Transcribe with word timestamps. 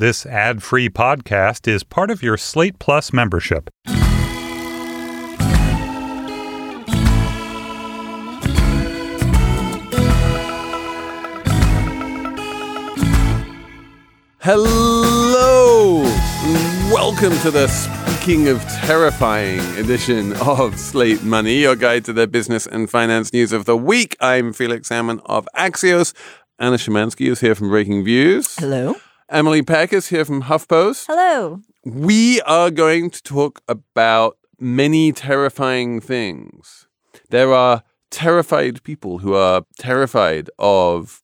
This 0.00 0.24
ad 0.24 0.62
free 0.62 0.88
podcast 0.88 1.68
is 1.68 1.84
part 1.84 2.10
of 2.10 2.22
your 2.22 2.38
Slate 2.38 2.78
Plus 2.78 3.12
membership. 3.12 3.68
Hello! 14.38 16.04
Welcome 16.90 17.38
to 17.40 17.50
the 17.50 17.68
Speaking 17.68 18.48
of 18.48 18.62
Terrifying 18.62 19.60
edition 19.76 20.32
of 20.40 20.80
Slate 20.80 21.22
Money, 21.24 21.58
your 21.58 21.76
guide 21.76 22.06
to 22.06 22.14
the 22.14 22.26
business 22.26 22.66
and 22.66 22.88
finance 22.88 23.34
news 23.34 23.52
of 23.52 23.66
the 23.66 23.76
week. 23.76 24.16
I'm 24.18 24.54
Felix 24.54 24.88
Salmon 24.88 25.20
of 25.26 25.46
Axios. 25.54 26.14
Anna 26.58 26.76
Szymanski 26.76 27.30
is 27.30 27.40
here 27.40 27.54
from 27.54 27.68
Breaking 27.68 28.02
Views. 28.02 28.56
Hello. 28.56 28.96
Emily 29.30 29.62
Peck 29.62 29.92
is 29.92 30.08
here 30.08 30.24
from 30.24 30.42
HuffPost. 30.42 31.06
Hello. 31.06 31.60
We 31.84 32.40
are 32.42 32.68
going 32.68 33.10
to 33.10 33.22
talk 33.22 33.62
about 33.68 34.36
many 34.58 35.12
terrifying 35.12 36.00
things. 36.00 36.88
There 37.28 37.54
are 37.54 37.84
terrified 38.10 38.82
people 38.82 39.18
who 39.18 39.34
are 39.34 39.62
terrified 39.78 40.50
of 40.58 41.22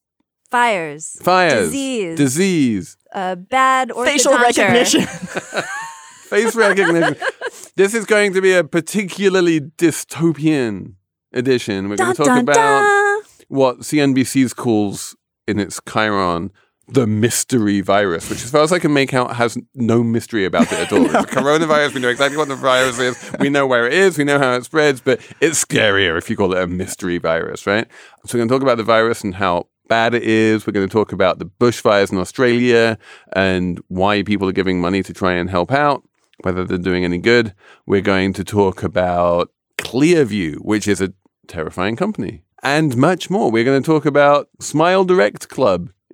Fires. 0.48 1.19
fires, 1.20 1.70
Disease. 1.70 2.16
disease, 2.16 2.97
uh, 3.12 3.34
bad 3.34 3.91
Facial 3.92 4.38
recognition. 4.38 5.02
face 6.28 6.55
recognition. 6.55 7.16
this 7.75 7.92
is 7.92 8.05
going 8.05 8.33
to 8.34 8.41
be 8.41 8.52
a 8.52 8.62
particularly 8.62 9.61
dystopian 9.61 10.95
edition. 11.33 11.88
We're 11.88 11.97
going 11.97 12.12
to 12.12 12.16
talk 12.16 12.27
dun, 12.27 12.38
about 12.38 12.83
dun. 12.83 13.23
what 13.48 13.78
CNBC's 13.80 14.55
calls 14.55 15.16
in 15.48 15.59
its 15.59 15.80
chyron 15.80 16.50
the 16.89 17.07
mystery 17.07 17.81
virus, 17.81 18.31
which, 18.31 18.45
as 18.45 18.51
far 18.51 18.63
as 18.63 18.73
I 18.73 18.79
can 18.79 18.93
make 18.93 19.13
out, 19.13 19.37
has 19.37 19.59
no 19.75 20.05
mystery 20.05 20.45
about 20.45 20.71
it 20.73 20.79
at 20.79 20.93
all. 20.93 21.05
It's 21.05 21.15
a 21.15 21.19
coronavirus. 21.41 21.95
We 21.95 22.01
know 22.01 22.09
exactly 22.09 22.37
what 22.37 22.49
the 22.49 22.57
virus 22.57 22.98
is. 22.98 23.33
We 23.41 23.48
know 23.48 23.67
where 23.67 23.87
it 23.87 23.93
is. 23.93 24.17
We 24.17 24.25
know 24.25 24.39
how 24.39 24.55
it 24.55 24.65
spreads, 24.65 25.01
but 25.01 25.20
it's 25.41 25.65
scarier 25.65 26.17
if 26.17 26.31
you 26.31 26.37
call 26.37 26.53
it 26.53 26.62
a 26.62 26.67
mystery 26.67 27.19
virus, 27.19 27.67
right? 27.67 27.89
So 28.25 28.34
we're 28.37 28.41
going 28.41 28.48
to 28.48 28.55
talk 28.55 28.62
about 28.62 28.77
the 28.77 28.84
virus 28.84 29.25
and 29.25 29.34
how 29.34 29.69
bad 29.89 30.15
it 30.15 30.23
is. 30.23 30.67
We're 30.67 30.73
going 30.73 30.89
to 30.89 30.93
talk 30.93 31.12
about 31.12 31.39
the 31.39 31.47
bushfires 31.47 32.12
in 32.12 32.19
Australia 32.19 32.98
and 33.33 33.81
why 33.89 34.23
people 34.23 34.48
are 34.48 34.53
giving 34.53 34.81
money 34.81 35.03
to 35.03 35.12
try 35.12 35.33
and 35.33 35.50
help 35.50 35.73
out, 35.73 36.05
whether 36.43 36.65
they're 36.65 36.78
doing 36.78 37.05
any 37.05 37.19
good. 37.19 37.53
We're 37.87 38.00
going 38.00 38.33
to 38.34 38.45
talk 38.45 38.83
about 38.83 39.50
Clearview, 39.78 40.59
which 40.59 40.87
is 40.87 41.00
a 41.00 41.12
terrifying 41.48 41.97
company, 41.97 42.43
and 42.62 42.97
much 42.97 43.28
more. 43.28 43.50
We're 43.50 43.65
going 43.65 43.83
to 43.83 43.87
talk 43.87 44.06
about 44.06 44.48
Smile 44.61 45.05
Direct 45.05 45.48
Club 45.48 45.91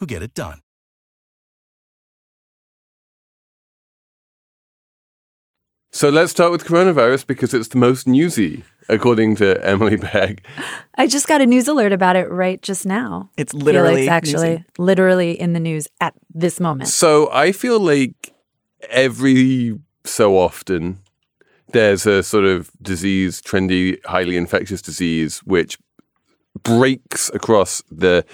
who 0.00 0.06
get 0.06 0.22
it 0.22 0.34
done. 0.34 0.60
So 5.92 6.08
let's 6.08 6.30
start 6.30 6.52
with 6.52 6.64
coronavirus 6.64 7.26
because 7.26 7.52
it's 7.52 7.68
the 7.68 7.76
most 7.76 8.06
newsy, 8.06 8.64
according 8.88 9.36
to 9.36 9.62
Emily 9.64 9.96
Peck. 9.98 10.42
I 10.94 11.06
just 11.06 11.26
got 11.26 11.40
a 11.40 11.46
news 11.46 11.68
alert 11.68 11.92
about 11.92 12.16
it 12.16 12.30
right 12.30 12.62
just 12.62 12.86
now. 12.86 13.30
It's 13.36 13.52
literally 13.52 14.06
Felix, 14.06 14.10
actually 14.10 14.50
newsy. 14.50 14.64
literally 14.78 15.40
in 15.40 15.52
the 15.52 15.60
news 15.60 15.88
at 16.00 16.14
this 16.32 16.60
moment. 16.60 16.88
So 16.88 17.30
I 17.32 17.52
feel 17.52 17.80
like 17.80 18.32
every 18.88 19.78
so 20.04 20.38
often 20.38 21.00
there's 21.72 22.06
a 22.06 22.22
sort 22.22 22.44
of 22.44 22.70
disease, 22.80 23.42
trendy, 23.42 23.98
highly 24.06 24.36
infectious 24.36 24.80
disease, 24.80 25.40
which 25.40 25.76
breaks 26.62 27.30
across 27.34 27.82
the 27.90 28.24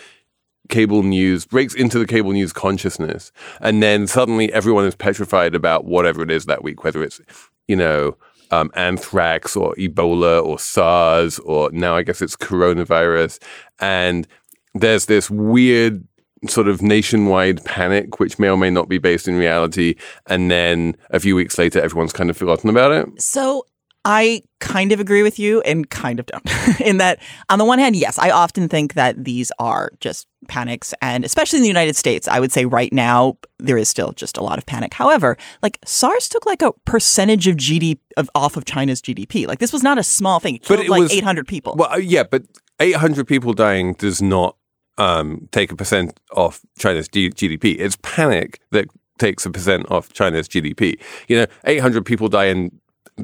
cable 0.68 1.02
news, 1.02 1.46
breaks 1.46 1.74
into 1.74 1.98
the 1.98 2.06
cable 2.06 2.32
news 2.32 2.52
consciousness. 2.52 3.32
And 3.60 3.82
then 3.82 4.06
suddenly 4.06 4.52
everyone 4.52 4.86
is 4.86 4.94
petrified 4.94 5.54
about 5.54 5.84
whatever 5.84 6.22
it 6.22 6.30
is 6.30 6.46
that 6.46 6.62
week, 6.62 6.84
whether 6.84 7.02
it's, 7.02 7.20
you 7.68 7.76
know, 7.76 8.16
um, 8.50 8.70
anthrax 8.74 9.56
or 9.56 9.74
Ebola 9.74 10.44
or 10.44 10.58
SARS, 10.58 11.38
or 11.40 11.70
now 11.72 11.96
I 11.96 12.02
guess 12.02 12.22
it's 12.22 12.36
coronavirus. 12.36 13.40
And 13.80 14.26
there's 14.74 15.06
this 15.06 15.30
weird 15.30 16.06
sort 16.48 16.68
of 16.68 16.82
nationwide 16.82 17.64
panic, 17.64 18.20
which 18.20 18.38
may 18.38 18.48
or 18.48 18.56
may 18.56 18.70
not 18.70 18.88
be 18.88 18.98
based 18.98 19.26
in 19.26 19.36
reality. 19.36 19.96
And 20.26 20.50
then 20.50 20.96
a 21.10 21.18
few 21.18 21.34
weeks 21.34 21.58
later, 21.58 21.80
everyone's 21.80 22.12
kind 22.12 22.30
of 22.30 22.36
forgotten 22.36 22.70
about 22.70 22.92
it. 22.92 23.22
So 23.22 23.66
I 24.08 24.42
kind 24.60 24.92
of 24.92 25.00
agree 25.00 25.24
with 25.24 25.36
you 25.36 25.60
and 25.62 25.90
kind 25.90 26.20
of 26.20 26.26
don't. 26.26 26.44
in 26.80 26.98
that, 26.98 27.18
on 27.50 27.58
the 27.58 27.64
one 27.64 27.80
hand, 27.80 27.96
yes, 27.96 28.18
I 28.18 28.30
often 28.30 28.68
think 28.68 28.94
that 28.94 29.24
these 29.24 29.50
are 29.58 29.90
just 29.98 30.28
panics. 30.46 30.94
And 31.02 31.24
especially 31.24 31.56
in 31.58 31.62
the 31.64 31.68
United 31.68 31.96
States, 31.96 32.28
I 32.28 32.38
would 32.38 32.52
say 32.52 32.66
right 32.66 32.92
now, 32.92 33.36
there 33.58 33.76
is 33.76 33.88
still 33.88 34.12
just 34.12 34.36
a 34.36 34.44
lot 34.44 34.58
of 34.58 34.66
panic. 34.66 34.94
However, 34.94 35.36
like 35.60 35.80
SARS 35.84 36.28
took 36.28 36.46
like 36.46 36.62
a 36.62 36.70
percentage 36.84 37.48
of 37.48 37.56
GDP 37.56 37.98
of, 38.16 38.30
off 38.36 38.56
of 38.56 38.64
China's 38.64 39.02
GDP. 39.02 39.44
Like 39.48 39.58
this 39.58 39.72
was 39.72 39.82
not 39.82 39.98
a 39.98 40.04
small 40.04 40.38
thing. 40.38 40.54
It 40.56 40.68
But 40.68 40.78
it 40.80 40.88
like 40.88 41.00
was- 41.00 41.12
800 41.12 41.48
people. 41.48 41.74
Well, 41.76 41.92
uh, 41.92 41.96
yeah, 41.96 42.22
but 42.22 42.44
800 42.78 43.26
people 43.26 43.54
dying 43.54 43.94
does 43.94 44.22
not 44.22 44.56
um, 44.98 45.48
take 45.50 45.72
a 45.72 45.76
percent 45.76 46.20
off 46.32 46.60
China's 46.78 47.08
G- 47.08 47.30
GDP. 47.30 47.74
It's 47.80 47.96
panic 48.02 48.60
that 48.70 48.86
takes 49.18 49.44
a 49.46 49.50
percent 49.50 49.90
off 49.90 50.12
China's 50.12 50.46
GDP. 50.48 51.00
You 51.26 51.38
know, 51.40 51.46
800 51.64 52.06
people 52.06 52.28
die 52.28 52.46
in 52.46 52.70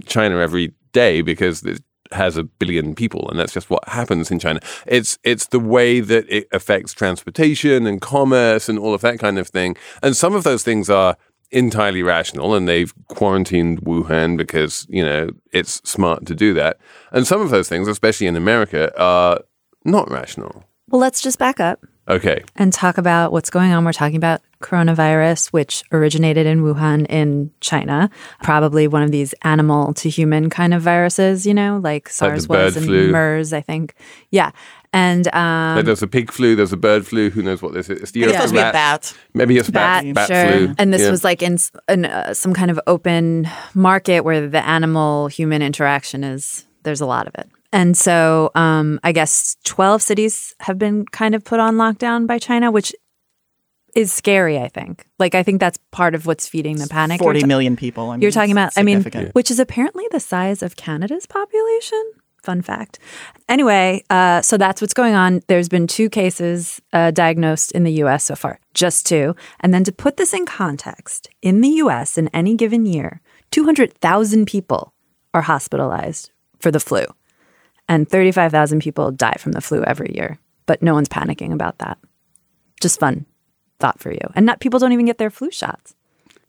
China 0.06 0.38
every 0.38 0.72
day 0.92 1.22
because 1.22 1.62
it 1.62 1.82
has 2.12 2.36
a 2.36 2.44
billion 2.44 2.94
people, 2.94 3.28
and 3.30 3.38
that's 3.38 3.52
just 3.52 3.70
what 3.70 3.86
happens 3.88 4.30
in 4.30 4.38
China. 4.38 4.60
It's 4.86 5.18
it's 5.24 5.46
the 5.46 5.60
way 5.60 6.00
that 6.00 6.28
it 6.28 6.48
affects 6.52 6.92
transportation 6.92 7.86
and 7.86 8.00
commerce 8.00 8.68
and 8.68 8.78
all 8.78 8.94
of 8.94 9.00
that 9.00 9.18
kind 9.18 9.38
of 9.38 9.48
thing. 9.48 9.76
And 10.02 10.16
some 10.16 10.34
of 10.34 10.44
those 10.44 10.62
things 10.62 10.90
are 10.90 11.16
entirely 11.50 12.02
rational, 12.02 12.54
and 12.54 12.68
they've 12.68 12.92
quarantined 13.08 13.82
Wuhan 13.82 14.36
because 14.36 14.86
you 14.88 15.04
know 15.04 15.30
it's 15.52 15.80
smart 15.88 16.26
to 16.26 16.34
do 16.34 16.54
that. 16.54 16.78
And 17.12 17.26
some 17.26 17.40
of 17.40 17.50
those 17.50 17.68
things, 17.68 17.88
especially 17.88 18.26
in 18.26 18.36
America, 18.36 18.92
are 19.00 19.40
not 19.84 20.10
rational. 20.10 20.64
Well, 20.88 21.00
let's 21.00 21.20
just 21.22 21.38
back 21.38 21.60
up 21.60 21.84
Okay, 22.08 22.42
and 22.56 22.72
talk 22.72 22.98
about 22.98 23.30
what's 23.32 23.48
going 23.50 23.72
on. 23.72 23.84
We're 23.84 23.92
talking 23.92 24.16
about 24.16 24.40
coronavirus, 24.60 25.48
which 25.52 25.84
originated 25.92 26.46
in 26.46 26.62
Wuhan 26.62 27.06
in 27.08 27.50
China, 27.60 28.10
probably 28.42 28.88
one 28.88 29.02
of 29.02 29.10
these 29.12 29.34
animal 29.42 29.94
to 29.94 30.08
human 30.08 30.50
kind 30.50 30.74
of 30.74 30.82
viruses, 30.82 31.46
you 31.46 31.54
know, 31.54 31.80
like 31.82 32.08
SARS 32.08 32.48
was 32.48 32.76
and 32.76 32.86
flu. 32.86 33.10
MERS, 33.12 33.52
I 33.52 33.60
think. 33.60 33.94
Yeah. 34.30 34.50
And 34.92 35.26
um, 35.34 35.76
Like 35.76 35.84
there's 35.86 36.02
a 36.02 36.06
pig 36.06 36.30
flu, 36.30 36.54
there's 36.54 36.72
a 36.72 36.76
bird 36.76 37.06
flu. 37.06 37.30
Who 37.30 37.42
knows 37.42 37.62
what 37.62 37.72
this 37.72 37.88
is? 37.88 38.00
It's 38.02 38.10
the 38.10 38.24
it's 38.24 38.32
supposed 38.32 38.48
to 38.50 38.54
be 38.54 38.60
a 38.60 38.64
rat- 38.64 38.72
bat. 38.72 39.16
Maybe 39.34 39.56
it's 39.56 39.70
bat, 39.70 40.04
bat, 40.04 40.14
bat 40.14 40.28
sure. 40.28 40.58
flu. 40.66 40.74
And 40.78 40.92
this 40.92 41.02
Yeah. 41.02 41.10
was 41.10 41.24
like 41.24 41.40
in, 41.42 41.56
in 41.88 42.04
uh, 42.04 42.34
some 42.34 42.52
kind 42.52 42.70
of 42.70 42.78
open 42.86 43.48
market 43.74 44.20
where 44.22 44.46
the 44.48 44.64
animal 44.66 45.28
human 45.28 45.62
interaction 45.62 46.24
is, 46.24 46.66
there's 46.82 47.00
a 47.00 47.06
lot 47.06 47.26
of 47.26 47.34
it. 47.36 47.48
And 47.72 47.96
so 47.96 48.50
um, 48.54 49.00
I 49.02 49.12
guess 49.12 49.56
12 49.64 50.02
cities 50.02 50.54
have 50.60 50.78
been 50.78 51.06
kind 51.06 51.34
of 51.34 51.44
put 51.44 51.60
on 51.60 51.76
lockdown 51.76 52.26
by 52.26 52.38
China, 52.38 52.70
which 52.70 52.94
is 53.94 54.12
scary, 54.12 54.58
I 54.58 54.68
think. 54.68 55.06
Like, 55.18 55.34
I 55.34 55.42
think 55.42 55.60
that's 55.60 55.78
part 55.90 56.14
of 56.14 56.26
what's 56.26 56.48
feeding 56.48 56.76
the 56.76 56.86
panic. 56.86 57.20
You're 57.20 57.26
40 57.26 57.40
ta- 57.40 57.46
million 57.46 57.76
people. 57.76 58.10
I 58.10 58.16
mean, 58.16 58.22
You're 58.22 58.30
talking 58.30 58.52
about, 58.52 58.72
I 58.76 58.82
mean, 58.82 59.02
which 59.32 59.50
is 59.50 59.58
apparently 59.58 60.06
the 60.10 60.20
size 60.20 60.62
of 60.62 60.76
Canada's 60.76 61.26
population. 61.26 62.12
Fun 62.42 62.60
fact. 62.60 62.98
Anyway, 63.48 64.02
uh, 64.10 64.42
so 64.42 64.56
that's 64.56 64.80
what's 64.80 64.94
going 64.94 65.14
on. 65.14 65.42
There's 65.46 65.68
been 65.68 65.86
two 65.86 66.10
cases 66.10 66.80
uh, 66.92 67.12
diagnosed 67.12 67.70
in 67.72 67.84
the 67.84 67.92
US 68.04 68.24
so 68.24 68.34
far, 68.34 68.58
just 68.74 69.06
two. 69.06 69.36
And 69.60 69.72
then 69.72 69.84
to 69.84 69.92
put 69.92 70.16
this 70.16 70.34
in 70.34 70.44
context, 70.44 71.28
in 71.40 71.60
the 71.60 71.68
US 71.68 72.18
in 72.18 72.28
any 72.28 72.56
given 72.56 72.84
year, 72.84 73.20
200,000 73.52 74.46
people 74.46 74.92
are 75.32 75.42
hospitalized 75.42 76.32
for 76.58 76.72
the 76.72 76.80
flu, 76.80 77.04
and 77.92 78.08
35,000 78.08 78.80
people 78.80 79.10
die 79.10 79.36
from 79.38 79.52
the 79.52 79.60
flu 79.60 79.82
every 79.84 80.14
year. 80.14 80.38
But 80.64 80.82
no 80.82 80.94
one's 80.94 81.10
panicking 81.10 81.52
about 81.52 81.78
that. 81.78 81.98
Just 82.80 82.98
fun 82.98 83.26
thought 83.78 84.00
for 84.00 84.10
you. 84.10 84.20
And 84.34 84.46
not 84.46 84.60
people 84.60 84.78
don't 84.78 84.92
even 84.92 85.04
get 85.04 85.18
their 85.18 85.28
flu 85.28 85.50
shots. 85.50 85.94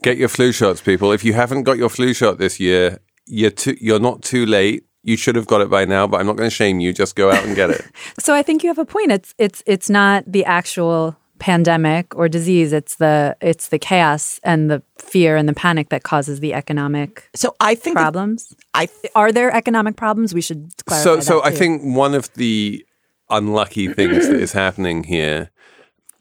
Get 0.04 0.18
your 0.18 0.30
flu 0.30 0.54
shots, 0.54 0.80
people. 0.80 1.12
If 1.12 1.26
you 1.26 1.34
haven't 1.34 1.64
got 1.64 1.78
your 1.78 1.90
flu 1.90 2.14
shot 2.14 2.38
this 2.38 2.60
year, 2.60 3.00
you're 3.26 3.50
too, 3.50 3.76
you're 3.82 4.00
not 4.00 4.22
too 4.22 4.46
late. 4.46 4.86
You 5.04 5.18
should 5.18 5.36
have 5.36 5.48
got 5.48 5.60
it 5.60 5.70
by 5.70 5.84
now, 5.84 6.08
but 6.08 6.22
I'm 6.22 6.26
not 6.26 6.38
going 6.38 6.50
to 6.50 6.56
shame 6.56 6.80
you. 6.80 6.94
Just 6.94 7.18
go 7.18 7.30
out 7.30 7.44
and 7.44 7.56
get 7.56 7.70
it. 7.70 7.86
So 8.20 8.34
I 8.34 8.42
think 8.42 8.64
you 8.64 8.70
have 8.70 8.78
a 8.78 8.86
point. 8.86 9.12
It's 9.12 9.34
it's 9.38 9.62
it's 9.66 9.90
not 9.90 10.24
the 10.26 10.46
actual 10.46 11.18
pandemic 11.44 12.06
or 12.16 12.30
disease. 12.30 12.72
It's 12.80 12.96
the 12.96 13.36
it's 13.42 13.68
the 13.68 13.78
chaos 13.90 14.40
and 14.44 14.72
the 14.72 14.80
fear 14.98 15.36
and 15.40 15.48
the 15.50 15.54
panic 15.66 15.90
that 15.90 16.04
causes 16.04 16.40
the 16.40 16.54
economic 16.54 17.12
So 17.36 17.48
I 17.60 17.76
think 17.76 17.96
that- 17.98 18.04
problems. 18.04 18.40
I 18.74 18.88
Are 19.14 19.32
there 19.38 19.52
economic 19.62 19.96
problems? 19.98 20.34
We 20.34 20.42
should 20.48 20.62
clarify. 20.88 21.04
so 21.04 21.20
so 21.20 21.36
that 21.42 21.48
I 21.48 21.52
think 21.62 21.74
one 22.06 22.14
of 22.20 22.26
the 22.44 22.86
unlucky 23.30 23.88
things 23.94 24.28
that 24.30 24.40
is 24.40 24.54
happening 24.66 25.04
here 25.16 25.50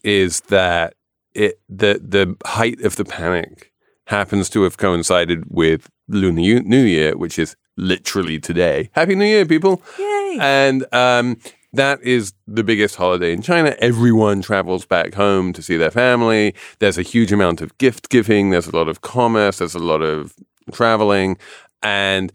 is 0.03 0.41
that 0.57 0.95
it 1.35 1.55
the 1.83 1.93
the 2.17 2.27
height 2.59 2.81
of 2.89 2.97
the 2.97 3.05
panic 3.05 3.73
happens 4.07 4.51
to 4.51 4.59
have 4.67 4.77
coincided 4.77 5.41
with 5.49 5.89
Lunar 6.09 6.41
New 6.41 6.61
New 6.75 6.85
Year, 6.97 7.17
which 7.17 7.39
is 7.39 7.55
literally 7.77 8.39
today. 8.41 8.91
Happy 8.93 9.15
New 9.15 9.31
Year, 9.35 9.47
people! 9.47 9.75
Yay. 9.99 10.37
And 10.41 10.85
um, 10.93 11.27
that 11.73 12.03
is 12.03 12.33
the 12.47 12.65
biggest 12.65 12.97
holiday 12.97 13.33
in 13.33 13.43
China. 13.43 13.75
Everyone 13.79 14.43
travels 14.43 14.85
back 14.85 15.15
home 15.15 15.53
to 15.55 15.63
see 15.63 15.77
their 15.77 15.91
family. 15.91 16.55
There's 16.79 16.99
a 16.99 17.03
huge 17.03 17.33
amount 17.33 17.61
of 17.61 17.77
gift 17.79 18.09
giving. 18.11 18.51
There's 18.51 18.67
a 18.67 18.77
lot 18.77 18.89
of 18.89 19.01
commerce. 19.01 19.59
There's 19.59 19.75
a 19.75 19.79
lot 19.79 20.03
of 20.03 20.35
traveling, 20.73 21.39
and 21.83 22.33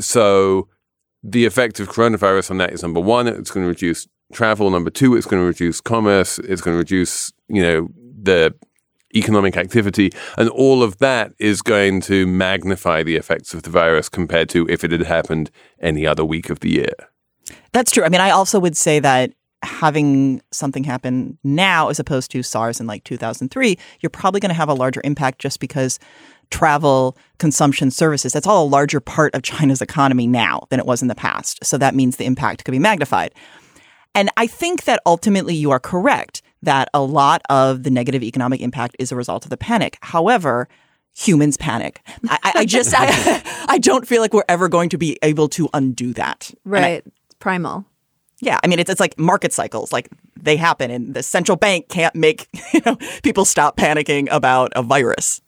so 0.00 0.68
the 1.22 1.46
effect 1.46 1.80
of 1.80 1.88
coronavirus 1.88 2.50
on 2.50 2.58
that 2.58 2.72
is 2.72 2.82
number 2.82 3.00
one, 3.00 3.26
it's 3.26 3.50
going 3.50 3.64
to 3.64 3.68
reduce 3.68 4.06
travel. 4.32 4.70
Number 4.70 4.90
two, 4.90 5.16
it's 5.16 5.26
going 5.26 5.42
to 5.42 5.46
reduce 5.46 5.80
commerce. 5.80 6.38
It's 6.38 6.60
going 6.60 6.74
to 6.74 6.78
reduce, 6.78 7.32
you 7.48 7.62
know, 7.62 7.88
the 7.96 8.54
economic 9.14 9.56
activity. 9.56 10.12
And 10.36 10.48
all 10.50 10.82
of 10.82 10.98
that 10.98 11.32
is 11.38 11.62
going 11.62 12.00
to 12.02 12.26
magnify 12.26 13.02
the 13.02 13.16
effects 13.16 13.54
of 13.54 13.62
the 13.62 13.70
virus 13.70 14.08
compared 14.08 14.48
to 14.50 14.68
if 14.68 14.84
it 14.84 14.92
had 14.92 15.02
happened 15.02 15.50
any 15.80 16.06
other 16.06 16.24
week 16.24 16.50
of 16.50 16.60
the 16.60 16.70
year. 16.70 16.94
That's 17.72 17.90
true. 17.90 18.04
I 18.04 18.08
mean, 18.08 18.20
I 18.20 18.30
also 18.30 18.58
would 18.60 18.76
say 18.76 19.00
that 19.00 19.32
having 19.64 20.42
something 20.50 20.84
happen 20.84 21.38
now 21.42 21.88
as 21.88 21.98
opposed 21.98 22.30
to 22.32 22.42
SARS 22.42 22.80
in 22.80 22.86
like 22.86 23.02
2003, 23.04 23.78
you're 24.00 24.10
probably 24.10 24.40
going 24.40 24.50
to 24.50 24.54
have 24.54 24.68
a 24.68 24.74
larger 24.74 25.00
impact 25.04 25.40
just 25.40 25.58
because 25.58 25.98
travel, 26.50 27.16
consumption, 27.38 27.90
services, 27.90 28.32
that's 28.32 28.46
all 28.46 28.64
a 28.64 28.68
larger 28.68 29.00
part 29.00 29.34
of 29.34 29.42
China's 29.42 29.80
economy 29.82 30.26
now 30.26 30.66
than 30.70 30.78
it 30.78 30.86
was 30.86 31.02
in 31.02 31.08
the 31.08 31.14
past. 31.14 31.64
So 31.64 31.78
that 31.78 31.94
means 31.94 32.16
the 32.16 32.26
impact 32.26 32.64
could 32.64 32.72
be 32.72 32.78
magnified. 32.78 33.32
And 34.14 34.30
I 34.36 34.46
think 34.46 34.84
that 34.84 35.00
ultimately 35.06 35.54
you 35.54 35.70
are 35.70 35.80
correct 35.80 36.42
that 36.62 36.88
a 36.94 37.02
lot 37.02 37.42
of 37.50 37.82
the 37.82 37.90
negative 37.90 38.22
economic 38.22 38.60
impact 38.60 38.96
is 38.98 39.10
a 39.10 39.16
result 39.16 39.44
of 39.44 39.50
the 39.50 39.56
panic. 39.56 39.98
However, 40.02 40.68
humans 41.16 41.56
panic. 41.56 42.00
I, 42.28 42.52
I- 42.56 42.64
just, 42.64 42.94
I, 42.96 43.42
I 43.68 43.78
don't 43.78 44.06
feel 44.06 44.20
like 44.20 44.32
we're 44.32 44.44
ever 44.48 44.68
going 44.68 44.90
to 44.90 44.98
be 44.98 45.18
able 45.22 45.48
to 45.50 45.68
undo 45.74 46.12
that. 46.12 46.50
Right 46.64 47.04
primal. 47.44 47.84
yeah, 48.40 48.58
I 48.62 48.66
mean 48.68 48.78
it's 48.78 48.90
it's 48.90 49.00
like 49.00 49.18
market 49.18 49.52
cycles, 49.52 49.92
like 49.92 50.08
they 50.42 50.56
happen, 50.56 50.90
and 50.90 51.14
the 51.14 51.22
central 51.22 51.56
bank 51.56 51.88
can't 51.88 52.14
make 52.14 52.48
you 52.74 52.80
know 52.86 52.96
people 53.22 53.44
stop 53.44 53.76
panicking 53.76 54.28
about 54.30 54.72
a 54.74 54.82
virus. 54.82 55.40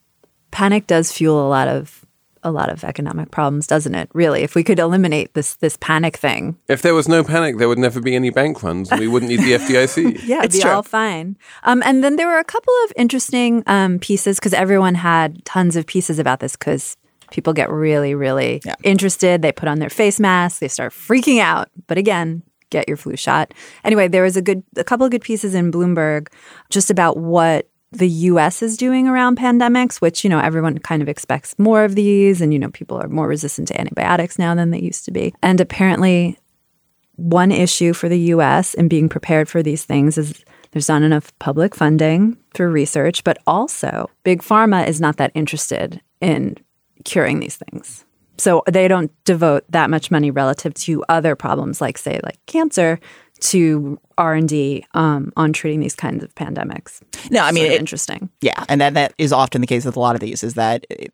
Panic 0.51 0.87
does 0.87 1.11
fuel 1.13 1.39
a 1.47 1.49
lot 1.49 1.69
of 1.69 2.03
a 2.43 2.51
lot 2.51 2.69
of 2.71 2.85
economic 2.85 3.31
problems, 3.33 3.67
doesn't 3.67 3.95
it? 3.97 4.09
Really, 4.15 4.43
if 4.43 4.55
we 4.55 4.63
could 4.63 4.79
eliminate 4.79 5.33
this 5.35 5.57
this 5.57 5.77
panic 5.81 6.17
thing, 6.17 6.57
If 6.69 6.81
there 6.83 6.95
was 6.95 7.09
no 7.09 7.25
panic, 7.25 7.57
there 7.59 7.69
would 7.69 7.79
never 7.87 8.01
be 8.01 8.15
any 8.15 8.31
bank 8.31 8.63
runs 8.63 8.91
and 8.91 9.01
we 9.01 9.09
wouldn't 9.09 9.31
need 9.33 9.41
the 9.41 9.53
FDIC. 9.63 9.97
yeah, 10.29 10.39
it'd 10.39 10.45
It's 10.47 10.57
be 10.57 10.63
true. 10.63 10.71
all 10.71 10.83
fine. 10.85 11.37
Um, 11.65 11.83
and 11.85 12.05
then 12.05 12.17
there 12.17 12.29
were 12.29 12.39
a 12.39 12.45
couple 12.55 12.73
of 12.85 12.93
interesting 12.97 13.63
um, 13.67 13.99
pieces 13.99 14.39
because 14.39 14.55
everyone 14.55 14.95
had 14.95 15.45
tons 15.45 15.75
of 15.77 15.87
pieces 15.87 16.19
about 16.21 16.39
this 16.41 16.55
because 16.57 16.97
people 17.31 17.53
get 17.53 17.71
really, 17.71 18.15
really 18.15 18.61
Yeah. 18.65 18.75
interested. 18.83 19.43
They 19.43 19.53
put 19.53 19.69
on 19.69 19.79
their 19.79 19.91
face 19.91 20.19
masks, 20.21 20.59
they 20.61 20.69
start 20.69 20.93
freaking 20.93 21.41
out. 21.41 21.69
But 21.87 21.99
again, 21.99 22.43
get 22.71 22.89
your 22.89 22.97
flu 22.97 23.17
shot. 23.17 23.55
Anyway, 23.85 24.09
there 24.09 24.23
was 24.23 24.37
a 24.37 24.43
good, 24.43 24.63
a 24.77 24.85
couple 24.85 25.05
of 25.07 25.13
good 25.13 25.23
pieces 25.23 25.55
in 25.55 25.71
Bloomberg 25.71 26.29
just 26.71 26.91
about 26.91 27.17
what 27.17 27.69
the 27.93 28.09
U.S. 28.09 28.63
is 28.63 28.77
doing 28.77 29.07
around 29.07 29.39
pandemics, 29.39 30.01
which 30.01 30.25
you 30.25 30.29
know 30.29 30.41
everyone 30.41 30.77
kind 30.79 31.01
of 31.01 31.09
expects 31.09 31.55
more 31.59 31.85
of 31.85 31.95
these, 31.95 32.41
and 32.41 32.53
you 32.53 32.59
know 32.59 32.69
people 32.71 32.97
are 33.01 33.09
more 33.09 33.29
resistant 33.29 33.69
to 33.69 33.81
antibiotics 33.81 34.39
now 34.39 34.55
than 34.55 34.71
they 34.71 34.81
used 34.81 35.05
to 35.05 35.13
be. 35.13 35.33
And 35.43 35.61
apparently, 35.61 36.37
one 37.15 37.53
issue 37.53 37.93
for 37.93 38.09
the 38.09 38.19
US 38.35 38.75
in 38.75 38.89
being 38.89 39.09
prepared 39.09 39.49
for 39.49 39.63
these 39.63 39.85
things 39.85 40.19
is 40.19 40.45
there's 40.73 40.89
not 40.89 41.03
enough 41.03 41.33
public 41.39 41.75
funding 41.75 42.37
for 42.55 42.69
research, 42.69 43.25
but 43.25 43.39
also 43.47 44.11
big 44.25 44.43
pharma 44.43 44.87
is 44.87 45.01
not 45.01 45.17
that 45.17 45.31
interested 45.35 46.01
in 46.21 46.57
curing 47.05 47.41
these 47.41 47.57
things. 47.57 48.05
So 48.39 48.63
they 48.71 48.87
don't 48.87 49.11
devote 49.25 49.65
that 49.71 49.89
much 49.89 50.11
money 50.11 50.31
relative 50.31 50.75
to 50.75 51.03
other 51.09 51.35
problems 51.35 51.81
like 51.81 51.97
say 51.97 52.21
like 52.23 52.39
cancer 52.47 53.01
to 53.39 53.99
R&D 54.19 54.85
um, 54.95 55.33
on 55.37 55.53
treating 55.53 55.81
these 55.81 55.95
kinds 55.95 56.25
of 56.25 56.35
pandemics. 56.35 57.03
No, 57.31 57.41
I 57.41 57.53
mean 57.53 57.67
it, 57.67 57.79
interesting. 57.79 58.31
yeah, 58.41 58.65
and 58.69 58.81
that 58.81 58.95
that 58.95 59.15
is 59.19 59.33
often 59.33 59.61
the 59.61 59.67
case 59.67 59.85
with 59.85 59.97
a 59.97 60.01
lot 60.01 60.17
of 60.17 60.21
these. 60.21 60.43
Is 60.43 60.55
that 60.55 60.87
it, 60.91 61.13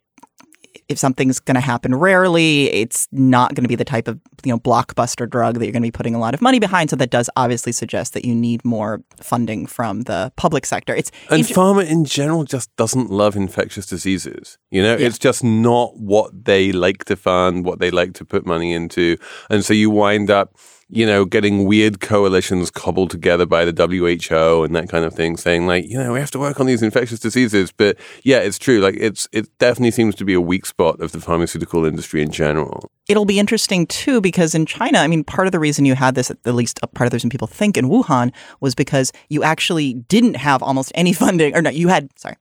if 0.88 0.98
something's 0.98 1.40
going 1.40 1.54
to 1.54 1.60
happen 1.60 1.94
rarely, 1.94 2.70
it's 2.72 3.08
not 3.12 3.54
going 3.54 3.64
to 3.64 3.68
be 3.68 3.76
the 3.76 3.84
type 3.84 4.08
of 4.08 4.20
you 4.44 4.52
know 4.52 4.58
blockbuster 4.58 5.28
drug 5.28 5.58
that 5.58 5.64
you're 5.64 5.72
going 5.72 5.82
to 5.82 5.86
be 5.86 5.92
putting 5.92 6.14
a 6.14 6.18
lot 6.18 6.34
of 6.34 6.40
money 6.40 6.58
behind. 6.58 6.90
So 6.90 6.96
that 6.96 7.10
does 7.10 7.28
obviously 7.36 7.72
suggest 7.72 8.14
that 8.14 8.24
you 8.24 8.34
need 8.34 8.64
more 8.64 9.02
funding 9.16 9.66
from 9.66 10.02
the 10.02 10.32
public 10.36 10.66
sector. 10.66 10.94
It's 10.94 11.10
And 11.30 11.40
inter- 11.40 11.54
pharma 11.54 11.88
in 11.88 12.04
general 12.04 12.44
just 12.44 12.74
doesn't 12.76 13.10
love 13.10 13.36
infectious 13.36 13.86
diseases. 13.86 14.58
You 14.70 14.82
know, 14.82 14.94
it's 14.94 15.18
just 15.18 15.44
not 15.44 15.96
what 15.98 16.44
they 16.44 16.72
like 16.72 17.04
to 17.06 17.16
fund, 17.16 17.64
what 17.64 17.78
they 17.78 17.90
like 17.90 18.14
to 18.14 18.24
put 18.24 18.46
money 18.46 18.72
into. 18.72 19.16
And 19.50 19.64
so 19.64 19.74
you 19.74 19.90
wind 19.90 20.30
up, 20.30 20.56
you 20.94 21.06
know, 21.06 21.24
getting 21.24 21.64
weird 21.64 22.00
coalitions 22.00 22.70
cobbled 22.70 23.10
together 23.10 23.46
by 23.46 23.64
the 23.64 23.72
WHO 23.72 24.62
and 24.62 24.76
that 24.76 24.90
kind 24.90 25.06
of 25.06 25.14
thing, 25.14 25.38
saying 25.38 25.66
like, 25.66 25.86
you 25.88 25.96
know, 25.96 26.12
we 26.12 26.20
have 26.20 26.30
to 26.32 26.38
work 26.38 26.60
on 26.60 26.66
these 26.66 26.82
infectious 26.82 27.18
diseases. 27.18 27.72
But 27.72 27.96
yeah, 28.24 28.40
it's 28.40 28.58
true. 28.58 28.80
Like 28.80 28.96
it's 28.98 29.26
it 29.32 29.48
definitely 29.56 29.92
seems 29.92 30.14
to 30.16 30.26
be 30.26 30.34
a 30.34 30.40
weak 30.40 30.66
spot 30.66 31.00
of 31.00 31.12
the 31.12 31.20
pharmaceutical 31.20 31.86
industry 31.86 32.20
in 32.20 32.30
general. 32.30 32.90
it'll 33.08 33.24
be 33.24 33.38
interesting 33.38 33.86
too 33.86 34.20
because 34.20 34.54
in 34.54 34.66
China, 34.66 34.98
I 34.98 35.06
mean, 35.06 35.24
part 35.24 35.48
of 35.48 35.52
the 35.52 35.58
reason 35.58 35.86
you 35.86 35.94
had 35.94 36.14
this, 36.14 36.30
at 36.30 36.54
least 36.54 36.78
a 36.82 36.86
part 36.86 37.06
of 37.06 37.10
the 37.10 37.16
reason 37.16 37.30
people 37.30 37.48
think 37.48 37.78
in 37.78 37.86
Wuhan, 37.86 38.30
was 38.60 38.74
because 38.74 39.12
you 39.30 39.42
actually 39.42 39.94
didn't 39.94 40.36
have 40.36 40.62
almost 40.62 40.92
any 40.94 41.12
funding, 41.22 41.56
or 41.56 41.62
no, 41.62 41.70
you 41.70 41.88
had, 41.88 42.10
sorry, 42.18 42.36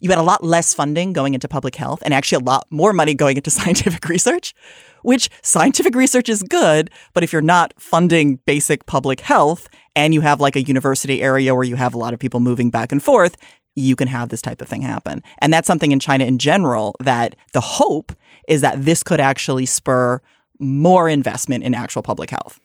you 0.00 0.10
had 0.10 0.18
a 0.18 0.22
lot 0.22 0.44
less 0.44 0.74
funding 0.74 1.12
going 1.12 1.34
into 1.34 1.48
public 1.48 1.74
health 1.74 2.02
and 2.02 2.14
actually 2.14 2.42
a 2.42 2.46
lot 2.46 2.66
more 2.70 2.92
money 2.92 3.14
going 3.14 3.36
into 3.36 3.50
scientific 3.58 4.08
research, 4.08 4.54
which 5.02 5.28
scientific 5.42 5.94
research 5.94 6.28
is 6.28 6.42
good, 6.42 6.90
but 7.14 7.22
if 7.22 7.32
you're 7.32 7.42
not 7.42 7.72
funding 7.78 8.36
basic 8.46 8.86
public 8.86 9.20
health 9.20 9.68
and 9.96 10.14
you 10.14 10.20
have 10.20 10.40
like 10.40 10.56
a 10.56 10.62
university 10.62 11.22
area 11.22 11.54
where 11.54 11.64
you 11.64 11.76
have 11.76 11.94
a 11.94 11.98
lot 11.98 12.14
of 12.14 12.20
people 12.20 12.40
moving 12.40 12.70
back 12.70 12.92
and 12.92 13.02
forth, 13.02 13.36
you 13.74 13.94
can 13.94 14.08
have 14.08 14.28
this 14.28 14.42
type 14.42 14.60
of 14.60 14.68
thing 14.68 14.82
happen. 14.82 15.22
And 15.38 15.52
that's 15.52 15.66
something 15.66 15.92
in 15.92 16.00
China 16.00 16.24
in 16.24 16.38
general 16.38 16.96
that 17.00 17.36
the 17.52 17.60
hope 17.60 18.12
is 18.48 18.60
that 18.62 18.84
this 18.84 19.02
could 19.02 19.20
actually 19.20 19.66
spur 19.66 20.20
more 20.58 21.08
investment 21.08 21.62
in 21.62 21.74
actual 21.74 22.02
public 22.02 22.30
health. 22.30 22.60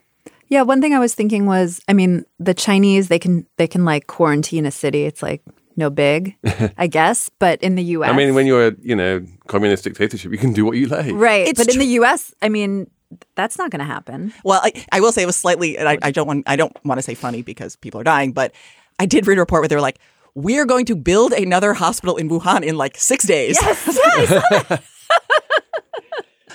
Yeah, 0.50 0.64
one 0.64 0.82
thing 0.82 0.94
I 0.94 1.00
was 1.00 1.16
thinking 1.16 1.46
was, 1.46 1.82
I 1.88 1.94
mean, 1.94 2.26
the 2.40 2.54
Chinese 2.54 3.08
they 3.08 3.20
can 3.20 3.48
they 3.58 3.68
can 3.68 3.86
like 3.86 4.08
quarantine 4.08 4.66
a 4.66 4.72
city. 4.72 5.06
It's 5.06 5.22
like 5.24 5.42
no 5.76 5.90
big, 5.90 6.36
I 6.78 6.88
guess. 6.88 7.30
But 7.40 7.62
in 7.64 7.76
the 7.76 7.84
U.S., 7.84 8.10
I 8.10 8.16
mean, 8.16 8.36
when 8.36 8.46
you're 8.46 8.68
a, 8.68 8.76
you 8.82 8.96
know, 8.96 9.26
communist 9.48 9.84
dictatorship, 9.84 10.32
you 10.32 10.38
can 10.38 10.54
do 10.54 10.66
what 10.66 10.78
you 10.78 10.88
like. 10.88 11.14
right? 11.14 11.48
It's 11.48 11.60
but 11.60 11.74
in 11.74 11.80
the 11.80 11.86
U.S., 11.86 12.34
I 12.42 12.50
mean, 12.50 12.90
that's 13.36 13.58
not 13.58 13.72
going 13.72 13.80
to 13.80 13.86
happen. 13.86 14.34
Well, 14.44 14.62
I, 14.64 14.86
I 14.92 15.02
will 15.02 15.12
say 15.12 15.24
it 15.24 15.28
was 15.28 15.36
slightly, 15.36 15.78
and 15.78 15.88
I, 15.88 15.98
I 16.02 16.12
don't 16.12 16.28
want 16.28 16.44
I 16.48 16.56
don't 16.56 16.76
want 16.84 16.98
to 16.98 17.02
say 17.04 17.16
funny 17.16 17.42
because 17.42 17.76
people 17.76 18.00
are 18.00 18.04
dying, 18.04 18.32
but 18.32 18.54
I 19.00 19.06
did 19.06 19.28
read 19.28 19.38
a 19.38 19.42
report 19.42 19.62
where 19.62 19.68
they 19.68 19.76
were 19.76 19.82
like, 19.82 20.00
"We're 20.36 20.66
going 20.66 20.86
to 20.86 20.96
build 20.96 21.34
another 21.34 21.74
hospital 21.74 22.18
in 22.18 22.30
Wuhan 22.30 22.64
in 22.64 22.78
like 22.78 22.98
six 22.98 23.26
days." 23.26 23.58
Yes, 23.62 23.88
yes. 24.30 24.90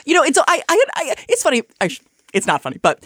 You 0.04 0.14
know, 0.14 0.22
it's 0.22 0.38
I, 0.38 0.62
I, 0.68 0.84
I 0.94 1.14
it's 1.28 1.42
funny. 1.42 1.62
I 1.80 1.90
it's 2.32 2.46
not 2.46 2.62
funny, 2.62 2.78
but 2.82 3.04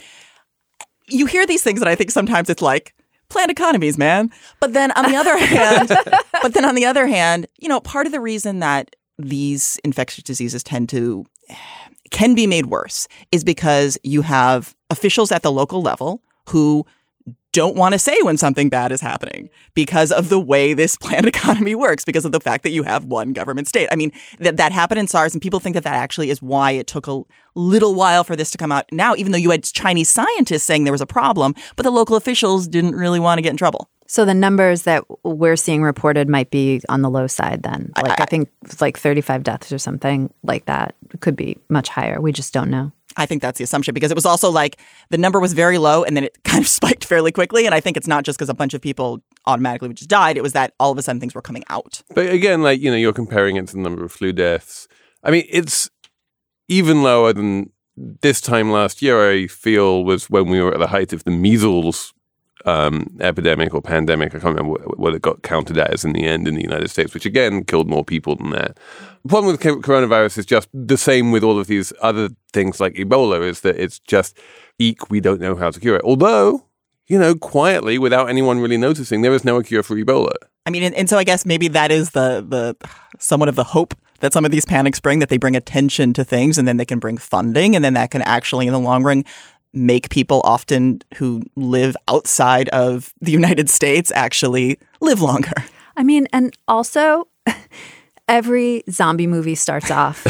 you 1.09 1.27
hear 1.27 1.47
these 1.47 1.63
things, 1.63 1.81
and 1.81 1.89
I 1.89 1.95
think 1.95 2.11
sometimes 2.11 2.49
it's 2.49 2.63
like 2.63 2.95
planned 3.33 3.51
economies, 3.51 3.99
man. 3.99 4.31
But 4.61 4.73
then 4.73 4.93
on 4.93 5.11
the 5.11 5.17
other 5.17 5.37
hand, 5.47 5.89
but 6.43 6.55
then 6.55 6.65
on 6.65 6.75
the 6.75 6.85
other 6.85 7.07
hand, 7.07 7.47
you 7.59 7.69
know, 7.69 7.81
part 7.81 8.07
of 8.07 8.13
the 8.13 8.21
reason 8.21 8.61
that 8.61 8.95
these 9.19 9.79
infectious 9.85 10.25
diseases 10.25 10.63
tend 10.63 10.89
to 10.91 11.27
can 12.11 12.35
be 12.35 12.47
made 12.47 12.67
worse 12.67 13.09
is 13.33 13.43
because 13.43 13.97
you 14.03 14.21
have 14.21 14.77
officials 14.91 15.33
at 15.33 15.43
the 15.43 15.51
local 15.51 15.81
level 15.81 16.23
who 16.51 16.85
don't 17.53 17.77
want 17.77 17.93
to 17.93 17.99
say 17.99 18.17
when 18.23 18.39
something 18.39 18.71
bad 18.71 18.93
is 18.93 19.01
happening 19.01 19.51
because 19.75 20.11
of 20.11 20.31
the 20.31 20.41
way 20.41 20.73
this 20.73 20.97
planned 21.01 21.27
economy 21.27 21.75
works, 21.75 22.05
because 22.05 22.25
of 22.25 22.33
the 22.33 22.41
fact 22.41 22.63
that 22.65 22.71
you 22.71 22.83
have 22.83 23.05
one 23.05 23.33
government 23.33 23.69
state. 23.69 23.89
I 23.93 23.97
mean, 23.97 24.11
that 24.39 24.57
that 24.57 24.73
happened 24.73 25.01
in 25.01 25.07
SARS, 25.07 25.35
and 25.35 25.43
people 25.43 25.61
think 25.61 25.75
that 25.75 25.85
that 25.85 25.95
actually 25.95 26.31
is 26.31 26.41
why 26.41 26.73
it 26.73 26.87
took 26.87 27.07
a 27.07 27.23
little 27.55 27.95
while 27.95 28.25
for 28.25 28.37
this 28.37 28.51
to 28.53 28.59
come 28.59 28.73
out 28.73 28.87
now, 28.91 29.15
even 29.15 29.33
though 29.33 29.39
you 29.39 29.51
had 29.51 29.65
Chinese 29.65 30.09
scientists 30.09 30.65
saying 30.65 30.85
there 30.85 30.93
was 30.93 31.03
a 31.03 31.07
problem, 31.07 31.55
but 31.77 31.83
the 31.83 31.91
local 31.91 32.17
officials 32.17 32.67
didn't 32.67 32.95
really 32.95 33.21
want 33.21 33.39
to 33.39 33.43
get 33.43 33.51
in 33.51 33.57
trouble. 33.57 33.89
So 34.13 34.27
the 34.27 34.35
numbers 34.35 34.83
that 34.83 35.05
we're 35.25 35.57
seeing 35.57 35.83
reported 35.83 36.29
might 36.29 36.51
be 36.51 36.83
on 36.91 37.01
the 37.01 37.09
low 37.09 37.27
side. 37.27 37.63
Then, 37.63 37.93
like 37.97 38.21
I, 38.21 38.27
think 38.27 38.51
like 38.79 38.99
35 38.99 39.43
deaths 39.43 39.73
or 39.73 39.79
something 39.79 40.31
like 40.43 40.67
that. 40.67 40.95
It 41.15 41.21
could 41.21 41.35
be 41.35 41.57
much 41.71 41.89
higher. 41.89 42.21
We 42.21 42.31
just 42.31 42.53
don't 42.53 42.71
know. 42.71 42.93
I 43.17 43.27
think 43.27 43.43
that's 43.43 43.59
the 43.59 43.65
assumption 43.65 43.95
because 43.95 44.11
it 44.11 44.15
was 44.15 44.27
also 44.27 44.51
like 44.51 44.79
the 45.11 45.19
number 45.19 45.41
was 45.41 45.53
very 45.53 45.79
low 45.79 46.05
and 46.05 46.17
then 46.17 46.25
it 46.25 46.39
kind 46.45 46.63
of 46.63 46.69
spiked 46.69 47.05
fairly 47.05 47.33
quickly. 47.33 47.67
And 47.67 47.75
I 47.75 47.81
think 47.81 47.97
it's 47.97 48.09
not 48.09 48.25
just 48.25 48.39
because 48.39 48.49
a 48.49 48.55
bunch 48.55 48.75
of 48.75 48.81
people 48.81 49.23
automatically 49.47 49.93
just 49.95 50.11
died. 50.11 50.37
It 50.37 50.43
was 50.43 50.53
that 50.53 50.75
all 50.79 50.91
of 50.91 50.99
a 50.99 51.03
sudden 51.03 51.21
things 51.21 51.35
were 51.35 51.43
coming 51.43 51.65
out. 51.69 52.03
But 52.15 52.31
again, 52.31 52.63
like, 52.63 52.81
you 52.81 52.91
know, 52.91 52.97
you're 52.97 53.13
comparing 53.13 53.57
it 53.57 53.69
to 53.69 53.75
the 53.75 53.81
number 53.81 54.05
of 54.05 54.13
flu 54.13 54.33
deaths. 54.33 54.89
I 55.23 55.31
mean, 55.31 55.45
it's 55.49 55.91
even 56.69 57.03
lower 57.03 57.33
than 57.33 57.71
this 57.97 58.41
time 58.41 58.71
last 58.71 59.03
year, 59.03 59.31
I 59.31 59.47
feel, 59.47 60.05
was 60.05 60.31
when 60.31 60.47
we 60.47 60.61
were 60.61 60.73
at 60.73 60.81
the 60.81 60.87
height 60.89 61.13
of 61.13 61.25
the 61.25 61.31
measles 61.31 62.13
um, 62.67 63.07
epidemic 63.21 63.75
or 63.75 63.83
pandemic. 63.83 64.35
I 64.35 64.39
can't 64.39 64.57
remember 64.57 64.81
what, 64.97 65.15
it 65.15 65.23
got 65.23 65.43
counted 65.43 65.79
as 65.79 66.05
in 66.05 66.13
the 66.13 66.25
end 66.25 66.49
in 66.49 66.55
the 66.55 66.63
United 66.63 66.89
States, 66.89 67.15
which 67.15 67.27
again 67.27 67.65
killed 67.65 67.89
more 67.89 68.05
people 68.05 68.37
than 68.37 68.51
that. 68.51 68.79
The 69.23 69.29
problem 69.29 69.53
with 69.53 69.61
coronavirus 69.61 70.39
is 70.39 70.47
just 70.47 70.69
the 70.73 70.97
same 70.97 71.31
with 71.33 71.45
all 71.45 71.59
of 71.59 71.67
these 71.67 71.93
other 72.01 72.31
things 72.53 72.81
like 72.81 72.95
Ebola, 72.95 73.43
is 73.43 73.61
that 73.61 73.77
it's 73.77 73.99
just 74.01 74.39
eek, 74.79 75.11
we 75.11 75.21
don't 75.21 75.41
know 75.41 75.57
how 75.57 75.71
to 75.71 75.81
cure 75.81 75.97
it. 75.97 76.03
Although, 76.05 76.65
you 77.07 77.19
know, 77.19 77.35
quietly, 77.35 77.99
without 77.99 78.29
anyone 78.29 78.61
really 78.61 78.79
noticing, 78.79 79.23
there 79.23 79.35
is 79.35 79.45
no 79.45 79.63
cure 79.63 79.83
for 79.83 79.97
Ebola. 79.97 80.35
I 80.67 80.71
mean, 80.71 80.83
and, 80.83 80.95
and 80.95 81.09
so 81.09 81.19
I 81.19 81.25
guess 81.25 81.45
maybe 81.45 81.69
that 81.69 81.91
is 81.91 82.11
the 82.11 82.45
the 82.47 82.77
somewhat 83.19 83.49
of 83.49 83.57
the 83.57 83.65
hope 83.65 83.95
that 84.23 84.33
some 84.33 84.45
of 84.45 84.53
these 84.53 84.65
panics 84.65 85.01
bring 85.01 85.19
that 85.19 85.29
they 85.29 85.37
bring 85.37 85.57
attention 85.57 86.13
to 86.13 86.25
things 86.25 86.57
and 86.57 86.67
then 86.67 86.77
they 86.77 86.85
can 86.85 87.01
bring 87.01 87.19
funding 87.19 87.75
and 87.75 87.85
then 87.85 87.95
that 87.95 88.11
can 88.13 88.23
actually 88.23 88.67
in 88.67 88.73
the 88.73 88.79
long 88.79 89.03
run 89.03 89.25
make 89.73 90.11
people 90.11 90.41
often 90.45 91.01
who 91.17 91.43
live 91.57 91.97
outside 92.09 92.69
of 92.71 93.13
the 93.21 93.33
United 93.41 93.71
States 93.71 94.13
actually 94.15 94.79
live 95.01 95.21
longer. 95.21 95.53
I 95.97 96.03
mean, 96.03 96.27
and 96.33 96.55
also 96.69 97.29
every 98.29 98.83
zombie 98.91 99.27
movie 99.27 99.55
starts 99.55 99.91
off 99.91 100.25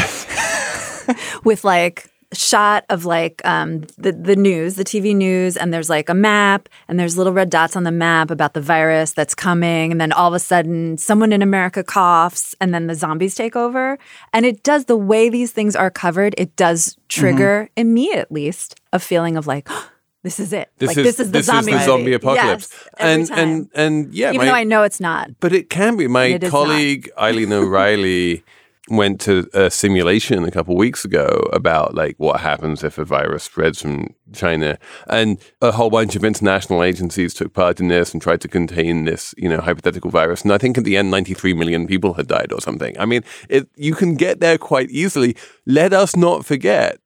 with 1.44 1.64
like 1.64 2.12
shot 2.32 2.84
of 2.88 3.04
like 3.04 3.40
um, 3.44 3.80
the 3.98 4.12
the 4.12 4.36
news, 4.36 4.74
the 4.74 4.84
TV 4.84 5.14
news, 5.14 5.56
and 5.56 5.72
there's 5.72 5.90
like 5.90 6.08
a 6.08 6.14
map, 6.14 6.68
and 6.88 6.98
there's 6.98 7.16
little 7.16 7.32
red 7.32 7.50
dots 7.50 7.76
on 7.76 7.84
the 7.84 7.92
map 7.92 8.30
about 8.30 8.54
the 8.54 8.60
virus 8.60 9.12
that's 9.12 9.34
coming, 9.34 9.92
and 9.92 10.00
then 10.00 10.12
all 10.12 10.28
of 10.28 10.34
a 10.34 10.38
sudden, 10.38 10.96
someone 10.98 11.32
in 11.32 11.42
America 11.42 11.84
coughs, 11.84 12.54
and 12.60 12.74
then 12.74 12.86
the 12.86 12.94
zombies 12.94 13.34
take 13.34 13.56
over, 13.56 13.98
and 14.32 14.46
it 14.46 14.62
does 14.62 14.86
the 14.86 14.96
way 14.96 15.28
these 15.28 15.52
things 15.52 15.76
are 15.76 15.90
covered. 15.90 16.34
It 16.38 16.56
does 16.56 16.96
trigger 17.08 17.64
mm-hmm. 17.64 17.80
in 17.80 17.94
me, 17.94 18.12
at 18.12 18.32
least, 18.32 18.80
a 18.92 18.98
feeling 18.98 19.36
of 19.36 19.46
like. 19.46 19.68
Oh, 19.70 19.88
this 20.22 20.38
is 20.38 20.52
it. 20.52 20.70
This 20.78 20.88
like, 20.88 20.98
is 20.98 21.04
this 21.04 21.20
is 21.20 21.26
the 21.32 21.38
this 21.38 21.46
zombie, 21.46 21.72
is 21.72 21.80
the 21.80 21.84
zombie 21.84 22.12
apocalypse. 22.14 22.72
Yes, 22.72 22.88
and 22.98 23.28
time. 23.28 23.38
and 23.38 23.70
and 23.74 24.14
yeah, 24.14 24.28
even 24.28 24.38
my, 24.38 24.44
though 24.46 24.54
I 24.54 24.64
know 24.64 24.82
it's 24.84 25.00
not, 25.00 25.30
but 25.40 25.52
it 25.52 25.68
can 25.68 25.96
be. 25.96 26.06
My 26.06 26.38
colleague 26.38 27.10
Eileen 27.18 27.52
O'Reilly 27.52 28.44
went 28.88 29.20
to 29.20 29.48
a 29.54 29.70
simulation 29.70 30.44
a 30.44 30.50
couple 30.50 30.76
weeks 30.76 31.04
ago 31.04 31.48
about 31.52 31.94
like 31.94 32.16
what 32.18 32.40
happens 32.40 32.82
if 32.82 32.98
a 32.98 33.04
virus 33.04 33.44
spreads 33.44 33.80
from 33.80 34.14
China, 34.32 34.78
and 35.06 35.38
a 35.60 35.72
whole 35.72 35.90
bunch 35.90 36.16
of 36.16 36.24
international 36.24 36.82
agencies 36.82 37.32
took 37.32 37.52
part 37.52 37.78
in 37.78 37.88
this 37.88 38.12
and 38.12 38.20
tried 38.20 38.40
to 38.40 38.48
contain 38.48 39.04
this, 39.04 39.34
you 39.38 39.48
know, 39.48 39.60
hypothetical 39.60 40.10
virus. 40.10 40.42
And 40.42 40.52
I 40.52 40.58
think 40.58 40.76
at 40.78 40.84
the 40.84 40.96
end, 40.96 41.10
93 41.10 41.54
million 41.54 41.86
people 41.86 42.14
had 42.14 42.26
died 42.26 42.52
or 42.52 42.60
something. 42.60 42.98
I 42.98 43.06
mean, 43.06 43.22
it, 43.48 43.68
you 43.76 43.94
can 43.94 44.14
get 44.14 44.40
there 44.40 44.58
quite 44.58 44.90
easily. 44.90 45.36
Let 45.64 45.92
us 45.92 46.16
not 46.16 46.44
forget, 46.44 46.98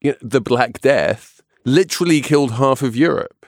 you 0.00 0.12
know, 0.12 0.18
the 0.20 0.40
Black 0.40 0.80
Death 0.80 1.40
literally 1.64 2.20
killed 2.20 2.52
half 2.52 2.82
of 2.82 2.96
Europe. 2.96 3.41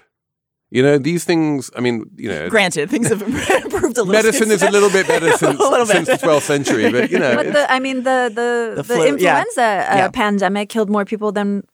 You 0.74 0.82
know, 0.82 0.98
these 0.98 1.24
things, 1.24 1.70
I 1.76 1.80
mean, 1.80 2.10
you 2.16 2.28
know. 2.28 2.50
Granted, 2.50 2.90
things 2.90 3.08
have 3.08 3.22
improved 3.22 3.96
a 3.96 4.02
little 4.02 4.06
Medicine 4.06 4.50
is 4.50 4.60
a 4.60 4.72
little 4.72 4.90
bit 4.90 5.06
better 5.06 5.30
since, 5.36 5.56
bit. 5.56 5.86
since 5.86 6.08
the 6.08 6.26
12th 6.26 6.42
century, 6.42 6.90
but, 6.90 7.12
you 7.12 7.18
know. 7.20 7.36
But 7.36 7.52
the, 7.52 7.72
I 7.72 7.78
mean, 7.78 8.02
the, 8.02 8.28
the, 8.34 8.82
the, 8.82 8.82
the 8.82 9.06
influenza 9.06 9.60
yeah. 9.60 9.88
Uh, 9.88 9.96
yeah. 9.96 10.08
pandemic 10.08 10.68
killed 10.68 10.90
more 10.90 11.04
people 11.04 11.30
than, 11.30 11.64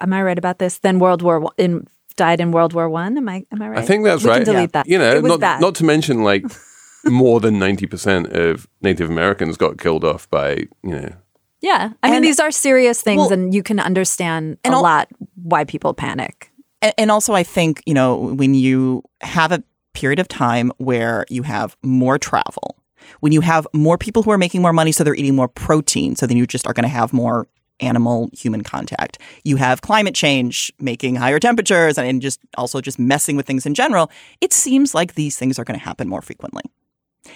am 0.00 0.12
I 0.12 0.24
right 0.24 0.36
about 0.36 0.58
this, 0.58 0.78
than 0.78 0.98
World 0.98 1.22
War 1.22 1.52
in 1.56 1.86
died 2.16 2.40
in 2.40 2.50
World 2.52 2.74
War 2.74 2.88
One. 2.88 3.16
Am 3.16 3.28
I 3.28 3.46
am 3.52 3.62
I 3.62 3.68
right? 3.68 3.78
I 3.78 3.82
think 3.82 4.04
that's 4.04 4.24
we 4.24 4.30
right. 4.30 4.44
Can 4.44 4.54
delete 4.54 4.70
yeah. 4.74 4.82
that. 4.82 4.88
You 4.88 4.98
know, 4.98 5.20
not 5.20 5.40
bad. 5.40 5.60
not 5.60 5.74
to 5.76 5.84
mention 5.84 6.24
like 6.24 6.44
more 7.04 7.40
than 7.40 7.58
ninety 7.58 7.86
percent 7.86 8.26
of 8.28 8.68
Native 8.80 9.10
Americans 9.10 9.56
got 9.56 9.78
killed 9.78 10.04
off 10.04 10.28
by 10.30 10.66
you 10.82 10.90
know. 11.00 11.12
Yeah, 11.60 11.92
I 12.02 12.08
and, 12.08 12.14
mean 12.14 12.22
these 12.22 12.40
are 12.40 12.50
serious 12.50 13.02
things, 13.02 13.18
well, 13.18 13.32
and 13.32 13.54
you 13.54 13.62
can 13.62 13.78
understand 13.78 14.58
a 14.64 14.70
lot 14.70 15.08
why 15.36 15.64
people 15.64 15.94
panic. 15.94 16.51
And, 16.82 16.92
and 16.98 17.10
also, 17.10 17.32
I 17.32 17.42
think, 17.42 17.82
you 17.86 17.94
know, 17.94 18.16
when 18.16 18.54
you 18.54 19.02
have 19.22 19.52
a 19.52 19.62
period 19.94 20.18
of 20.18 20.28
time 20.28 20.72
where 20.78 21.24
you 21.30 21.42
have 21.44 21.76
more 21.82 22.18
travel, 22.18 22.76
when 23.20 23.32
you 23.32 23.40
have 23.40 23.66
more 23.72 23.96
people 23.96 24.22
who 24.22 24.30
are 24.30 24.38
making 24.38 24.60
more 24.60 24.72
money, 24.72 24.92
so 24.92 25.04
they're 25.04 25.14
eating 25.14 25.36
more 25.36 25.48
protein, 25.48 26.16
so 26.16 26.26
then 26.26 26.36
you 26.36 26.46
just 26.46 26.66
are 26.66 26.72
going 26.72 26.84
to 26.84 26.88
have 26.88 27.12
more 27.12 27.46
animal 27.80 28.30
human 28.32 28.62
contact. 28.62 29.18
You 29.44 29.56
have 29.56 29.80
climate 29.80 30.14
change 30.14 30.72
making 30.78 31.16
higher 31.16 31.40
temperatures 31.40 31.98
and, 31.98 32.22
just 32.22 32.40
also 32.56 32.80
just 32.80 32.98
messing 32.98 33.36
with 33.36 33.46
things 33.46 33.66
in 33.66 33.74
general. 33.74 34.10
It 34.40 34.52
seems 34.52 34.94
like 34.94 35.14
these 35.14 35.36
things 35.36 35.58
are 35.58 35.64
going 35.64 35.78
to 35.78 35.84
happen 35.84 36.08
more 36.08 36.22
frequently. 36.22 36.62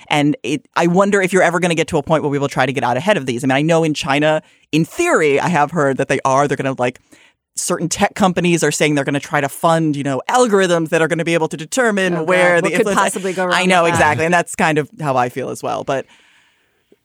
And 0.09 0.37
it, 0.43 0.67
I 0.75 0.87
wonder 0.89 1.21
if 1.21 1.33
you're 1.33 1.43
ever 1.43 1.61
going 1.61 1.71
to 1.71 1.77
get 1.77 1.89
to 1.89 1.99
a 1.99 2.03
point 2.03 2.23
where 2.23 2.31
we 2.31 2.39
will 2.39 2.49
try 2.49 2.67
to 2.67 2.73
get 2.73 2.85
out 2.85 2.97
ahead 2.97 3.17
of 3.17 3.27
these. 3.27 3.45
I 3.45 3.47
mean, 3.47 3.57
I 3.57 3.63
know 3.63 3.85
in 3.85 3.95
China, 3.95 4.43
in 4.73 4.85
theory, 4.85 5.39
I 5.41 5.49
have 5.49 5.71
heard 5.71 5.97
that 5.99 6.09
they 6.09 6.21
are. 6.25 6.47
They're 6.47 6.57
going 6.57 6.75
to 6.75 6.81
like 6.81 7.01
certain 7.57 7.89
tech 7.89 8.15
companies 8.15 8.63
are 8.63 8.71
saying 8.71 8.95
they're 8.95 9.05
going 9.05 9.15
to 9.15 9.21
try 9.21 9.41
to 9.41 9.49
fund, 9.49 9.97
you 9.97 10.05
know, 10.05 10.23
algorithms 10.29 10.91
that 10.91 11.03
are 11.03 11.09
going 11.09 11.19
to 11.19 11.25
be 11.25 11.35
able 11.35 11.49
to 11.49 11.57
determine 11.57 12.15
oh, 12.15 12.25
where 12.25 12.61
the 12.61 12.71
could 12.71 12.87
possibly 12.87 13.33
go 13.33 13.47
wrong. 13.47 13.55
I 13.55 13.65
know 13.65 13.85
exactly, 13.85 14.25
and 14.25 14.33
that's 14.33 14.55
kind 14.55 14.79
of 14.79 14.91
how 15.01 15.17
I 15.17 15.29
feel 15.29 15.51
as 15.51 15.63
well. 15.63 15.85
But 15.85 16.07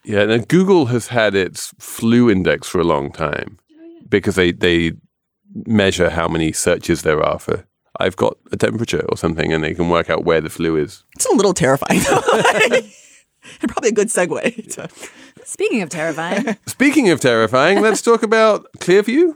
yeah, 0.03 0.21
and 0.21 0.47
Google 0.47 0.87
has 0.87 1.07
had 1.07 1.35
its 1.35 1.73
flu 1.79 2.29
index 2.29 2.67
for 2.67 2.79
a 2.79 2.83
long 2.83 3.11
time 3.11 3.57
oh, 3.73 3.99
because 4.07 4.35
they 4.35 4.51
they 4.51 4.93
measure 5.65 6.09
how 6.09 6.27
many 6.27 6.51
searches 6.51 7.01
there 7.01 7.23
are 7.23 7.39
for. 7.39 7.65
I've 7.99 8.15
got 8.15 8.37
a 8.51 8.57
temperature 8.57 9.05
or 9.09 9.17
something, 9.17 9.51
and 9.53 9.63
they 9.63 9.73
can 9.73 9.89
work 9.89 10.09
out 10.09 10.23
where 10.23 10.41
the 10.41 10.49
flu 10.49 10.77
is. 10.77 11.03
It's 11.15 11.25
a 11.25 11.35
little 11.35 11.53
terrifying, 11.53 12.01
and 12.07 12.91
probably 13.67 13.89
a 13.89 13.93
good 13.93 14.07
segue. 14.07 14.73
To... 14.73 14.89
Speaking 15.45 15.81
of 15.81 15.89
terrifying, 15.89 16.57
speaking 16.65 17.09
of 17.09 17.19
terrifying, 17.19 17.81
let's 17.81 18.01
talk 18.01 18.23
about 18.23 18.67
Clearview. 18.79 19.35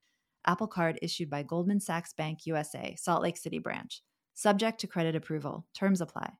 Apple 0.45 0.67
Card 0.67 0.99
issued 1.01 1.29
by 1.29 1.43
Goldman 1.43 1.79
Sachs 1.79 2.13
Bank 2.13 2.45
USA, 2.45 2.95
Salt 2.97 3.21
Lake 3.21 3.37
City 3.37 3.59
branch. 3.59 4.01
Subject 4.33 4.79
to 4.79 4.87
credit 4.87 5.15
approval. 5.15 5.65
Terms 5.73 6.01
apply. 6.01 6.33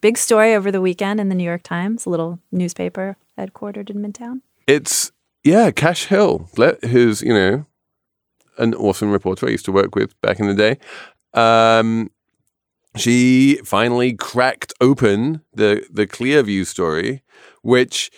Big 0.00 0.18
story 0.18 0.54
over 0.54 0.70
the 0.70 0.80
weekend 0.80 1.20
in 1.20 1.28
the 1.28 1.34
New 1.34 1.44
York 1.44 1.62
Times, 1.62 2.06
a 2.06 2.10
little 2.10 2.40
newspaper 2.50 3.16
headquartered 3.38 3.88
in 3.88 4.02
Midtown. 4.02 4.40
It's, 4.66 5.12
yeah, 5.44 5.70
Kash 5.70 6.06
Hill, 6.06 6.48
who's, 6.82 7.22
you 7.22 7.32
know, 7.32 7.66
an 8.58 8.74
awesome 8.74 9.10
reporter 9.10 9.46
I 9.46 9.50
used 9.50 9.64
to 9.66 9.72
work 9.72 9.94
with 9.94 10.20
back 10.20 10.40
in 10.40 10.46
the 10.46 10.54
day. 10.54 10.78
Um, 11.34 12.10
she 12.96 13.60
finally 13.64 14.12
cracked 14.12 14.74
open 14.80 15.42
the 15.54 15.86
the 15.90 16.06
Clearview 16.06 16.66
story, 16.66 17.22
which 17.62 18.10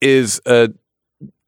is 0.00 0.40
a 0.46 0.68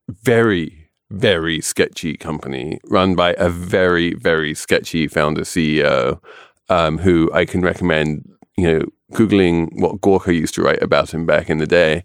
very 0.08 0.85
very 1.10 1.60
sketchy 1.60 2.16
company 2.16 2.80
run 2.84 3.14
by 3.14 3.34
a 3.38 3.48
very, 3.48 4.14
very 4.14 4.54
sketchy 4.54 5.06
founder 5.06 5.42
CEO 5.42 6.20
um, 6.68 6.98
who 6.98 7.30
I 7.32 7.44
can 7.44 7.62
recommend, 7.62 8.28
you 8.56 8.66
know, 8.66 8.86
Googling 9.12 9.68
what 9.80 10.00
Gawker 10.00 10.34
used 10.34 10.54
to 10.54 10.62
write 10.62 10.82
about 10.82 11.14
him 11.14 11.26
back 11.26 11.48
in 11.48 11.58
the 11.58 11.66
day. 11.66 12.04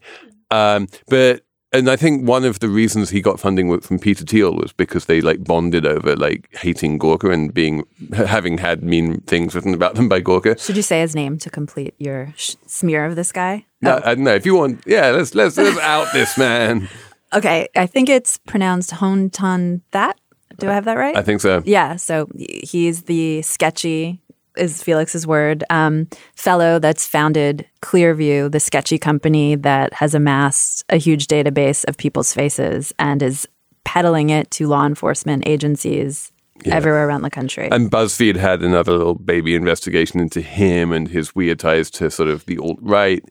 Um, 0.51 0.87
but 1.07 1.41
and 1.73 1.89
I 1.89 1.95
think 1.95 2.27
one 2.27 2.43
of 2.43 2.59
the 2.59 2.67
reasons 2.67 3.09
he 3.09 3.21
got 3.21 3.39
funding 3.39 3.79
from 3.79 3.97
Peter 3.97 4.25
Thiel 4.25 4.53
was 4.53 4.73
because 4.73 5.05
they 5.05 5.21
like 5.21 5.43
bonded 5.43 5.85
over 5.85 6.17
like 6.17 6.49
hating 6.51 6.99
Gawker 6.99 7.33
and 7.33 7.53
being 7.53 7.85
having 8.13 8.57
had 8.57 8.83
mean 8.83 9.21
things 9.21 9.55
written 9.55 9.73
about 9.73 9.95
them 9.95 10.09
by 10.09 10.19
Gawker. 10.19 10.59
Should 10.59 10.75
you 10.75 10.83
say 10.83 10.99
his 10.99 11.15
name 11.15 11.37
to 11.39 11.49
complete 11.49 11.95
your 11.97 12.33
sh- 12.35 12.55
smear 12.67 13.05
of 13.05 13.15
this 13.15 13.31
guy? 13.31 13.65
No, 13.81 13.95
oh. 13.95 14.01
I 14.03 14.15
don't 14.15 14.25
know. 14.25 14.35
If 14.35 14.45
you 14.45 14.55
want, 14.55 14.83
yeah, 14.85 15.11
let's 15.11 15.33
let's, 15.33 15.55
let's 15.57 15.79
out 15.79 16.11
this 16.11 16.37
man. 16.37 16.89
Okay, 17.33 17.67
I 17.75 17.85
think 17.85 18.09
it's 18.09 18.37
pronounced 18.39 18.91
Hoan 18.91 19.29
Ton 19.29 19.81
That. 19.91 20.19
Do 20.57 20.69
I 20.69 20.73
have 20.73 20.85
that 20.85 20.97
right? 20.97 21.15
I 21.15 21.23
think 21.23 21.41
so. 21.41 21.63
Yeah, 21.65 21.95
so 21.95 22.27
he's 22.35 23.03
the 23.03 23.41
sketchy 23.41 24.19
is 24.57 24.83
Felix's 24.83 25.25
word 25.25 25.63
um, 25.69 26.07
fellow 26.35 26.77
that's 26.77 27.07
founded 27.07 27.65
Clearview, 27.81 28.51
the 28.51 28.59
sketchy 28.59 28.97
company 28.97 29.55
that 29.55 29.93
has 29.93 30.13
amassed 30.13 30.83
a 30.89 30.97
huge 30.97 31.27
database 31.27 31.85
of 31.87 31.97
people's 31.97 32.33
faces 32.33 32.93
and 32.99 33.23
is 33.23 33.47
peddling 33.85 34.29
it 34.29 34.51
to 34.51 34.67
law 34.67 34.85
enforcement 34.85 35.47
agencies 35.47 36.31
everywhere 36.65 37.07
around 37.07 37.23
the 37.23 37.29
country. 37.29 37.69
And 37.71 37.89
BuzzFeed 37.89 38.35
had 38.35 38.61
another 38.61 38.91
little 38.91 39.15
baby 39.15 39.55
investigation 39.55 40.19
into 40.19 40.41
him 40.41 40.91
and 40.91 41.07
his 41.07 41.33
weird 41.33 41.59
ties 41.59 41.89
to 41.91 42.11
sort 42.11 42.29
of 42.29 42.45
the 42.45 42.57
alt 42.59 42.77
right. 42.81 43.23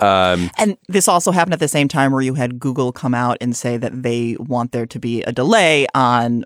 Um, 0.00 0.50
And 0.58 0.76
this 0.88 1.08
also 1.08 1.30
happened 1.30 1.54
at 1.54 1.60
the 1.60 1.68
same 1.68 1.88
time 1.88 2.12
where 2.12 2.22
you 2.22 2.34
had 2.34 2.58
Google 2.58 2.92
come 2.92 3.14
out 3.14 3.36
and 3.40 3.54
say 3.56 3.76
that 3.76 4.02
they 4.02 4.36
want 4.38 4.72
there 4.72 4.86
to 4.86 4.98
be 4.98 5.22
a 5.22 5.32
delay 5.32 5.86
on 5.94 6.44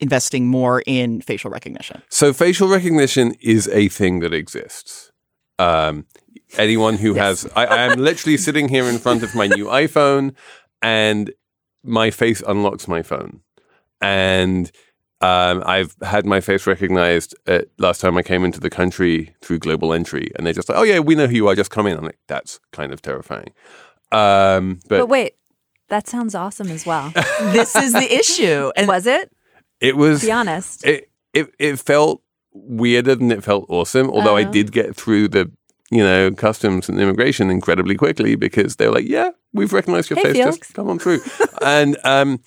investing 0.00 0.46
more 0.48 0.82
in 0.86 1.20
facial 1.20 1.50
recognition. 1.50 2.02
so 2.08 2.32
facial 2.32 2.68
recognition 2.68 3.34
is 3.40 3.68
a 3.68 3.88
thing 3.88 4.20
that 4.20 4.34
exists. 4.34 5.12
Um, 5.58 6.06
anyone 6.58 6.96
who 6.96 7.14
has, 7.14 7.46
I, 7.54 7.64
I 7.66 7.82
am 7.84 7.98
literally 7.98 8.36
sitting 8.36 8.68
here 8.68 8.84
in 8.84 8.98
front 8.98 9.22
of 9.22 9.34
my 9.34 9.46
new 9.46 9.66
iPhone, 9.66 10.34
and 10.82 11.32
my 11.84 12.10
face 12.10 12.42
unlocks 12.46 12.88
my 12.88 13.02
phone, 13.02 13.40
and 14.00 14.70
um, 15.24 15.62
I've 15.66 15.94
had 16.02 16.24
my 16.26 16.40
face 16.40 16.66
recognized 16.66 17.34
at, 17.46 17.68
last 17.78 18.00
time 18.00 18.16
I 18.16 18.22
came 18.22 18.44
into 18.44 18.60
the 18.60 18.70
country 18.70 19.34
through 19.42 19.58
Global 19.60 19.92
Entry, 19.92 20.30
and 20.36 20.44
they're 20.46 20.52
just 20.60 20.68
like, 20.68 20.78
"Oh 20.78 20.82
yeah, 20.82 20.98
we 21.08 21.14
know 21.14 21.26
who 21.26 21.36
you 21.36 21.48
are. 21.48 21.54
Just 21.54 21.70
come 21.70 21.86
in." 21.86 21.96
I'm 21.96 22.04
like, 22.04 22.18
"That's 22.28 22.60
kind 22.72 22.92
of 22.92 23.00
terrifying." 23.00 23.50
Um, 24.12 24.80
but, 24.88 24.98
but 25.00 25.06
wait, 25.08 25.34
that 25.88 26.06
sounds 26.08 26.34
awesome 26.34 26.70
as 26.70 26.84
well. 26.86 27.12
This 27.52 27.74
is 27.76 27.92
the 27.92 28.08
issue. 28.20 28.70
And 28.76 28.86
Was 28.88 29.06
it? 29.06 29.30
it 29.80 29.96
was 29.96 30.20
to 30.20 30.26
Be 30.26 30.32
honest. 30.32 30.84
it, 30.86 31.10
it 31.32 31.46
it 31.58 31.78
felt 31.78 32.22
weirder 32.52 33.14
than 33.16 33.30
it 33.32 33.42
felt 33.44 33.66
awesome. 33.68 34.08
Although 34.10 34.36
I 34.36 34.42
Uh-huh. 34.42 34.52
did 34.52 34.72
get 34.72 34.94
through 34.96 35.28
the 35.28 35.50
you 35.90 36.02
know 36.02 36.30
customs 36.32 36.88
and 36.88 36.98
immigration 37.00 37.50
incredibly 37.50 37.96
quickly 37.96 38.36
because 38.36 38.76
they 38.76 38.86
were 38.88 38.94
like, 38.94 39.08
"Yeah, 39.08 39.30
we've 39.52 39.72
recognized 39.72 40.10
your 40.10 40.18
Hey, 40.18 40.24
face. 40.24 40.36
Felix." 40.36 40.58
Just 40.58 40.74
come 40.74 40.88
on 40.88 40.98
through." 40.98 41.20
and 41.62 41.96
um, 42.04 42.40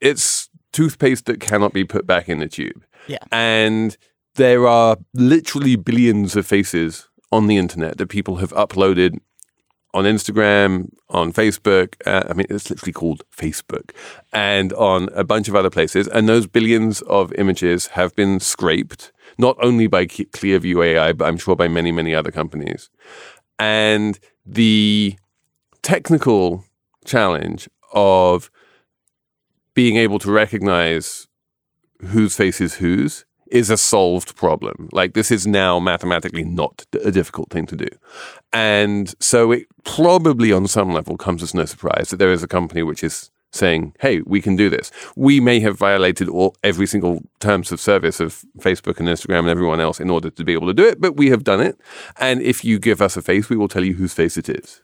it's 0.00 0.48
toothpaste 0.74 1.24
that 1.26 1.40
cannot 1.40 1.72
be 1.72 1.84
put 1.84 2.06
back 2.06 2.28
in 2.28 2.38
the 2.38 2.48
tube. 2.48 2.84
Yeah. 3.06 3.18
and 3.32 3.96
there 4.36 4.66
are 4.66 4.96
literally 5.12 5.76
billions 5.76 6.36
of 6.36 6.46
faces 6.46 7.08
on 7.30 7.46
the 7.46 7.56
internet 7.56 7.98
that 7.98 8.08
people 8.08 8.36
have 8.36 8.52
uploaded 8.52 9.18
on 9.92 10.04
Instagram, 10.04 10.90
on 11.08 11.32
Facebook. 11.32 11.94
Uh, 12.04 12.24
I 12.28 12.32
mean, 12.32 12.46
it's 12.50 12.68
literally 12.68 12.92
called 12.92 13.22
Facebook, 13.30 13.90
and 14.32 14.72
on 14.72 15.08
a 15.14 15.22
bunch 15.22 15.48
of 15.48 15.54
other 15.54 15.70
places. 15.70 16.08
And 16.08 16.28
those 16.28 16.46
billions 16.48 17.00
of 17.02 17.32
images 17.34 17.88
have 17.88 18.14
been 18.16 18.40
scraped, 18.40 19.12
not 19.38 19.56
only 19.62 19.86
by 19.86 20.06
Clearview 20.06 20.84
AI, 20.84 21.12
but 21.12 21.26
I'm 21.26 21.38
sure 21.38 21.54
by 21.54 21.68
many, 21.68 21.92
many 21.92 22.14
other 22.14 22.32
companies. 22.32 22.90
And 23.58 24.18
the 24.44 25.16
technical 25.82 26.64
challenge 27.04 27.68
of 27.92 28.50
being 29.74 29.96
able 29.96 30.18
to 30.20 30.30
recognize 30.30 31.26
whose 32.00 32.36
face 32.36 32.60
is 32.60 32.74
whose 32.74 33.24
is 33.48 33.70
a 33.70 33.76
solved 33.76 34.36
problem. 34.36 34.88
Like 34.92 35.14
this 35.14 35.30
is 35.30 35.46
now 35.46 35.78
mathematically 35.78 36.44
not 36.44 36.86
a 37.04 37.10
difficult 37.10 37.50
thing 37.50 37.66
to 37.66 37.76
do. 37.76 37.88
And 38.52 39.14
so 39.20 39.52
it 39.52 39.66
probably 39.84 40.52
on 40.52 40.66
some 40.66 40.92
level 40.92 41.16
comes 41.16 41.42
as 41.42 41.54
no 41.54 41.64
surprise 41.64 42.08
that 42.10 42.16
there 42.16 42.32
is 42.32 42.42
a 42.42 42.48
company 42.48 42.82
which 42.82 43.04
is 43.04 43.30
saying, 43.52 43.94
hey, 44.00 44.20
we 44.26 44.40
can 44.42 44.56
do 44.56 44.68
this. 44.68 44.90
We 45.14 45.38
may 45.38 45.60
have 45.60 45.78
violated 45.78 46.28
all 46.28 46.56
every 46.64 46.86
single 46.86 47.22
terms 47.38 47.70
of 47.70 47.80
service 47.80 48.18
of 48.18 48.44
Facebook 48.58 48.98
and 48.98 49.08
Instagram 49.08 49.40
and 49.40 49.48
everyone 49.48 49.80
else 49.80 50.00
in 50.00 50.10
order 50.10 50.30
to 50.30 50.44
be 50.44 50.52
able 50.52 50.66
to 50.66 50.74
do 50.74 50.84
it, 50.84 51.00
but 51.00 51.16
we 51.16 51.30
have 51.30 51.44
done 51.44 51.60
it. 51.60 51.78
And 52.18 52.42
if 52.42 52.64
you 52.64 52.78
give 52.80 53.00
us 53.00 53.16
a 53.16 53.22
face, 53.22 53.48
we 53.48 53.56
will 53.56 53.68
tell 53.68 53.84
you 53.84 53.94
whose 53.94 54.12
face 54.12 54.36
it 54.36 54.48
is. 54.48 54.82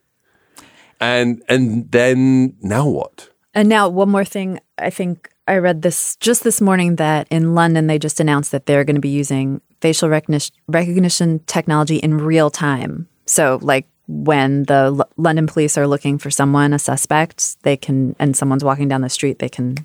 And 1.01 1.43
and 1.49 1.91
then 1.91 2.57
now 2.61 2.87
what? 2.87 3.30
And 3.55 3.69
now, 3.69 3.89
one 3.89 4.09
more 4.11 4.25
thing. 4.25 4.61
I 4.79 4.91
think 4.91 5.29
I 5.49 5.57
read 5.57 5.83
this 5.83 6.17
just 6.17 6.45
this 6.45 6.61
morning 6.61 6.97
that 6.97 7.27
in 7.31 7.55
London 7.55 7.87
they 7.89 7.99
just 7.99 8.21
announced 8.21 8.53
that 8.53 8.67
they're 8.67 8.85
going 8.85 8.95
to 8.95 9.01
be 9.01 9.09
using 9.09 9.61
facial 9.81 10.09
recognition, 10.09 10.55
recognition 10.69 11.41
technology 11.47 11.97
in 11.97 12.19
real 12.19 12.51
time. 12.51 13.09
So, 13.27 13.59
like 13.63 13.87
when 14.07 14.65
the 14.65 14.95
L- 14.99 15.09
London 15.17 15.47
police 15.47 15.77
are 15.77 15.87
looking 15.87 16.19
for 16.19 16.31
someone, 16.31 16.73
a 16.73 16.79
suspect, 16.79 17.61
they 17.63 17.77
can, 17.77 18.15
and 18.19 18.37
someone's 18.37 18.65
walking 18.65 18.89
down 18.89 19.01
the 19.01 19.09
street, 19.09 19.39
they 19.41 19.49
can 19.49 19.77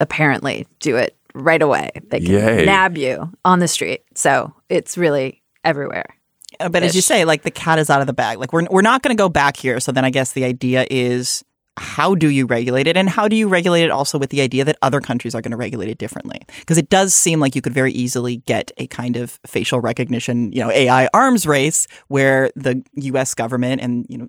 apparently 0.00 0.66
do 0.80 0.96
it 0.96 1.16
right 1.34 1.62
away. 1.62 1.90
They 2.10 2.20
can 2.20 2.30
Yay. 2.32 2.64
nab 2.66 2.96
you 2.96 3.30
on 3.44 3.58
the 3.60 3.68
street. 3.68 4.02
So 4.14 4.52
it's 4.68 4.96
really 4.98 5.42
everywhere. 5.64 6.06
Uh, 6.60 6.68
But 6.68 6.82
as 6.82 6.94
you 6.96 7.02
say, 7.02 7.24
like 7.24 7.42
the 7.42 7.50
cat 7.50 7.78
is 7.78 7.90
out 7.90 8.00
of 8.00 8.06
the 8.06 8.12
bag. 8.12 8.38
Like 8.38 8.52
we're 8.52 8.66
we're 8.70 8.82
not 8.82 9.02
going 9.02 9.16
to 9.16 9.20
go 9.20 9.28
back 9.28 9.56
here. 9.56 9.78
So 9.80 9.92
then 9.92 10.04
I 10.04 10.10
guess 10.10 10.32
the 10.32 10.44
idea 10.44 10.86
is 10.90 11.44
how 11.78 12.14
do 12.14 12.28
you 12.28 12.46
regulate 12.46 12.86
it 12.86 12.96
and 12.96 13.08
how 13.08 13.28
do 13.28 13.36
you 13.36 13.48
regulate 13.48 13.82
it 13.84 13.90
also 13.90 14.18
with 14.18 14.30
the 14.30 14.40
idea 14.40 14.64
that 14.64 14.76
other 14.82 15.00
countries 15.00 15.34
are 15.34 15.42
going 15.42 15.50
to 15.50 15.56
regulate 15.56 15.88
it 15.88 15.98
differently 15.98 16.40
because 16.60 16.78
it 16.78 16.88
does 16.88 17.12
seem 17.12 17.38
like 17.40 17.54
you 17.54 17.60
could 17.62 17.74
very 17.74 17.92
easily 17.92 18.38
get 18.38 18.70
a 18.78 18.86
kind 18.86 19.16
of 19.16 19.38
facial 19.46 19.80
recognition 19.80 20.50
you 20.52 20.60
know 20.60 20.70
ai 20.70 21.08
arms 21.12 21.46
race 21.46 21.86
where 22.08 22.50
the 22.56 22.82
us 22.96 23.34
government 23.34 23.80
and 23.82 24.06
you 24.08 24.16
know 24.18 24.28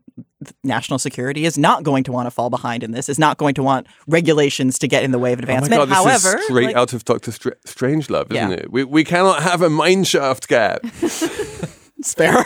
national 0.63 0.99
security 0.99 1.45
is 1.45 1.57
not 1.57 1.83
going 1.83 2.03
to 2.03 2.11
want 2.11 2.25
to 2.27 2.31
fall 2.31 2.49
behind 2.49 2.83
in 2.83 2.91
this 2.91 3.07
is 3.09 3.17
not 3.17 3.37
going 3.37 3.53
to 3.55 3.63
want 3.63 3.87
regulations 4.07 4.77
to 4.79 4.87
get 4.87 5.03
in 5.03 5.11
the 5.11 5.19
way 5.19 5.31
of 5.33 5.39
advancement 5.39 5.81
Oh 5.81 5.85
my 5.85 5.95
God, 5.95 6.05
this 6.05 6.23
however 6.23 6.37
is 6.39 6.45
straight 6.45 6.65
like- 6.67 6.75
out 6.75 6.93
of 6.93 7.05
Doctor 7.05 7.31
Str- 7.31 7.49
Strangelove, 7.65 8.31
isn't 8.33 8.51
Yeah. 8.51 8.55
it? 8.57 8.71
We, 8.71 8.83
we 8.83 9.03
cannot 9.03 9.41
have 9.43 9.61
a 9.61 9.69
mine 9.69 10.03
shaft 10.03 10.47
gap. 10.47 10.81
spare 12.03 12.45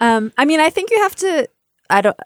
Um, 0.00 0.32
I 0.38 0.44
mean, 0.44 0.60
I 0.60 0.70
think 0.70 0.90
you 0.90 0.98
have 1.02 1.16
to. 1.16 1.48
I 1.90 2.00
don't. 2.02 2.16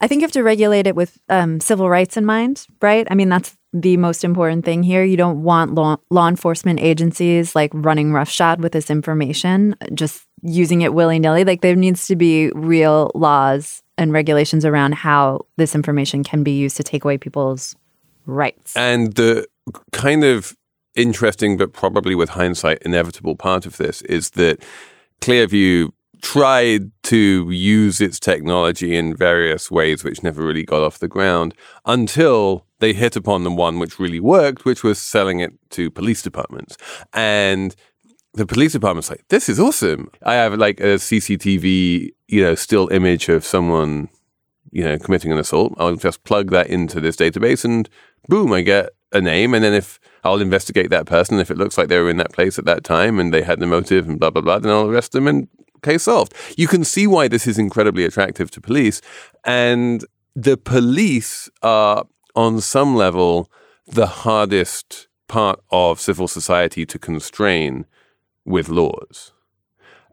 I 0.00 0.06
think 0.06 0.20
you 0.20 0.24
have 0.24 0.32
to 0.32 0.42
regulate 0.42 0.86
it 0.86 0.94
with 0.94 1.18
um, 1.28 1.60
civil 1.60 1.90
rights 1.90 2.16
in 2.16 2.24
mind, 2.24 2.66
right? 2.80 3.06
I 3.10 3.14
mean, 3.14 3.28
that's 3.28 3.56
the 3.72 3.96
most 3.96 4.24
important 4.24 4.64
thing 4.64 4.82
here. 4.82 5.02
You 5.02 5.16
don't 5.16 5.42
want 5.42 5.74
law, 5.74 5.96
law 6.10 6.28
enforcement 6.28 6.80
agencies 6.80 7.54
like 7.54 7.70
running 7.74 8.12
roughshod 8.12 8.62
with 8.62 8.72
this 8.72 8.90
information, 8.90 9.74
just 9.94 10.24
using 10.42 10.82
it 10.82 10.94
willy 10.94 11.18
nilly. 11.18 11.44
Like 11.44 11.62
there 11.62 11.74
needs 11.74 12.06
to 12.06 12.16
be 12.16 12.50
real 12.54 13.10
laws 13.14 13.82
and 13.98 14.12
regulations 14.12 14.64
around 14.64 14.94
how 14.94 15.46
this 15.56 15.74
information 15.74 16.22
can 16.22 16.44
be 16.44 16.52
used 16.52 16.76
to 16.76 16.84
take 16.84 17.04
away 17.04 17.18
people's 17.18 17.74
rights. 18.24 18.76
And 18.76 19.14
the 19.14 19.46
kind 19.92 20.22
of 20.22 20.56
interesting, 20.94 21.56
but 21.56 21.72
probably 21.72 22.14
with 22.14 22.30
hindsight, 22.30 22.82
inevitable 22.82 23.36
part 23.36 23.66
of 23.66 23.76
this 23.76 24.02
is 24.02 24.30
that 24.30 24.62
Clearview 25.20 25.90
tried 26.22 26.90
to 27.04 27.50
use 27.50 28.00
its 28.00 28.18
technology 28.18 28.96
in 28.96 29.16
various 29.16 29.70
ways 29.70 30.04
which 30.04 30.22
never 30.22 30.42
really 30.42 30.64
got 30.64 30.82
off 30.82 30.98
the 30.98 31.08
ground 31.08 31.54
until 31.84 32.64
they 32.80 32.92
hit 32.92 33.16
upon 33.16 33.44
the 33.44 33.50
one 33.50 33.78
which 33.78 33.98
really 33.98 34.20
worked, 34.20 34.64
which 34.64 34.82
was 34.82 35.00
selling 35.00 35.40
it 35.40 35.52
to 35.70 35.90
police 35.90 36.22
departments. 36.22 36.76
And 37.12 37.74
the 38.34 38.46
police 38.46 38.72
department's 38.72 39.10
like, 39.10 39.24
this 39.28 39.48
is 39.48 39.58
awesome. 39.58 40.10
I 40.22 40.34
have 40.34 40.54
like 40.54 40.80
a 40.80 40.96
CCTV, 40.96 42.10
you 42.28 42.42
know, 42.42 42.54
still 42.54 42.88
image 42.88 43.28
of 43.28 43.44
someone, 43.44 44.08
you 44.70 44.84
know, 44.84 44.98
committing 44.98 45.32
an 45.32 45.38
assault. 45.38 45.74
I'll 45.78 45.96
just 45.96 46.24
plug 46.24 46.50
that 46.50 46.68
into 46.68 47.00
this 47.00 47.16
database 47.16 47.64
and 47.64 47.88
boom, 48.28 48.52
I 48.52 48.62
get 48.62 48.90
a 49.12 49.20
name. 49.20 49.54
And 49.54 49.64
then 49.64 49.74
if 49.74 49.98
I'll 50.22 50.40
investigate 50.40 50.90
that 50.90 51.06
person, 51.06 51.38
if 51.38 51.50
it 51.50 51.58
looks 51.58 51.78
like 51.78 51.88
they 51.88 51.98
were 51.98 52.10
in 52.10 52.18
that 52.18 52.32
place 52.32 52.58
at 52.58 52.64
that 52.66 52.84
time 52.84 53.18
and 53.18 53.32
they 53.32 53.42
had 53.42 53.60
the 53.60 53.66
motive 53.66 54.08
and 54.08 54.20
blah, 54.20 54.30
blah, 54.30 54.42
blah, 54.42 54.58
then 54.58 54.70
I'll 54.70 54.88
arrest 54.88 55.12
them 55.12 55.26
and 55.26 55.48
case 55.82 56.04
solved. 56.04 56.34
You 56.56 56.68
can 56.68 56.84
see 56.84 57.06
why 57.06 57.28
this 57.28 57.46
is 57.46 57.58
incredibly 57.58 58.04
attractive 58.04 58.50
to 58.52 58.60
police. 58.60 59.00
And 59.44 60.04
the 60.34 60.56
police 60.56 61.48
are, 61.62 62.06
on 62.34 62.60
some 62.60 62.94
level, 62.94 63.50
the 63.86 64.06
hardest 64.06 65.08
part 65.28 65.60
of 65.70 66.00
civil 66.00 66.28
society 66.28 66.86
to 66.86 66.98
constrain 66.98 67.86
with 68.44 68.68
laws. 68.68 69.32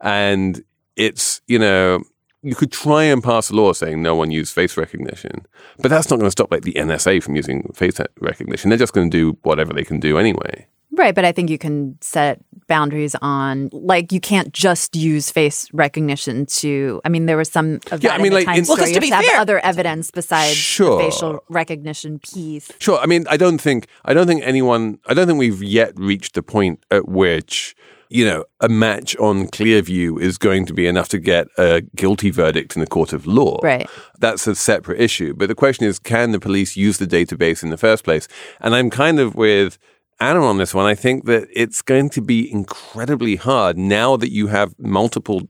And 0.01 0.63
it's, 0.95 1.41
you 1.47 1.60
know, 1.60 2.04
you 2.41 2.54
could 2.54 2.71
try 2.71 3.04
and 3.04 3.23
pass 3.23 3.49
a 3.49 3.56
law 3.56 3.73
saying 3.73 4.04
no 4.04 4.15
one 4.15 4.30
use 4.30 4.51
face 4.51 4.78
recognition, 4.78 5.47
but 5.80 5.89
that's 5.89 6.12
not 6.12 6.17
going 6.17 6.28
to 6.28 6.32
stop 6.32 6.51
like 6.51 6.62
the 6.62 6.73
NSA 6.73 7.23
from 7.23 7.36
using 7.36 7.71
face 7.73 7.99
recognition. 8.19 8.69
They're 8.69 8.78
just 8.78 8.93
going 8.93 9.10
to 9.10 9.17
do 9.17 9.38
whatever 9.41 9.73
they 9.73 9.84
can 9.84 9.99
do 9.99 10.19
anyway. 10.19 10.67
Right, 10.97 11.13
but 11.13 11.25
I 11.25 11.31
think 11.31 11.49
you 11.49 11.58
can 11.58 11.97
set 12.01 12.41
boundaries 12.67 13.15
on 13.21 13.69
like 13.71 14.12
you 14.12 14.19
can't 14.19 14.51
just 14.53 14.95
use 14.95 15.29
face 15.29 15.69
recognition 15.73 16.45
to. 16.47 17.01
I 17.05 17.10
mean, 17.10 17.25
there 17.25 17.38
was 17.38 17.49
some 17.49 17.79
of 17.91 18.03
Yeah, 18.03 18.12
that 18.12 18.13
I 18.13 18.17
mean, 18.17 18.27
in 18.27 18.29
the 18.31 18.36
like, 18.38 18.45
Times 18.45 18.58
in- 18.60 18.65
Well, 18.67 18.77
story. 18.77 18.89
to 18.91 18.95
You 18.95 19.01
be 19.01 19.10
have 19.10 19.25
have 19.25 19.41
other 19.41 19.60
evidence 19.60 20.10
besides 20.12 20.55
Sure. 20.55 20.97
the 20.97 21.03
facial 21.12 21.43
recognition 21.49 22.19
piece. 22.19 22.71
Sure. 22.79 22.97
I 22.99 23.05
mean, 23.05 23.25
I 23.29 23.38
don't 23.38 23.60
think 23.60 23.88
I 24.05 24.13
don't 24.13 24.27
think 24.27 24.41
anyone 24.43 24.99
I 25.08 25.13
don't 25.13 25.27
think 25.27 25.39
we've 25.39 25.62
yet 25.62 25.93
reached 25.99 26.34
the 26.36 26.41
point 26.43 26.84
at 26.89 27.08
which 27.08 27.75
you 28.10 28.23
know 28.23 28.45
a 28.62 28.69
match 28.69 29.15
on 29.17 29.47
Clearview 29.47 30.21
is 30.21 30.38
going 30.38 30.65
to 30.67 30.73
be 30.73 30.86
enough 30.88 31.10
to 31.10 31.19
get 31.19 31.47
a 31.58 31.81
guilty 31.95 32.29
verdict 32.31 32.75
in 32.75 32.79
the 32.79 32.88
court 32.88 33.13
of 33.13 33.25
law. 33.27 33.60
Right. 33.63 33.89
That's 34.19 34.47
a 34.47 34.55
separate 34.55 35.01
issue. 35.01 35.34
But 35.36 35.47
the 35.49 35.55
question 35.55 35.86
is, 35.88 35.99
can 35.99 36.31
the 36.31 36.39
police 36.39 36.77
use 36.77 36.97
the 36.99 37.08
database 37.08 37.63
in 37.63 37.69
the 37.69 37.77
first 37.77 38.03
place? 38.03 38.27
And 38.62 38.73
I'm 38.75 38.89
kind 38.89 39.19
of 39.19 39.36
with 39.36 39.77
Anna 40.19 40.45
on 40.45 40.58
this 40.58 40.73
one. 40.73 40.86
I 40.86 40.95
think 40.95 41.25
that 41.25 41.47
it's 41.54 41.82
going 41.82 42.10
to 42.12 42.21
be 42.21 42.49
incredibly 42.51 43.36
hard 43.36 43.78
now 43.78 44.15
that 44.17 44.32
you 44.32 44.47
have 44.47 44.73
multiple 44.80 45.49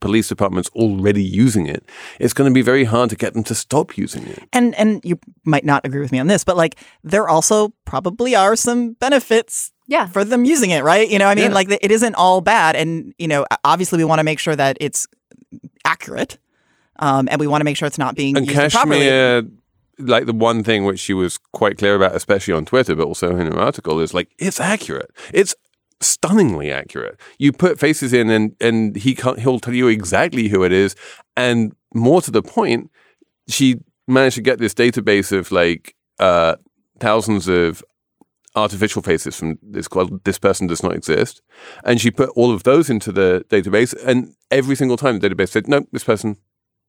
police 0.00 0.28
departments 0.28 0.68
already 0.74 1.22
using 1.24 1.66
it, 1.66 1.82
it's 2.20 2.34
going 2.34 2.50
to 2.50 2.52
be 2.54 2.60
very 2.60 2.84
hard 2.84 3.08
to 3.08 3.16
get 3.16 3.32
them 3.32 3.42
to 3.44 3.54
stop 3.54 3.96
using 3.96 4.26
it. 4.26 4.42
And 4.52 4.74
and 4.74 5.00
you 5.02 5.18
might 5.44 5.64
not 5.64 5.86
agree 5.86 6.00
with 6.00 6.12
me 6.12 6.18
on 6.18 6.26
this, 6.26 6.44
but 6.44 6.56
like 6.58 6.76
there 7.02 7.26
also 7.26 7.72
probably 7.86 8.34
are 8.34 8.54
some 8.54 8.92
benefits 8.94 9.72
Yeah. 9.86 10.06
for 10.08 10.22
them 10.24 10.44
using 10.44 10.70
it, 10.70 10.84
right? 10.84 11.08
You 11.08 11.18
know, 11.18 11.26
I 11.26 11.34
mean, 11.34 11.50
Yeah. 11.50 11.54
like 11.54 11.70
it 11.70 11.90
isn't 11.90 12.14
all 12.16 12.42
bad, 12.42 12.76
and 12.76 13.14
you 13.18 13.28
know, 13.28 13.46
obviously 13.64 13.96
we 13.96 14.04
want 14.04 14.18
to 14.18 14.24
make 14.24 14.38
sure 14.38 14.54
that 14.56 14.76
it's 14.80 15.06
accurate, 15.86 16.36
um, 16.98 17.26
and 17.30 17.40
we 17.40 17.46
want 17.46 17.60
to 17.62 17.64
make 17.64 17.76
sure 17.78 17.86
it's 17.86 17.98
not 17.98 18.14
being 18.14 18.36
And 18.36 18.46
used 18.46 18.58
improperly. 18.58 18.98
Kashmir, 19.06 19.42
like 19.98 20.26
the 20.26 20.32
one 20.32 20.62
thing 20.64 20.84
which 20.84 21.00
she 21.00 21.14
was 21.14 21.38
quite 21.52 21.78
clear 21.78 21.94
about, 21.94 22.14
especially 22.14 22.54
on 22.54 22.64
Twitter, 22.64 22.94
but 22.94 23.06
also 23.06 23.36
in 23.36 23.46
her 23.46 23.58
article, 23.58 24.00
is 24.00 24.14
like 24.14 24.30
it's 24.38 24.60
accurate. 24.60 25.10
It's 25.32 25.54
stunningly 26.00 26.70
accurate. 26.70 27.18
You 27.38 27.52
put 27.52 27.78
faces 27.78 28.12
in, 28.12 28.30
and 28.30 28.56
and 28.60 28.96
he 28.96 29.14
can't, 29.14 29.38
he'll 29.38 29.60
tell 29.60 29.74
you 29.74 29.88
exactly 29.88 30.48
who 30.48 30.64
it 30.64 30.72
is, 30.72 30.94
and 31.36 31.74
more 31.94 32.20
to 32.22 32.30
the 32.30 32.42
point, 32.42 32.90
she 33.48 33.76
managed 34.06 34.36
to 34.36 34.42
get 34.42 34.58
this 34.58 34.74
database 34.74 35.36
of 35.36 35.50
like 35.50 35.94
uh, 36.18 36.56
thousands 37.00 37.48
of 37.48 37.82
artificial 38.56 39.02
faces 39.02 39.36
from 39.36 39.58
this 39.62 39.88
called 39.88 40.22
this 40.24 40.38
person 40.38 40.68
does 40.68 40.82
not 40.82 40.94
exist 40.94 41.42
and 41.82 42.00
she 42.00 42.08
put 42.08 42.30
all 42.36 42.52
of 42.52 42.62
those 42.62 42.88
into 42.88 43.10
the 43.10 43.44
database 43.48 43.92
and 44.06 44.32
every 44.50 44.76
single 44.76 44.96
time 44.96 45.18
the 45.18 45.28
database 45.28 45.48
said 45.48 45.66
no 45.66 45.84
this 45.90 46.04
person 46.04 46.36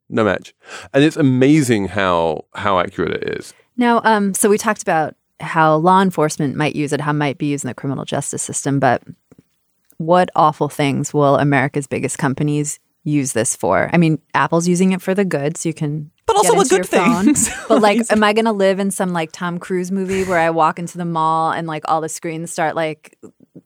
no 0.10 0.24
match 0.24 0.54
and 0.94 1.04
it's 1.04 1.18
amazing 1.18 1.88
how 1.88 2.46
how 2.56 2.80
accurate 2.80 3.14
it 3.24 3.38
is 3.40 3.54
Now, 3.78 4.02
um, 4.06 4.34
so 4.34 4.50
we 4.50 4.58
talked 4.58 4.82
about 4.82 5.16
how 5.42 5.76
law 5.76 6.02
enforcement 6.02 6.56
might 6.56 6.76
use 6.78 6.94
it, 6.94 7.02
how 7.02 7.12
it 7.12 7.16
might 7.16 7.38
be 7.38 7.48
used 7.48 7.66
in 7.66 7.68
the 7.68 7.74
criminal 7.74 8.06
justice 8.06 8.42
system, 8.42 8.80
but 8.80 9.04
what 9.98 10.30
awful 10.36 10.70
things 10.70 11.14
will 11.14 11.36
America's 11.38 11.88
biggest 11.88 12.18
companies 12.18 12.80
use 13.04 13.34
this 13.34 13.56
for? 13.56 13.90
I 13.94 13.98
mean, 13.98 14.20
Apple's 14.34 14.68
using 14.68 14.94
it 14.94 15.02
for 15.02 15.14
the 15.14 15.26
good, 15.26 15.58
so 15.58 15.70
you 15.70 15.74
can. 15.74 16.12
But 16.26 16.38
also 16.38 16.54
get 16.54 16.58
with 16.58 16.72
into 16.72 16.84
good 16.84 16.98
your 16.98 17.06
phone. 17.06 17.26
things. 17.26 17.50
But 17.68 17.82
like, 17.82 18.00
am 18.10 18.24
I 18.24 18.34
going 18.34 18.46
to 18.46 18.52
live 18.52 18.80
in 18.80 18.92
some 18.92 19.14
like 19.14 19.32
Tom 19.32 19.60
Cruise 19.60 19.92
movie 19.92 20.24
where 20.24 20.40
I 20.40 20.50
walk 20.50 20.80
into 20.80 20.98
the 20.98 21.06
mall 21.06 21.52
and 21.52 21.68
like 21.68 21.84
all 21.88 22.02
the 22.02 22.10
screens 22.10 22.52
start 22.52 22.76
like 22.76 23.18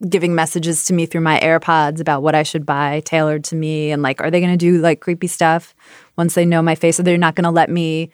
giving 0.08 0.34
messages 0.34 0.86
to 0.86 0.94
me 0.94 1.06
through 1.06 1.22
my 1.22 1.40
AirPods 1.40 2.00
about 2.00 2.24
what 2.24 2.36
I 2.36 2.44
should 2.44 2.66
buy 2.66 3.02
tailored 3.02 3.44
to 3.46 3.56
me? 3.56 3.92
And 3.92 4.02
like, 4.02 4.22
are 4.22 4.32
they 4.32 4.40
going 4.40 4.54
to 4.54 4.58
do 4.58 4.80
like 4.80 5.02
creepy 5.02 5.28
stuff 5.28 5.76
once 6.18 6.36
they 6.36 6.46
know 6.46 6.62
my 6.62 6.76
face? 6.76 7.00
Or 7.00 7.04
they're 7.04 7.18
not 7.18 7.36
going 7.36 7.44
to 7.44 7.52
let 7.52 7.70
me, 7.70 8.12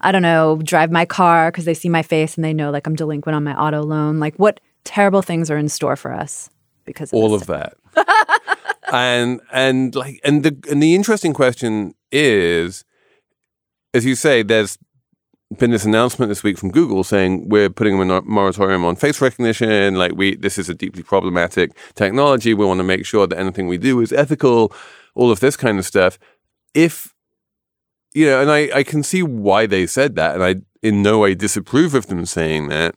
I 0.00 0.12
don't 0.12 0.22
know, 0.22 0.60
drive 0.62 0.90
my 0.90 1.04
car 1.04 1.50
because 1.50 1.64
they 1.64 1.74
see 1.74 1.88
my 1.88 2.02
face 2.02 2.36
and 2.36 2.44
they 2.44 2.52
know 2.52 2.70
like 2.70 2.86
I'm 2.86 2.96
delinquent 2.96 3.36
on 3.36 3.44
my 3.44 3.58
auto 3.58 3.82
loan? 3.82 4.18
Like, 4.18 4.36
what 4.36 4.60
terrible 4.84 5.22
things 5.22 5.50
are 5.50 5.56
in 5.56 5.68
store 5.68 5.96
for 5.96 6.12
us 6.12 6.50
because 6.84 7.12
of 7.12 7.18
all 7.18 7.34
of 7.34 7.46
that 7.46 7.74
and 8.92 9.40
and 9.50 9.94
like 9.94 10.20
and 10.24 10.42
the 10.42 10.56
and 10.70 10.82
the 10.82 10.94
interesting 10.94 11.32
question 11.32 11.94
is 12.12 12.84
as 13.94 14.04
you 14.04 14.14
say 14.14 14.42
there's 14.42 14.78
been 15.58 15.70
this 15.70 15.84
announcement 15.84 16.28
this 16.28 16.42
week 16.42 16.58
from 16.58 16.70
Google 16.70 17.04
saying 17.04 17.48
we're 17.48 17.70
putting 17.70 18.00
a 18.00 18.22
moratorium 18.22 18.84
on 18.84 18.96
face 18.96 19.20
recognition 19.20 19.96
like 19.96 20.12
we 20.12 20.36
this 20.36 20.58
is 20.58 20.68
a 20.68 20.74
deeply 20.74 21.02
problematic 21.02 21.72
technology 21.94 22.54
we 22.54 22.64
want 22.64 22.78
to 22.78 22.84
make 22.84 23.06
sure 23.06 23.26
that 23.26 23.38
anything 23.38 23.66
we 23.66 23.78
do 23.78 24.00
is 24.00 24.12
ethical 24.12 24.72
all 25.14 25.30
of 25.30 25.40
this 25.40 25.56
kind 25.56 25.78
of 25.78 25.84
stuff 25.84 26.18
if 26.74 27.14
you 28.12 28.26
know 28.26 28.40
and 28.40 28.50
I 28.50 28.70
I 28.74 28.82
can 28.82 29.02
see 29.02 29.22
why 29.22 29.66
they 29.66 29.86
said 29.86 30.16
that 30.16 30.34
and 30.34 30.44
I 30.44 30.56
in 30.82 31.02
no 31.02 31.20
way 31.20 31.34
disapprove 31.34 31.94
of 31.94 32.06
them 32.06 32.26
saying 32.26 32.68
that 32.68 32.94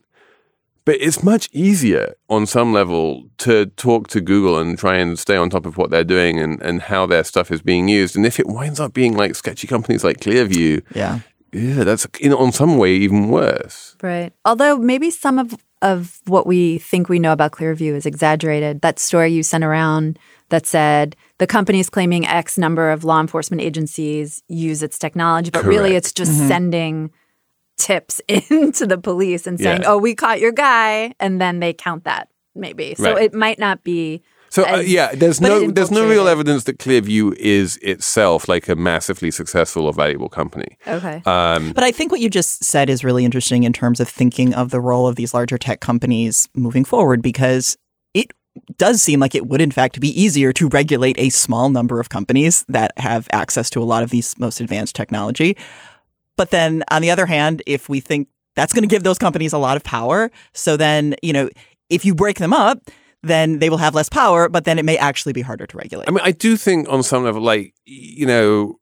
but 0.88 0.96
it's 1.02 1.22
much 1.22 1.50
easier 1.52 2.16
on 2.30 2.46
some 2.46 2.72
level 2.72 3.26
to 3.40 3.66
talk 3.66 4.08
to 4.08 4.22
Google 4.22 4.58
and 4.58 4.80
try 4.80 4.96
and 4.96 5.20
stay 5.20 5.36
on 5.36 5.50
top 5.50 5.66
of 5.66 5.76
what 5.76 5.90
they're 5.90 6.06
doing 6.06 6.40
and, 6.40 6.62
and 6.62 6.84
how 6.84 7.06
their 7.06 7.26
stuff 7.26 7.52
is 7.52 7.62
being 7.62 7.90
used. 7.90 8.16
And 8.16 8.26
if 8.26 8.40
it 8.40 8.48
winds 8.48 8.80
up 8.80 8.94
being 8.94 9.14
like 9.18 9.36
sketchy 9.36 9.68
companies 9.68 10.06
like 10.06 10.22
Clearview, 10.22 10.82
yeah. 10.96 11.20
Yeah, 11.58 11.84
that's 11.84 12.06
in, 12.20 12.34
on 12.34 12.52
some 12.52 12.78
way 12.78 12.94
even 12.94 13.30
worse. 13.30 13.96
Right. 14.02 14.34
Although 14.46 14.78
maybe 14.78 15.12
some 15.12 15.40
of 15.40 15.56
of 15.82 16.20
what 16.26 16.48
we 16.48 16.80
think 16.80 17.08
we 17.08 17.20
know 17.20 17.32
about 17.32 17.52
Clearview 17.52 17.94
is 17.94 18.06
exaggerated. 18.06 18.82
That 18.82 18.98
story 19.00 19.32
you 19.32 19.44
sent 19.44 19.64
around 19.64 20.18
that 20.50 20.66
said 20.66 21.16
the 21.38 21.48
company 21.48 21.80
is 21.80 21.90
claiming 21.90 22.26
X 22.26 22.58
number 22.58 22.90
of 22.90 23.04
law 23.04 23.20
enforcement 23.22 23.62
agencies 23.62 24.42
use 24.48 24.82
its 24.82 24.98
technology, 24.98 25.52
but 25.52 25.66
really 25.66 25.96
it's 25.96 26.12
just 26.12 26.32
mm-hmm. 26.32 26.48
sending 26.48 27.12
tips 27.78 28.20
into 28.28 28.88
the 28.88 28.98
police 28.98 29.46
and 29.46 29.60
saying, 29.60 29.82
Yeah. 29.84 29.92
"Oh, 29.92 29.98
we 29.98 30.16
caught 30.16 30.40
your 30.40 30.52
guy," 30.52 31.14
and 31.20 31.40
then 31.40 31.60
they 31.60 31.74
count 31.74 32.06
that 32.06 32.30
maybe. 32.56 32.96
So 32.96 33.14
Right. 33.14 33.24
it 33.26 33.34
might 33.34 33.60
not 33.60 33.84
be. 33.84 34.24
So 34.58 34.64
uh, 34.64 34.78
yeah, 34.78 35.14
there's 35.14 35.40
no 35.40 35.70
there's 35.70 35.92
no 35.92 36.02
real 36.02 36.26
infiltrated. 36.26 36.32
evidence 36.32 36.64
that 36.64 36.80
Clearview 36.80 37.36
is 37.36 37.78
itself 37.84 38.50
like 38.50 38.68
a 38.68 38.76
massively 38.76 39.30
successful 39.30 39.86
or 39.86 39.94
valuable 39.94 40.30
company. 40.30 40.80
Okay. 40.88 41.22
Um, 41.28 41.74
But 41.74 41.84
I 41.84 41.92
think 41.92 42.12
what 42.12 42.22
you 42.22 42.28
just 42.28 42.64
said 42.64 42.90
is 42.90 43.04
really 43.04 43.24
interesting 43.24 43.66
in 43.66 43.72
terms 43.72 44.00
of 44.00 44.10
thinking 44.10 44.56
of 44.56 44.72
the 44.72 44.82
role 44.82 45.06
of 45.06 45.16
these 45.16 45.36
larger 45.36 45.60
tech 45.60 45.80
companies 45.80 46.50
moving 46.56 46.86
forward 46.86 47.22
because 47.22 47.78
it 48.16 48.32
does 48.80 49.00
seem 49.00 49.20
like 49.20 49.36
it 49.36 49.46
would 49.46 49.62
in 49.62 49.70
fact 49.70 50.00
be 50.00 50.10
easier 50.20 50.52
to 50.54 50.68
regulate 50.70 51.20
a 51.20 51.30
small 51.30 51.70
number 51.70 52.00
of 52.00 52.10
companies 52.10 52.66
that 52.68 52.94
have 52.98 53.28
access 53.32 53.70
to 53.70 53.80
a 53.80 53.86
lot 53.86 54.02
of 54.02 54.10
these 54.10 54.34
most 54.40 54.60
advanced 54.60 54.96
technology. 54.96 55.56
But 56.36 56.50
then 56.50 56.84
on 56.90 57.04
the 57.04 57.12
other 57.12 57.28
hand, 57.28 57.62
if 57.68 57.90
we 57.90 58.00
think 58.00 58.28
that's 58.56 58.74
going 58.74 58.90
to 58.90 58.96
give 58.96 59.04
those 59.04 59.20
companies 59.20 59.54
a 59.54 59.60
lot 59.60 59.78
of 59.78 59.84
power, 59.84 60.32
so 60.56 60.78
then, 60.78 61.14
you 61.22 61.32
know, 61.32 61.48
if 61.92 62.06
you 62.06 62.16
break 62.16 62.40
them 62.40 62.54
up, 62.54 62.80
then 63.24 63.60
they 63.60 63.70
will 63.70 63.78
have 63.78 63.96
less 63.96 64.10
power, 64.10 64.50
but 64.50 64.66
then 64.66 64.80
it 64.80 64.86
may 64.86 64.98
actually 64.98 65.34
be 65.34 65.42
harder 65.42 65.66
to 65.68 65.78
regulate. 65.78 66.08
I 66.08 66.12
mean, 66.12 66.22
I 66.24 66.32
do 66.32 66.58
think 66.58 66.88
on 66.90 67.04
some 67.04 67.24
level, 67.24 67.42
like, 67.42 67.74
you 67.86 68.26
know, 68.26 68.80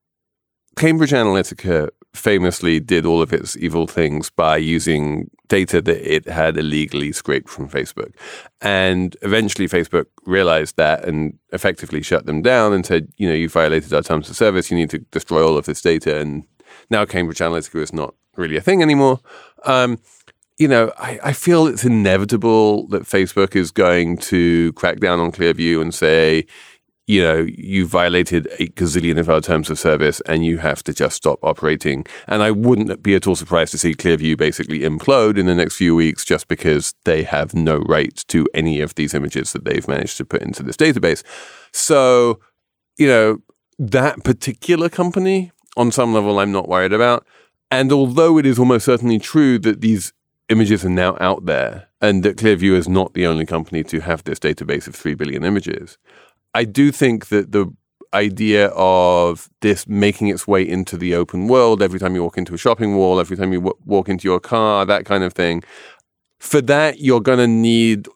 Cambridge 0.75 1.11
Analytica 1.11 1.89
famously 2.13 2.79
did 2.79 3.05
all 3.05 3.21
of 3.21 3.33
its 3.33 3.57
evil 3.57 3.87
things 3.87 4.29
by 4.29 4.57
using 4.57 5.29
data 5.47 5.81
that 5.81 6.13
it 6.13 6.27
had 6.27 6.57
illegally 6.57 7.11
scraped 7.11 7.49
from 7.49 7.69
Facebook. 7.69 8.13
And 8.61 9.15
eventually 9.21 9.67
Facebook 9.67 10.05
realized 10.25 10.77
that 10.77 11.05
and 11.05 11.37
effectively 11.51 12.01
shut 12.01 12.25
them 12.25 12.41
down 12.41 12.73
and 12.73 12.85
said, 12.85 13.11
you 13.17 13.27
know, 13.27 13.35
you 13.35 13.49
violated 13.49 13.93
our 13.93 14.01
terms 14.01 14.29
of 14.29 14.35
service, 14.35 14.71
you 14.71 14.77
need 14.77 14.89
to 14.89 14.99
destroy 14.99 15.45
all 15.45 15.57
of 15.57 15.65
this 15.65 15.81
data. 15.81 16.19
And 16.19 16.43
now 16.89 17.05
Cambridge 17.05 17.39
Analytica 17.39 17.81
is 17.81 17.93
not 17.93 18.15
really 18.35 18.57
a 18.57 18.61
thing 18.61 18.81
anymore. 18.81 19.19
Um, 19.65 19.99
you 20.57 20.67
know, 20.67 20.91
I, 20.97 21.19
I 21.23 21.33
feel 21.33 21.67
it's 21.67 21.83
inevitable 21.83 22.87
that 22.87 23.03
Facebook 23.03 23.55
is 23.55 23.71
going 23.71 24.17
to 24.17 24.71
crack 24.73 24.99
down 24.99 25.19
on 25.19 25.31
Clearview 25.31 25.81
and 25.81 25.93
say, 25.93 26.45
you 27.07 27.21
know, 27.21 27.45
you 27.55 27.85
violated 27.85 28.47
a 28.57 28.67
gazillion 28.69 29.19
of 29.19 29.29
our 29.29 29.41
terms 29.41 29.69
of 29.69 29.77
service 29.77 30.21
and 30.21 30.43
you 30.43 30.57
have 30.57 30.81
to 30.83 30.93
just 30.93 31.17
stop 31.17 31.37
operating. 31.43 32.05
And 32.27 32.41
I 32.41 32.49
wouldn't 32.51 33.03
be 33.03 33.13
at 33.13 33.27
all 33.27 33.35
surprised 33.35 33.71
to 33.73 33.77
see 33.77 33.93
Clearview 33.93 34.37
basically 34.37 34.79
implode 34.79 35.37
in 35.37 35.45
the 35.45 35.53
next 35.53 35.75
few 35.75 35.93
weeks 35.93 36.25
just 36.25 36.47
because 36.47 36.95
they 37.03 37.23
have 37.23 37.53
no 37.53 37.77
right 37.79 38.15
to 38.29 38.47
any 38.55 38.81
of 38.81 38.95
these 38.95 39.13
images 39.13 39.53
that 39.53 39.65
they've 39.65 39.87
managed 39.87 40.17
to 40.17 40.25
put 40.25 40.41
into 40.41 40.63
this 40.63 40.77
database. 40.77 41.21
So, 41.73 42.39
you 42.97 43.07
know, 43.07 43.37
that 43.77 44.23
particular 44.23 44.89
company, 44.89 45.51
on 45.77 45.91
some 45.91 46.13
level, 46.13 46.39
I'm 46.39 46.53
not 46.53 46.69
worried 46.69 46.93
about. 46.93 47.27
And 47.69 47.91
although 47.91 48.37
it 48.39 48.45
is 48.45 48.57
almost 48.57 48.85
certainly 48.85 49.19
true 49.19 49.59
that 49.59 49.81
these 49.81 50.13
images 50.49 50.85
are 50.85 50.89
now 50.89 51.17
out 51.19 51.45
there 51.45 51.87
and 52.01 52.23
that 52.23 52.37
Clearview 52.37 52.73
is 52.73 52.87
not 52.87 53.13
the 53.13 53.25
only 53.25 53.45
company 53.45 53.83
to 53.85 53.99
have 54.01 54.23
this 54.23 54.39
database 54.39 54.87
of 54.87 54.95
3 54.95 55.15
billion 55.15 55.43
images, 55.43 55.97
I 56.53 56.63
do 56.65 56.91
think 56.91 57.27
that 57.27 57.51
the 57.51 57.73
idea 58.13 58.67
of 58.75 59.49
this 59.61 59.87
making 59.87 60.29
its 60.29 60.47
way 60.47 60.67
into 60.67 60.97
the 60.97 61.15
open 61.15 61.47
world 61.47 61.81
every 61.81 61.99
time 61.99 62.15
you 62.15 62.23
walk 62.23 62.37
into 62.37 62.53
a 62.53 62.57
shopping 62.57 62.93
mall, 62.93 63.19
every 63.19 63.35
time 63.35 63.51
you 63.51 63.59
w- 63.59 63.77
walk 63.85 64.07
into 64.07 64.27
your 64.27 64.39
car, 64.39 64.85
that 64.85 65.05
kind 65.05 65.23
of 65.23 65.33
thing, 65.33 65.63
for 66.39 66.61
that, 66.61 66.99
you're 66.99 67.21
going 67.21 67.39
to 67.39 67.47
need 67.47 68.07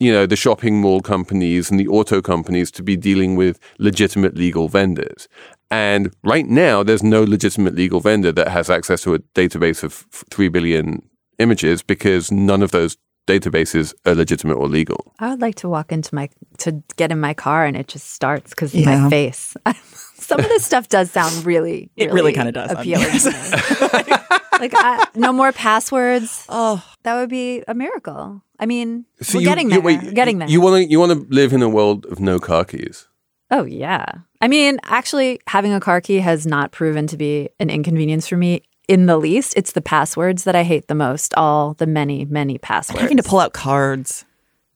you 0.00 0.12
know 0.12 0.26
the 0.26 0.36
shopping 0.36 0.80
mall 0.80 1.00
companies 1.00 1.70
and 1.70 1.80
the 1.80 1.88
auto 1.88 2.22
companies 2.22 2.70
to 2.70 2.82
be 2.84 2.96
dealing 2.96 3.34
with 3.36 3.58
legitimate 3.78 4.36
legal 4.36 4.68
vendors. 4.68 5.28
And 5.70 6.14
right 6.22 6.46
now, 6.46 6.82
there's 6.82 7.02
no 7.02 7.22
legitimate 7.24 7.74
legal 7.74 8.00
vendor 8.00 8.32
that 8.32 8.48
has 8.48 8.70
access 8.70 9.02
to 9.02 9.14
a 9.14 9.18
database 9.18 9.82
of 9.82 10.06
three 10.30 10.48
billion 10.48 11.07
images 11.38 11.82
because 11.82 12.30
none 12.32 12.62
of 12.62 12.70
those 12.70 12.96
databases 13.26 13.92
are 14.06 14.14
legitimate 14.14 14.54
or 14.56 14.68
legal. 14.68 15.12
I 15.18 15.30
would 15.30 15.40
like 15.40 15.56
to 15.56 15.68
walk 15.68 15.92
into 15.92 16.14
my 16.14 16.30
to 16.58 16.82
get 16.96 17.12
in 17.12 17.20
my 17.20 17.34
car 17.34 17.66
and 17.66 17.76
it 17.76 17.86
just 17.88 18.10
starts 18.10 18.50
because 18.50 18.74
Yeah. 18.74 19.02
my 19.02 19.10
face. 19.10 19.54
Some 20.14 20.40
of 20.40 20.46
this 20.48 20.64
stuff 20.64 20.88
does 20.88 21.10
sound 21.10 21.44
really, 21.46 21.90
It 21.96 22.12
really 22.12 22.32
kinda 22.32 22.52
does, 22.52 22.70
I 22.72 22.80
appealing. 22.80 23.04
guess. 23.06 23.26
like 24.60 24.72
I, 24.74 25.06
no 25.14 25.32
more 25.32 25.52
passwords. 25.52 26.44
oh, 26.48 26.82
That 27.04 27.16
would 27.16 27.28
be 27.30 27.62
a 27.68 27.74
miracle. 27.74 28.42
I 28.58 28.66
mean, 28.66 29.04
So 29.22 29.38
we're 29.38 29.42
you- 29.42 29.46
getting 29.46 29.66
you- 29.68 29.74
there. 29.74 29.80
wait, 29.82 30.02
we're 30.02 30.12
getting 30.12 30.38
there. 30.38 30.48
You 30.48 30.60
want 30.60 30.84
to 30.84 30.90
you 30.90 30.98
want 30.98 31.12
to 31.12 31.26
live 31.34 31.52
in 31.52 31.62
a 31.62 31.68
world 31.68 32.06
of 32.06 32.20
no 32.20 32.38
car 32.38 32.64
keys. 32.64 33.08
oh 33.50 33.64
yeah. 33.64 34.04
I 34.40 34.46
mean, 34.48 34.78
actually, 34.84 35.40
having 35.48 35.72
a 35.72 35.80
car 35.80 36.00
key 36.00 36.20
has 36.20 36.46
not 36.46 36.70
proven 36.70 37.06
to 37.08 37.16
be 37.16 37.48
an 37.58 37.70
inconvenience 37.70 38.28
for 38.28 38.36
me 38.36 38.62
in 38.88 39.06
the 39.06 39.16
least. 39.18 39.54
It's 39.56 39.72
the 39.72 39.80
passwords 39.82 40.44
that 40.44 40.56
I 40.56 40.64
hate 40.64 40.88
the 40.88 40.94
most. 40.94 41.34
All 41.34 41.74
the 41.74 41.86
many, 41.86 42.24
many 42.24 42.58
passwords. 42.58 43.00
having 43.02 43.18
to 43.18 43.22
pull 43.22 43.38
out 43.38 43.52
cards. 43.52 44.24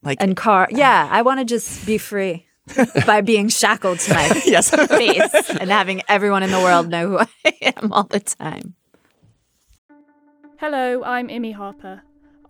Like 0.03 0.19
and 0.21 0.37
car. 0.37 0.65
Uh, 0.65 0.77
yeah, 0.77 1.09
I 1.11 1.23
want 1.23 1.41
to 1.41 1.45
just 1.45 1.85
be 1.87 1.99
free. 1.99 2.47
by 3.07 3.21
being 3.23 3.49
shackled 3.49 3.99
to 3.99 4.15
my 4.15 4.27
Yes. 4.47 4.71
face 4.71 5.51
and 5.61 5.69
having 5.69 6.01
everyone 6.07 6.45
in 6.45 6.53
the 6.53 6.61
world 6.61 6.89
know 6.89 7.09
who 7.09 7.19
I 7.19 7.73
am 7.77 7.93
all 7.93 8.05
the 8.05 8.21
time. 8.21 8.75
Hello, 10.59 11.03
I'm 11.03 11.27
Imi 11.27 11.55
Harper. 11.55 12.03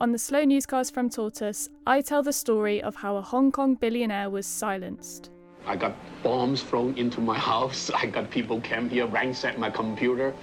On 0.02 0.12
the 0.12 0.18
Slow 0.18 0.44
Newscast 0.44 0.92
from 0.92 1.08
Tortoise, 1.08 1.70
I 1.86 2.02
tell 2.02 2.22
the 2.22 2.32
story 2.32 2.82
of 2.82 2.96
how 2.96 3.16
a 3.16 3.22
Hong 3.22 3.50
Kong 3.52 3.74
billionaire 3.74 4.28
was 4.28 4.46
silenced. 4.46 5.30
I 5.66 5.76
got 5.76 5.94
bombs 6.22 6.62
thrown 6.62 6.94
into 6.98 7.20
my 7.22 7.38
house. 7.38 7.90
I 7.94 8.06
got 8.06 8.30
people 8.30 8.60
came 8.60 8.90
here, 8.90 9.06
ransacked 9.06 9.58
my 9.58 9.70
computer. 9.70 10.34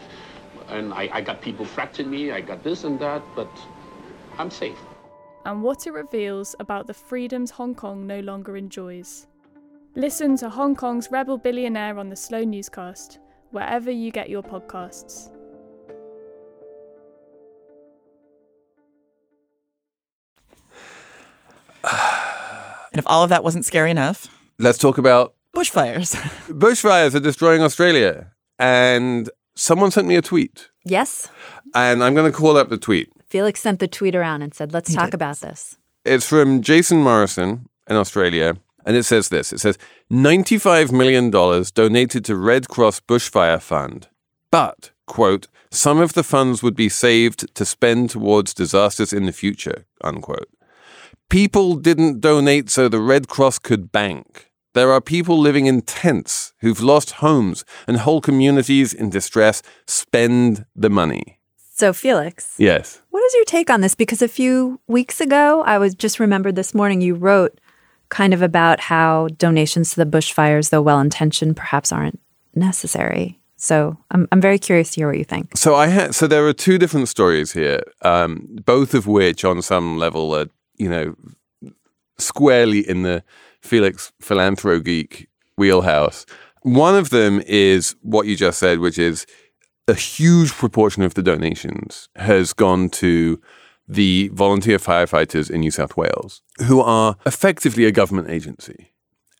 And 0.69 0.93
I, 0.93 1.09
I 1.11 1.21
got 1.21 1.41
people 1.41 1.65
fracturing 1.65 2.09
me. 2.09 2.31
I 2.31 2.41
got 2.41 2.63
this 2.63 2.83
and 2.83 2.99
that, 2.99 3.21
but 3.35 3.49
I'm 4.37 4.51
safe. 4.51 4.77
and 5.45 5.63
what 5.63 5.87
it 5.87 5.91
reveals 5.93 6.55
about 6.59 6.85
the 6.87 6.93
freedoms 6.93 7.51
Hong 7.51 7.73
Kong 7.75 8.05
no 8.05 8.19
longer 8.19 8.55
enjoys. 8.57 9.27
Listen 9.95 10.37
to 10.37 10.49
Hong 10.49 10.75
Kong's 10.75 11.09
Rebel 11.11 11.37
Billionaire 11.37 11.97
on 11.97 12.09
the 12.09 12.15
Slow 12.15 12.43
Newscast, 12.43 13.19
wherever 13.51 13.89
you 13.89 14.11
get 14.11 14.29
your 14.29 14.43
podcasts. 14.43 15.29
And 22.91 22.97
if 22.97 23.05
all 23.05 23.23
of 23.23 23.29
that 23.29 23.43
wasn't 23.43 23.65
scary 23.65 23.91
enough, 23.91 24.27
Let's 24.57 24.79
talk 24.79 24.97
about 24.97 25.35
bushfires. 25.55 26.15
bushfires 26.49 27.13
are 27.13 27.19
destroying 27.19 27.61
Australia. 27.61 28.31
And 28.57 29.29
someone 29.59 29.91
sent 29.91 30.07
me 30.07 30.15
a 30.15 30.21
tweet. 30.21 30.69
Yes, 30.85 31.29
And 31.75 32.03
I'm 32.03 32.15
going 32.15 32.31
to 32.31 32.37
call 32.37 32.57
up 32.57 32.69
the 32.69 32.77
tweet. 32.77 33.09
Felix 33.29 33.61
sent 33.61 33.79
the 33.79 33.87
tweet 33.87 34.15
around 34.15 34.41
and 34.41 34.53
said, 34.53 34.73
"Let's 34.73 34.89
He 34.89 34.95
talk 34.95 35.07
did. 35.11 35.13
about 35.15 35.37
this." 35.41 35.77
It's 36.05 36.25
from 36.27 36.61
Jason 36.61 37.03
Morrison 37.03 37.67
in 37.89 37.95
Australia. 37.95 38.55
And 38.85 38.95
it 38.97 39.03
says 39.03 39.29
this 39.29 39.53
it 39.53 39.59
says 39.59 39.77
$95 40.09 40.91
million 40.91 41.29
donated 41.29 42.25
to 42.25 42.35
Red 42.35 42.67
Cross 42.69 43.01
Bushfire 43.01 43.61
Fund. 43.61 44.07
But, 44.51 44.91
quote, 45.05 45.47
some 45.69 45.99
of 45.99 46.13
the 46.13 46.23
funds 46.23 46.63
would 46.63 46.75
be 46.75 46.89
saved 46.89 47.53
to 47.55 47.65
spend 47.65 48.09
towards 48.09 48.53
disasters 48.53 49.13
in 49.13 49.25
the 49.25 49.31
future, 49.33 49.85
unquote. 50.01 50.49
People 51.29 51.75
didn't 51.75 52.21
donate 52.21 52.69
so 52.71 52.87
the 52.89 52.99
Red 53.01 53.27
Cross 53.27 53.59
could 53.59 53.91
bank. 53.91 54.48
There 54.73 54.91
are 54.91 55.01
people 55.01 55.37
living 55.39 55.65
in 55.65 55.81
tents 55.81 56.53
who've 56.59 56.81
lost 56.81 57.11
homes 57.11 57.65
and 57.87 57.97
whole 57.97 58.21
communities 58.21 58.93
in 58.93 59.09
distress. 59.09 59.63
Spend 59.87 60.65
the 60.75 60.89
money. 60.89 61.39
So, 61.73 61.91
Felix, 61.93 62.55
Yes. 62.57 63.01
what 63.09 63.23
is 63.23 63.33
your 63.35 63.45
take 63.45 63.69
on 63.69 63.81
this? 63.81 63.95
Because 63.95 64.21
a 64.21 64.27
few 64.27 64.79
weeks 64.87 65.21
ago, 65.21 65.63
I 65.65 65.77
was 65.77 65.95
just 65.95 66.19
remembered 66.19 66.55
this 66.55 66.73
morning 66.75 67.01
you 67.01 67.15
wrote 67.15 67.59
kind 68.09 68.33
of 68.33 68.41
about 68.41 68.79
how 68.81 69.27
donations 69.37 69.91
to 69.91 70.03
the 70.03 70.17
bushfires, 70.17 70.69
though 70.69 70.81
well 70.81 70.99
intentioned, 70.99 71.55
perhaps 71.55 71.91
aren't 71.91 72.19
necessary. 72.53 73.39
So, 73.55 73.97
I'm 74.11 74.27
I'm 74.31 74.41
very 74.41 74.59
curious 74.59 74.91
to 74.91 75.01
hear 75.01 75.07
what 75.07 75.17
you 75.17 75.25
think. 75.25 75.57
So 75.57 75.75
I 75.75 75.87
had 75.87 76.15
so 76.15 76.27
there 76.27 76.45
are 76.47 76.53
two 76.53 76.77
different 76.77 77.07
stories 77.09 77.53
here, 77.53 77.81
um, 78.03 78.47
both 78.65 78.93
of 78.93 79.07
which 79.07 79.43
on 79.43 79.61
some 79.61 79.97
level 79.97 80.33
are 80.35 80.47
you 80.77 80.89
know 80.89 81.15
squarely 82.17 82.87
in 82.87 83.03
the 83.03 83.23
Felix 83.61 84.11
philanthro 84.21 84.83
geek 84.83 85.27
wheelhouse. 85.57 86.25
One 86.63 86.95
of 86.95 87.09
them 87.09 87.41
is 87.45 87.95
what 88.01 88.25
you 88.25 88.35
just 88.35 88.59
said, 88.59 88.79
which 88.79 88.97
is 88.97 89.25
a 89.87 89.93
huge 89.93 90.51
proportion 90.51 91.03
of 91.03 91.13
the 91.13 91.23
donations 91.23 92.09
has 92.15 92.53
gone 92.53 92.89
to 92.89 93.41
the 93.87 94.29
volunteer 94.33 94.77
firefighters 94.77 95.49
in 95.49 95.61
New 95.61 95.71
South 95.71 95.97
Wales, 95.97 96.41
who 96.67 96.79
are 96.79 97.15
effectively 97.25 97.85
a 97.85 97.91
government 97.91 98.29
agency. 98.29 98.93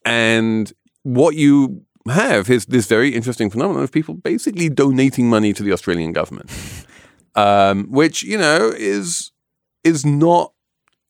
And 0.03 0.73
what 1.03 1.35
you 1.35 1.85
have 2.07 2.49
is 2.49 2.65
this 2.65 2.87
very 2.87 3.13
interesting 3.13 3.49
phenomenon 3.49 3.83
of 3.83 3.91
people 3.91 4.15
basically 4.15 4.69
donating 4.69 5.29
money 5.29 5.53
to 5.53 5.61
the 5.61 5.71
Australian 5.71 6.13
government, 6.13 6.49
um, 7.35 7.85
which 7.91 8.23
you 8.23 8.37
know 8.37 8.73
is 8.75 9.31
is 9.83 10.05
not 10.05 10.53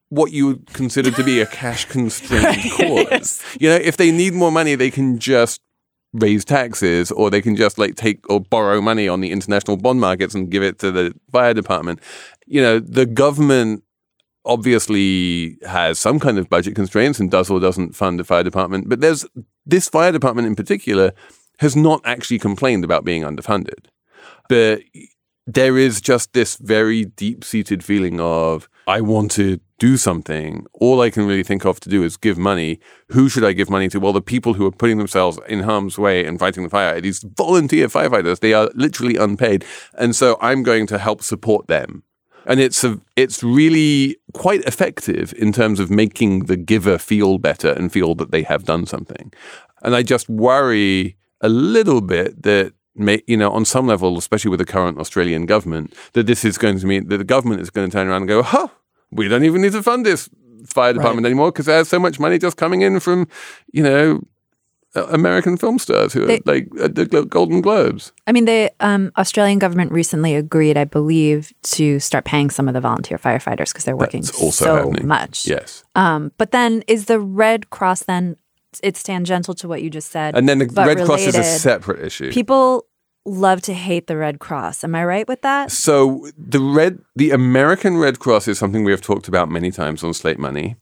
what 0.09 0.31
you 0.31 0.47
would 0.47 0.67
consider 0.73 1.11
to 1.11 1.23
be 1.23 1.39
a 1.39 1.45
cash 1.45 1.85
constrained 1.89 2.71
cause. 2.71 3.43
You 3.59 3.69
know, 3.69 3.75
if 3.75 3.97
they 3.97 4.11
need 4.11 4.33
more 4.33 4.51
money, 4.51 4.75
they 4.75 4.91
can 4.91 5.19
just 5.19 5.61
raise 6.13 6.43
taxes 6.43 7.11
or 7.11 7.29
they 7.29 7.41
can 7.41 7.55
just 7.55 7.77
like 7.77 7.95
take 7.95 8.27
or 8.29 8.39
borrow 8.39 8.81
money 8.81 9.07
on 9.07 9.21
the 9.21 9.31
international 9.31 9.77
bond 9.77 10.01
markets 10.01 10.33
and 10.33 10.49
give 10.49 10.63
it 10.63 10.79
to 10.79 10.91
the 10.91 11.13
fire 11.31 11.53
department. 11.53 11.99
You 12.47 12.61
know, 12.61 12.79
the 12.79 13.05
government 13.05 13.83
obviously 14.45 15.57
has 15.67 15.99
some 15.99 16.19
kind 16.19 16.39
of 16.39 16.49
budget 16.49 16.75
constraints 16.75 17.19
and 17.19 17.29
does 17.29 17.49
or 17.49 17.59
doesn't 17.59 17.95
fund 17.95 18.19
the 18.19 18.23
fire 18.23 18.43
department, 18.43 18.89
but 18.89 19.01
there's 19.01 19.25
this 19.65 19.87
fire 19.87 20.11
department 20.11 20.47
in 20.47 20.55
particular 20.55 21.13
has 21.59 21.75
not 21.75 22.01
actually 22.05 22.39
complained 22.39 22.83
about 22.83 23.05
being 23.05 23.21
underfunded. 23.21 23.85
But 24.47 24.81
there 25.45 25.77
is 25.77 26.01
just 26.01 26.33
this 26.33 26.55
very 26.55 27.05
deep 27.05 27.43
seated 27.43 27.83
feeling 27.83 28.19
of, 28.19 28.67
I 28.87 29.01
want 29.01 29.31
to 29.31 29.59
do 29.79 29.97
something. 29.97 30.65
All 30.73 31.01
I 31.01 31.09
can 31.09 31.25
really 31.25 31.43
think 31.43 31.65
of 31.65 31.79
to 31.81 31.89
do 31.89 32.03
is 32.03 32.17
give 32.17 32.37
money. 32.37 32.79
Who 33.09 33.29
should 33.29 33.43
I 33.43 33.53
give 33.53 33.69
money 33.69 33.89
to? 33.89 33.99
Well, 33.99 34.13
the 34.13 34.21
people 34.21 34.53
who 34.53 34.65
are 34.65 34.71
putting 34.71 34.97
themselves 34.97 35.39
in 35.47 35.61
harm's 35.61 35.97
way 35.97 36.25
and 36.25 36.37
fighting 36.37 36.63
the 36.63 36.69
fire. 36.69 36.99
These 37.01 37.23
volunteer 37.23 37.87
firefighters. 37.87 38.39
They 38.39 38.53
are 38.53 38.69
literally 38.75 39.15
unpaid. 39.15 39.65
And 39.97 40.15
so 40.15 40.37
I'm 40.41 40.63
going 40.63 40.85
to 40.87 40.97
help 40.97 41.23
support 41.23 41.67
them. 41.67 42.03
And 42.45 42.59
it's 42.59 42.83
a, 42.83 42.99
it's 43.15 43.43
really 43.43 44.17
quite 44.33 44.61
effective 44.61 45.33
in 45.37 45.51
terms 45.51 45.79
of 45.79 45.89
making 45.89 46.45
the 46.45 46.57
giver 46.57 46.97
feel 46.97 47.37
better 47.37 47.71
and 47.71 47.91
feel 47.91 48.15
that 48.15 48.31
they 48.31 48.43
have 48.43 48.63
done 48.63 48.85
something. 48.85 49.31
And 49.81 49.95
I 49.95 50.03
just 50.03 50.29
worry 50.29 51.17
a 51.41 51.49
little 51.49 52.01
bit 52.01 52.43
that 52.43 52.73
you 53.27 53.37
know, 53.37 53.51
on 53.51 53.63
some 53.63 53.87
level, 53.87 54.17
especially 54.17 54.49
with 54.49 54.59
the 54.59 54.65
current 54.65 54.97
Australian 54.99 55.45
government, 55.45 55.93
that 56.13 56.27
this 56.27 56.43
is 56.43 56.57
going 56.57 56.79
to 56.79 56.85
mean 56.85 57.07
that 57.07 57.17
the 57.17 57.23
government 57.23 57.61
is 57.61 57.69
going 57.69 57.89
to 57.89 57.95
turn 57.95 58.07
around 58.07 58.23
and 58.23 58.27
go, 58.27 58.43
huh, 58.43 58.67
we 59.11 59.27
don't 59.27 59.43
even 59.43 59.61
need 59.61 59.73
to 59.73 59.83
fund 59.83 60.05
this 60.05 60.29
fire 60.67 60.93
department 60.93 61.25
anymore 61.25 61.51
because 61.51 61.65
there's 61.65 61.87
so 61.87 61.99
much 61.99 62.19
money 62.19 62.37
just 62.37 62.57
coming 62.57 62.81
in 62.81 62.99
from, 62.99 63.27
you 63.71 63.83
know, 63.83 64.21
American 64.95 65.55
film 65.55 65.77
stars 65.77 66.13
who 66.13 66.23
are 66.23 66.39
like 66.45 66.67
at 66.81 66.95
the 66.95 67.05
Golden 67.05 67.61
Globes. 67.61 68.11
I 68.25 68.31
mean, 68.31 68.45
the 68.45 68.71
um, 68.79 69.11
Australian 69.17 69.59
government 69.59 69.91
recently 69.91 70.35
agreed, 70.35 70.77
I 70.77 70.85
believe, 70.85 71.53
to 71.63 71.99
start 71.99 72.25
paying 72.25 72.49
some 72.49 72.67
of 72.67 72.73
the 72.73 72.81
volunteer 72.81 73.17
firefighters 73.17 73.71
because 73.71 73.83
they're 73.83 73.95
working 73.95 74.23
so 74.23 74.75
happening. 74.75 75.07
much. 75.07 75.45
Yes. 75.45 75.83
Um, 75.95 76.31
but 76.37 76.51
then 76.51 76.83
is 76.87 77.05
the 77.05 77.19
Red 77.19 77.69
Cross 77.69 78.03
then 78.03 78.37
it's 78.83 79.01
tangential 79.01 79.53
to 79.55 79.67
what 79.67 79.81
you 79.81 79.89
just 79.89 80.11
said? 80.11 80.35
And 80.35 80.47
then 80.47 80.59
the 80.59 80.67
Red 80.67 81.05
Cross 81.05 81.21
is 81.21 81.35
a 81.35 81.43
separate 81.43 82.03
issue. 82.03 82.31
People 82.31 82.85
love 83.25 83.61
to 83.63 83.73
hate 83.73 84.07
the 84.07 84.17
Red 84.17 84.39
Cross. 84.39 84.83
Am 84.83 84.95
I 84.95 85.03
right 85.03 85.27
with 85.27 85.41
that? 85.41 85.71
So 85.71 86.27
the 86.37 86.59
red, 86.59 86.99
the 87.15 87.31
American 87.31 87.97
Red 87.97 88.19
Cross 88.19 88.47
is 88.47 88.57
something 88.57 88.83
we 88.83 88.91
have 88.91 89.01
talked 89.01 89.27
about 89.27 89.49
many 89.49 89.71
times 89.71 90.03
on 90.03 90.13
Slate 90.13 90.39
Money, 90.39 90.75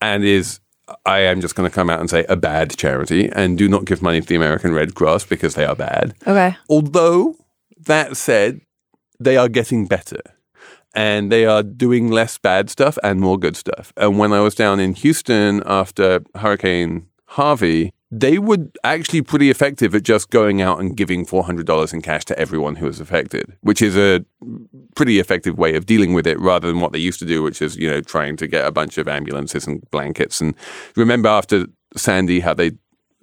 and 0.00 0.24
is 0.24 0.60
I 1.06 1.20
am 1.20 1.40
just 1.40 1.54
going 1.54 1.68
to 1.68 1.74
come 1.74 1.90
out 1.90 2.00
and 2.00 2.10
say 2.10 2.24
a 2.28 2.36
bad 2.36 2.76
charity, 2.76 3.28
and 3.32 3.56
do 3.56 3.68
not 3.68 3.84
give 3.84 4.02
money 4.02 4.20
to 4.20 4.26
the 4.26 4.36
American 4.36 4.72
Red 4.72 4.94
Cross 4.94 5.26
because 5.26 5.54
they 5.54 5.64
are 5.64 5.76
bad. 5.76 6.14
Okay. 6.26 6.56
Although 6.68 7.36
that 7.86 8.16
said, 8.16 8.60
they 9.18 9.36
are 9.36 9.48
getting 9.48 9.86
better. 9.86 10.20
And 10.92 11.30
they 11.30 11.46
are 11.46 11.62
doing 11.62 12.10
less 12.10 12.36
bad 12.36 12.68
stuff 12.68 12.98
and 13.04 13.20
more 13.20 13.38
good 13.38 13.56
stuff. 13.56 13.92
And 13.96 14.18
when 14.18 14.32
I 14.32 14.40
was 14.40 14.56
down 14.56 14.80
in 14.80 14.94
Houston 14.94 15.62
after 15.64 16.24
Hurricane 16.34 17.06
Harvey, 17.26 17.92
they 18.10 18.38
were 18.38 18.58
actually 18.82 19.22
pretty 19.22 19.50
effective 19.50 19.94
at 19.94 20.02
just 20.02 20.30
going 20.30 20.60
out 20.60 20.80
and 20.80 20.96
giving 20.96 21.24
$400 21.24 21.92
in 21.92 22.02
cash 22.02 22.24
to 22.24 22.38
everyone 22.38 22.76
who 22.76 22.86
was 22.86 22.98
affected, 22.98 23.56
which 23.60 23.80
is 23.80 23.96
a 23.96 24.24
pretty 24.96 25.20
effective 25.20 25.56
way 25.56 25.76
of 25.76 25.86
dealing 25.86 26.12
with 26.12 26.26
it 26.26 26.38
rather 26.40 26.66
than 26.66 26.80
what 26.80 26.92
they 26.92 26.98
used 26.98 27.20
to 27.20 27.24
do, 27.24 27.42
which 27.42 27.62
is, 27.62 27.76
you 27.76 27.88
know, 27.88 28.00
trying 28.00 28.36
to 28.36 28.48
get 28.48 28.66
a 28.66 28.72
bunch 28.72 28.98
of 28.98 29.06
ambulances 29.06 29.66
and 29.66 29.88
blankets. 29.90 30.40
And 30.40 30.54
remember 30.96 31.28
after 31.28 31.66
Sandy, 31.96 32.40
how 32.40 32.54
they 32.54 32.72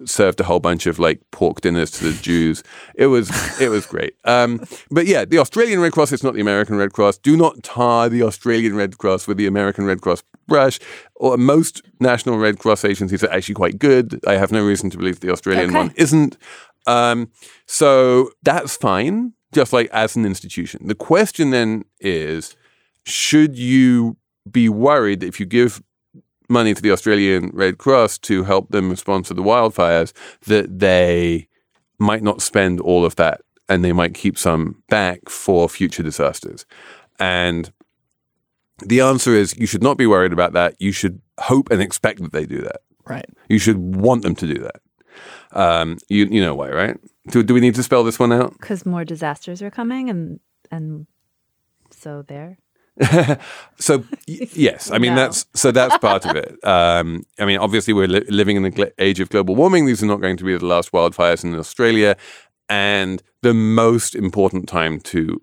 served 0.04 0.40
a 0.40 0.44
whole 0.44 0.60
bunch 0.60 0.86
of 0.86 0.98
like 0.98 1.20
pork 1.30 1.60
dinners 1.60 1.90
to 1.92 2.04
the 2.04 2.22
Jews. 2.22 2.62
It 2.94 3.06
was 3.06 3.30
it 3.60 3.68
was 3.68 3.86
great. 3.86 4.14
Um, 4.24 4.60
but 4.90 5.06
yeah, 5.06 5.24
the 5.24 5.38
Australian 5.38 5.80
Red 5.80 5.92
Cross 5.92 6.12
It's 6.12 6.22
not 6.22 6.34
the 6.34 6.40
American 6.40 6.76
Red 6.76 6.92
Cross. 6.92 7.18
Do 7.18 7.36
not 7.36 7.62
tar 7.62 8.08
the 8.08 8.22
Australian 8.22 8.76
Red 8.76 8.98
Cross 8.98 9.26
with 9.26 9.36
the 9.36 9.46
American 9.46 9.84
Red 9.84 10.00
Cross 10.00 10.22
brush. 10.46 10.78
Or 11.16 11.36
most 11.36 11.82
national 12.00 12.38
Red 12.38 12.58
Cross 12.58 12.84
agencies 12.84 13.22
are 13.24 13.30
actually 13.30 13.54
quite 13.56 13.78
good. 13.78 14.20
I 14.26 14.34
have 14.34 14.52
no 14.52 14.64
reason 14.64 14.90
to 14.90 14.98
believe 14.98 15.20
the 15.20 15.32
Australian 15.32 15.70
Okay. 15.70 15.78
one 15.78 15.92
isn't. 15.96 16.36
Um, 16.86 17.30
so 17.66 18.30
that's 18.42 18.76
fine, 18.76 19.34
just 19.52 19.72
like 19.72 19.90
as 19.90 20.16
an 20.16 20.24
institution. 20.24 20.86
The 20.86 20.94
question 20.94 21.50
then 21.50 21.84
is, 22.00 22.56
should 23.04 23.58
you 23.58 24.16
be 24.50 24.68
worried 24.68 25.20
that 25.20 25.26
if 25.26 25.38
you 25.40 25.44
give 25.46 25.82
money 26.48 26.74
to 26.74 26.82
the 26.82 26.90
Australian 26.90 27.50
Red 27.52 27.78
Cross 27.78 28.18
to 28.18 28.44
help 28.44 28.70
them 28.70 28.90
respond 28.90 29.26
to 29.26 29.34
the 29.34 29.42
wildfires, 29.42 30.12
that 30.46 30.78
they 30.78 31.48
might 31.98 32.22
not 32.22 32.42
spend 32.42 32.80
all 32.80 33.04
of 33.04 33.16
that 33.16 33.40
and 33.68 33.84
they 33.84 33.92
might 33.92 34.14
keep 34.14 34.38
some 34.38 34.82
back 34.88 35.28
for 35.28 35.68
future 35.68 36.02
disasters. 36.02 36.64
And 37.18 37.72
the 38.80 39.00
answer 39.00 39.34
is 39.34 39.56
you 39.58 39.66
should 39.66 39.82
not 39.82 39.98
be 39.98 40.06
worried 40.06 40.32
about 40.32 40.52
that. 40.52 40.76
You 40.78 40.92
should 40.92 41.20
hope 41.38 41.70
and 41.70 41.82
expect 41.82 42.22
that 42.22 42.32
they 42.32 42.46
do 42.46 42.60
that. 42.62 42.80
Right. 43.04 43.26
You 43.48 43.58
should 43.58 43.78
want 43.78 44.22
them 44.22 44.34
to 44.36 44.46
do 44.46 44.60
that. 44.62 44.80
Um, 45.52 45.98
you 46.08 46.26
you 46.26 46.40
know 46.40 46.54
why, 46.54 46.70
right? 46.70 46.96
Do, 47.28 47.42
do 47.42 47.54
we 47.54 47.60
need 47.60 47.74
to 47.74 47.82
spell 47.82 48.04
this 48.04 48.18
one 48.18 48.32
out? 48.32 48.52
Because 48.52 48.86
more 48.86 49.04
disasters 49.04 49.62
are 49.62 49.70
coming, 49.70 50.10
and 50.10 50.40
and 50.70 51.06
so 51.90 52.22
there. 52.22 52.58
So 53.80 53.98
y- 54.26 54.48
yes, 54.54 54.90
I 54.90 54.98
mean 54.98 55.14
No. 55.14 55.20
that's 55.22 55.46
so 55.54 55.70
that's 55.70 55.96
part 55.98 56.26
of 56.26 56.34
it. 56.36 56.58
Um, 56.64 57.24
I 57.38 57.44
mean, 57.44 57.58
obviously 57.58 57.94
we're 57.94 58.08
li- 58.08 58.24
living 58.28 58.56
in 58.56 58.64
the 58.64 58.70
gl- 58.72 58.90
age 58.98 59.20
of 59.20 59.28
global 59.30 59.54
warming. 59.54 59.86
These 59.86 60.02
are 60.02 60.06
not 60.06 60.20
going 60.20 60.36
to 60.36 60.44
be 60.44 60.56
the 60.56 60.66
last 60.66 60.90
wildfires 60.92 61.44
in 61.44 61.54
Australia, 61.54 62.16
and 62.68 63.22
the 63.42 63.54
most 63.54 64.14
important 64.14 64.68
time 64.68 65.00
to 65.00 65.40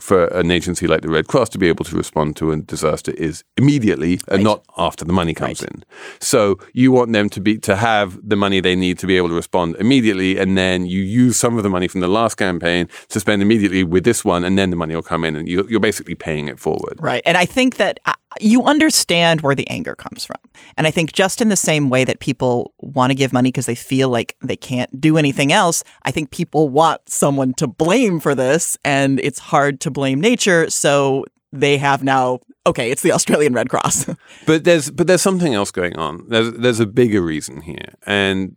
for 0.00 0.26
an 0.28 0.50
agency 0.50 0.86
like 0.86 1.02
the 1.02 1.08
Red 1.08 1.26
Cross 1.26 1.50
to 1.50 1.58
be 1.58 1.68
able 1.68 1.84
to 1.84 1.96
respond 1.96 2.36
to 2.36 2.52
a 2.52 2.56
disaster 2.56 3.12
is 3.12 3.44
immediately 3.56 4.20
and 4.28 4.44
not 4.44 4.64
after 4.76 5.04
the 5.04 5.12
money 5.12 5.34
comes 5.34 5.62
in. 5.62 5.84
So 6.20 6.58
you 6.72 6.92
want 6.92 7.12
them 7.12 7.28
to 7.30 7.40
be 7.40 7.58
to 7.58 7.76
have 7.76 8.18
the 8.26 8.36
money 8.36 8.60
they 8.60 8.76
need 8.76 8.98
to 9.00 9.06
be 9.06 9.16
able 9.16 9.28
to 9.28 9.34
respond 9.34 9.76
immediately, 9.76 10.38
and 10.38 10.56
then 10.56 10.86
you 10.86 11.02
use 11.02 11.36
some 11.36 11.56
of 11.56 11.62
the 11.62 11.68
money 11.68 11.88
from 11.88 12.00
the 12.00 12.08
last 12.08 12.36
campaign 12.36 12.88
to 13.08 13.20
spend 13.20 13.42
immediately 13.42 13.84
with 13.84 14.04
this 14.04 14.24
one, 14.24 14.44
and 14.44 14.56
then 14.58 14.70
the 14.70 14.76
money 14.76 14.94
will 14.94 15.02
come 15.02 15.24
in, 15.24 15.36
and 15.36 15.48
you, 15.48 15.66
you're 15.68 15.80
basically 15.80 16.14
paying 16.14 16.48
it 16.48 16.58
forward. 16.58 16.98
Right. 17.00 17.22
And 17.26 17.36
I 17.36 17.44
think 17.44 17.76
that 17.76 17.98
uh, 18.06 18.14
you 18.40 18.62
understand 18.64 19.40
where 19.40 19.54
the 19.54 19.68
anger 19.68 19.94
comes 19.94 20.24
from. 20.24 20.38
And 20.76 20.86
I 20.86 20.90
think 20.90 21.12
just 21.12 21.40
in 21.40 21.48
the 21.48 21.56
same 21.56 21.90
way 21.90 22.04
that 22.04 22.20
people 22.20 22.72
want 22.78 23.10
to 23.10 23.14
give 23.14 23.32
money 23.32 23.48
because 23.48 23.66
they 23.66 23.74
feel 23.74 24.08
like 24.08 24.36
they 24.42 24.56
can't 24.56 25.00
do 25.00 25.16
anything 25.18 25.52
else, 25.52 25.82
I 26.02 26.10
think 26.10 26.30
people 26.30 26.68
want 26.68 27.08
someone 27.08 27.54
to 27.54 27.66
blame 27.66 28.20
for 28.20 28.34
this. 28.34 28.78
And 28.84 29.20
it's 29.20 29.38
hard 29.38 29.80
to 29.80 29.90
blame 29.90 30.20
nature. 30.20 30.70
So 30.70 31.24
they 31.52 31.78
have 31.78 32.02
now, 32.02 32.40
okay, 32.66 32.90
it's 32.90 33.02
the 33.02 33.12
Australian 33.12 33.52
Red 33.54 33.68
Cross. 33.68 34.10
But 34.46 34.64
there's 34.64 34.90
but 34.90 35.06
there's 35.06 35.22
something 35.22 35.54
else 35.54 35.70
going 35.70 35.96
on. 35.96 36.24
There's 36.28 36.52
there's 36.52 36.80
a 36.80 36.86
bigger 36.86 37.22
reason 37.22 37.60
here, 37.60 37.94
and 38.06 38.56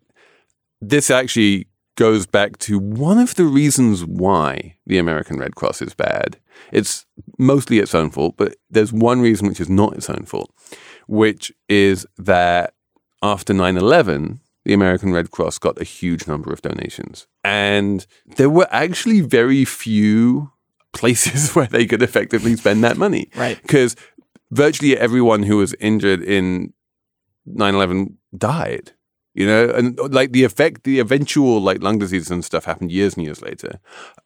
this 0.81 1.09
actually 1.09 1.67
goes 1.95 2.25
back 2.25 2.57
to 2.57 2.79
one 2.79 3.19
of 3.19 3.35
the 3.35 3.43
reasons 3.43 4.05
why 4.05 4.75
the 4.85 4.97
American 4.97 5.37
Red 5.37 5.55
Cross 5.55 5.81
is 5.81 5.93
bad. 5.93 6.37
It's 6.71 7.05
mostly 7.37 7.79
its 7.79 7.93
own 7.93 8.09
fault, 8.11 8.35
but 8.37 8.55
there's 8.69 8.93
one 8.93 9.21
reason 9.21 9.47
which 9.47 9.59
is 9.59 9.69
not 9.69 9.95
its 9.95 10.09
own 10.09 10.25
fault, 10.25 10.51
which 11.11 11.51
is 11.67 12.07
that 12.17 12.73
after 13.21 13.53
9/11, 13.53 14.39
the 14.63 14.73
American 14.73 15.11
Red 15.11 15.29
Cross 15.29 15.59
got 15.59 15.81
a 15.81 15.83
huge 15.83 16.25
number 16.25 16.53
of 16.53 16.61
donations, 16.61 17.27
and 17.43 18.07
there 18.37 18.49
were 18.49 18.67
actually 18.71 19.19
very 19.19 19.65
few 19.65 20.51
places 20.93 21.53
where 21.53 21.67
they 21.67 21.85
could 21.85 22.01
effectively 22.01 22.55
spend 22.55 22.83
that 22.85 22.95
money. 22.97 23.29
Right. 23.35 23.61
Because 23.61 23.97
virtually 24.51 24.97
everyone 24.97 25.43
who 25.43 25.57
was 25.57 25.75
injured 25.79 26.21
in 26.23 26.73
9-11 27.47 28.15
died 28.37 28.93
you 29.33 29.45
know 29.45 29.69
and 29.69 29.97
like 30.13 30.31
the 30.33 30.43
effect 30.43 30.83
the 30.83 30.99
eventual 30.99 31.61
like 31.61 31.81
lung 31.81 31.97
disease 31.99 32.29
and 32.29 32.43
stuff 32.43 32.65
happened 32.65 32.91
years 32.91 33.15
and 33.15 33.23
years 33.25 33.41
later 33.41 33.79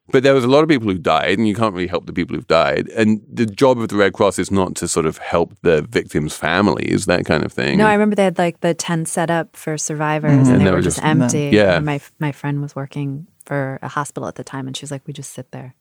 but 0.09 0.23
there 0.23 0.33
was 0.33 0.43
a 0.43 0.47
lot 0.47 0.63
of 0.63 0.69
people 0.69 0.89
who 0.89 0.97
died 0.97 1.37
and 1.37 1.47
you 1.47 1.53
can't 1.53 1.73
really 1.75 1.87
help 1.87 2.05
the 2.07 2.13
people 2.13 2.35
who've 2.35 2.47
died 2.47 2.87
and 2.89 3.21
the 3.31 3.45
job 3.45 3.77
of 3.79 3.87
the 3.89 3.95
red 3.95 4.13
cross 4.13 4.39
is 4.39 4.49
not 4.51 4.73
to 4.75 4.87
sort 4.87 5.05
of 5.05 5.17
help 5.19 5.53
the 5.61 5.83
victims 5.83 6.35
families 6.35 7.05
that 7.05 7.23
kind 7.25 7.43
of 7.45 7.51
thing 7.53 7.77
No, 7.77 7.85
I 7.87 7.93
remember 7.93 8.15
they 8.15 8.23
had 8.23 8.37
like 8.39 8.61
the 8.61 8.73
tent 8.73 9.07
set 9.07 9.29
up 9.29 9.55
for 9.55 9.77
survivors, 9.77 10.31
And 10.31 10.47
and 10.47 10.61
they 10.61 10.65
they 10.65 10.71
were 10.71 10.77
were 10.77 10.81
just 10.81 10.97
just- 10.97 11.05
empty. 11.05 11.49
Yeah. 11.53 11.77
And 11.77 11.85
my 11.85 11.99
my 12.19 12.31
friend 12.31 12.61
was 12.61 12.75
working 12.75 13.27
for 13.45 13.77
a 13.83 13.87
hospital 13.87 14.27
at 14.27 14.35
the 14.35 14.43
time, 14.43 14.65
and 14.67 14.75
she 14.75 14.83
was 14.83 14.89
like, 14.91 15.05
"We 15.05 15.13
just 15.13 15.31
sit 15.33 15.51
there." 15.51 15.75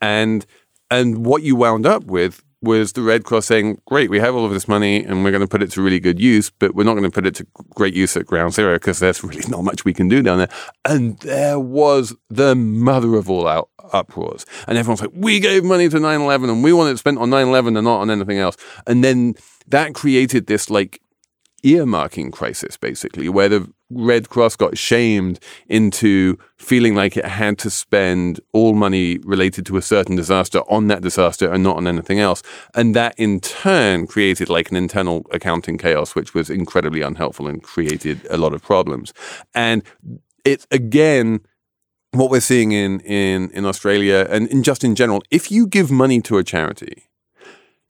and 0.00 0.46
and 0.90 1.24
what 1.26 1.42
you 1.42 1.56
wound 1.56 1.86
up 1.86 2.04
with 2.04 2.42
was 2.64 2.92
the 2.92 3.02
Red 3.02 3.24
Cross 3.24 3.46
saying, 3.46 3.80
"Great, 3.86 4.10
we 4.10 4.18
have 4.18 4.34
all 4.34 4.44
of 4.44 4.52
this 4.52 4.68
money, 4.68 5.04
and 5.04 5.22
we're 5.22 5.30
going 5.30 5.40
to 5.40 5.48
put 5.48 5.62
it 5.62 5.70
to 5.72 5.82
really 5.82 6.00
good 6.00 6.20
use, 6.20 6.50
but 6.50 6.74
we're 6.74 6.84
not 6.84 6.94
going 6.94 7.04
to 7.04 7.10
put 7.10 7.26
it 7.26 7.34
to 7.36 7.46
great 7.74 7.94
use 7.94 8.16
at 8.16 8.26
Ground 8.26 8.54
Zero 8.54 8.74
because 8.74 8.98
there's 8.98 9.22
really 9.28 9.48
not 9.48 9.64
much 9.64 9.84
we 9.84 9.94
can 9.94 10.08
do 10.08 10.22
down 10.22 10.38
there." 10.38 10.50
And 10.84 11.18
there 11.20 11.58
was 11.58 12.14
the 12.28 12.54
mother 12.54 13.14
of 13.16 13.30
all 13.30 13.46
out 13.46 13.68
uproars, 13.92 14.44
and 14.66 14.78
everyone's 14.78 15.00
like, 15.00 15.12
"We 15.14 15.40
gave 15.40 15.64
money 15.64 15.88
to 15.88 15.98
9/11, 15.98 16.50
and 16.50 16.64
we 16.64 16.72
want 16.72 16.92
it 16.92 16.98
spent 16.98 17.18
on 17.18 17.30
9/11 17.30 17.76
and 17.76 17.84
not 17.84 18.00
on 18.00 18.10
anything 18.10 18.38
else." 18.38 18.56
And 18.86 19.04
then 19.04 19.34
that 19.68 19.94
created 19.94 20.46
this 20.46 20.70
like 20.70 21.00
earmarking 21.64 22.32
crisis, 22.32 22.76
basically, 22.76 23.28
where 23.28 23.48
the 23.48 23.72
Red 23.90 24.28
Cross 24.28 24.56
got 24.56 24.76
shamed 24.76 25.40
into 25.66 26.36
feeling 26.56 26.94
like 26.94 27.16
it 27.16 27.24
had 27.24 27.58
to 27.58 27.70
spend 27.70 28.40
all 28.52 28.74
money 28.74 29.18
related 29.18 29.64
to 29.66 29.76
a 29.76 29.82
certain 29.82 30.16
disaster 30.16 30.60
on 30.68 30.88
that 30.88 31.02
disaster 31.02 31.50
and 31.50 31.62
not 31.62 31.76
on 31.76 31.86
anything 31.86 32.20
else. 32.20 32.42
And 32.74 32.94
that 32.94 33.14
in 33.16 33.40
turn 33.40 34.06
created 34.06 34.48
like 34.48 34.70
an 34.70 34.76
internal 34.76 35.26
accounting 35.30 35.78
chaos, 35.78 36.14
which 36.14 36.34
was 36.34 36.50
incredibly 36.50 37.02
unhelpful 37.02 37.48
and 37.48 37.62
created 37.62 38.26
a 38.30 38.36
lot 38.36 38.52
of 38.52 38.62
problems. 38.62 39.12
And 39.54 39.82
it's 40.44 40.66
again, 40.70 41.40
what 42.12 42.30
we're 42.30 42.40
seeing 42.40 42.72
in, 42.72 43.00
in, 43.00 43.50
in 43.50 43.64
Australia 43.64 44.26
and 44.30 44.48
in 44.48 44.62
just 44.62 44.84
in 44.84 44.94
general, 44.94 45.22
if 45.30 45.50
you 45.50 45.66
give 45.66 45.90
money 45.90 46.20
to 46.22 46.38
a 46.38 46.44
charity, 46.44 47.04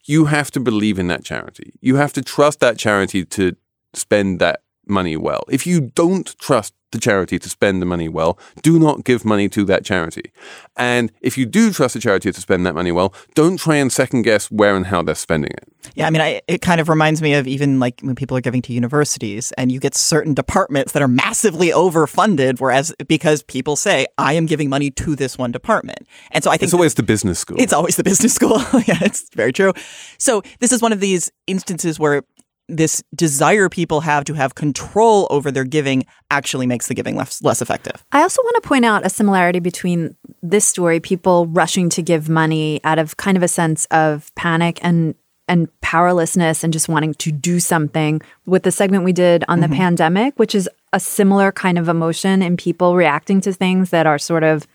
you 0.07 0.27
have 0.27 0.51
to 0.51 0.61
believe 0.61 0.99
in 0.99 1.09
that 1.09 1.25
charity. 1.25 1.73
You 1.81 1.97
have 1.97 2.13
to 2.15 2.23
trust 2.23 2.61
that 2.61 2.79
charity 2.79 3.25
to 3.25 3.57
spend 3.97 4.41
that 4.41 4.61
money 4.87 5.17
well. 5.17 5.45
If 5.49 5.67
you 5.67 5.81
don't 5.95 6.37
trust 6.39 6.75
the 6.93 7.01
charity 7.01 7.41
to 7.41 7.49
spend 7.49 7.83
the 7.83 7.87
money 7.87 8.09
well, 8.09 8.39
do 8.63 8.79
not 8.79 9.03
give 9.03 9.25
money 9.25 9.49
to 9.49 9.65
that 9.65 9.85
charity. 9.85 10.31
And 10.77 11.11
if 11.23 11.37
you 11.37 11.45
do 11.45 11.73
trust 11.73 11.95
the 11.95 12.01
charity 12.01 12.31
to 12.31 12.41
spend 12.41 12.65
that 12.67 12.75
money 12.75 12.93
well, 12.93 13.13
don't 13.35 13.57
try 13.59 13.77
and 13.77 13.91
second 13.91 14.23
guess 14.23 14.49
where 14.49 14.77
and 14.77 14.87
how 14.87 15.03
they're 15.03 15.17
spending 15.17 15.51
it. 15.51 15.65
Yeah, 15.97 16.07
I 16.07 16.11
mean, 16.11 16.23
I, 16.23 16.41
it 16.47 16.63
kind 16.63 16.81
of 16.81 16.89
reminds 16.89 17.21
me 17.21 17.35
of 17.35 17.49
even 17.49 17.81
like 17.81 18.01
when 18.03 18.15
people 18.15 18.37
are 18.37 18.41
giving 18.41 18.63
to 18.63 18.73
universities 18.73 19.53
and 19.59 19.73
you 19.73 19.81
get 19.81 19.97
certain 19.97 20.35
departments 20.35 20.93
that 20.93 21.03
are 21.03 21.09
massively 21.09 21.71
overfunded, 21.71 22.61
whereas 22.61 22.95
because 23.09 23.43
people 23.43 23.75
say, 23.75 24.07
I 24.17 24.35
am 24.35 24.47
giving 24.47 24.69
money 24.71 24.91
to 24.93 25.17
this 25.17 25.37
one 25.37 25.51
department. 25.51 26.07
And 26.31 26.45
so 26.45 26.51
I 26.51 26.55
think 26.57 26.69
It's 26.69 26.75
always 26.75 26.95
the 26.95 27.03
business 27.03 27.41
school. 27.41 27.57
it's 27.61 27.73
always 27.73 27.97
the 27.97 28.05
business 28.05 28.33
school. 28.35 28.59
yeah, 28.87 28.99
it's 29.03 29.29
very 29.35 29.53
true. 29.53 29.73
So 30.19 30.43
this 30.61 30.71
is 30.71 30.81
one 30.81 30.93
of 30.93 31.01
these 31.01 31.31
instances 31.49 31.99
where 31.99 32.23
this 32.69 33.03
desire 33.15 33.69
people 33.69 34.01
have 34.01 34.25
to 34.25 34.35
have 34.35 34.55
control 34.55 35.27
over 35.31 35.51
their 35.51 35.65
giving 35.65 36.05
actually 36.31 36.67
makes 36.67 36.89
the 36.89 36.95
giving 36.95 37.17
less, 37.17 37.43
less 37.43 37.61
effective. 37.61 38.05
I 38.13 38.23
also 38.23 38.43
want 38.43 38.63
to 38.63 38.69
point 38.69 38.85
out 38.85 39.05
a 39.05 39.11
similarity 39.11 39.61
between 39.61 40.17
this 40.43 40.67
story, 40.67 41.01
people 41.01 41.47
rushing 41.47 41.89
to 41.91 42.03
give 42.03 42.29
money 42.29 42.81
out 42.85 42.99
of 42.99 43.17
kind 43.17 43.37
of 43.37 43.43
a 43.43 43.49
sense 43.49 43.87
of 43.87 44.35
panic 44.35 44.79
and 44.83 45.15
and 45.47 45.69
powerlessness 45.83 46.65
and 46.65 46.73
just 46.73 46.89
wanting 46.89 47.13
to 47.13 47.31
do 47.31 47.61
something 47.61 48.23
with 48.47 48.63
the 48.63 48.73
segment 48.73 49.05
we 49.05 49.13
did 49.13 49.45
on 49.47 49.61
the 49.61 49.67
mm-hmm. 49.67 49.77
pandemic, 49.77 50.39
which 50.39 50.55
is 50.55 50.71
a 50.95 51.01
similar 51.01 51.53
kind 51.53 51.77
of 51.79 51.87
emotion 51.87 52.41
in 52.41 52.57
people 52.57 52.97
reacting 52.97 53.43
to 53.43 53.53
things 53.53 53.91
that 53.91 54.07
are 54.07 54.19
sort 54.19 54.43
of 54.43 54.67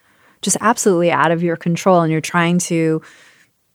just 0.41 0.57
absolutely 0.61 1.11
out 1.11 1.31
of 1.31 1.41
your 1.41 1.55
control 1.55 2.01
and 2.01 2.11
you're 2.11 2.21
trying 2.21 2.59
to 2.59 3.01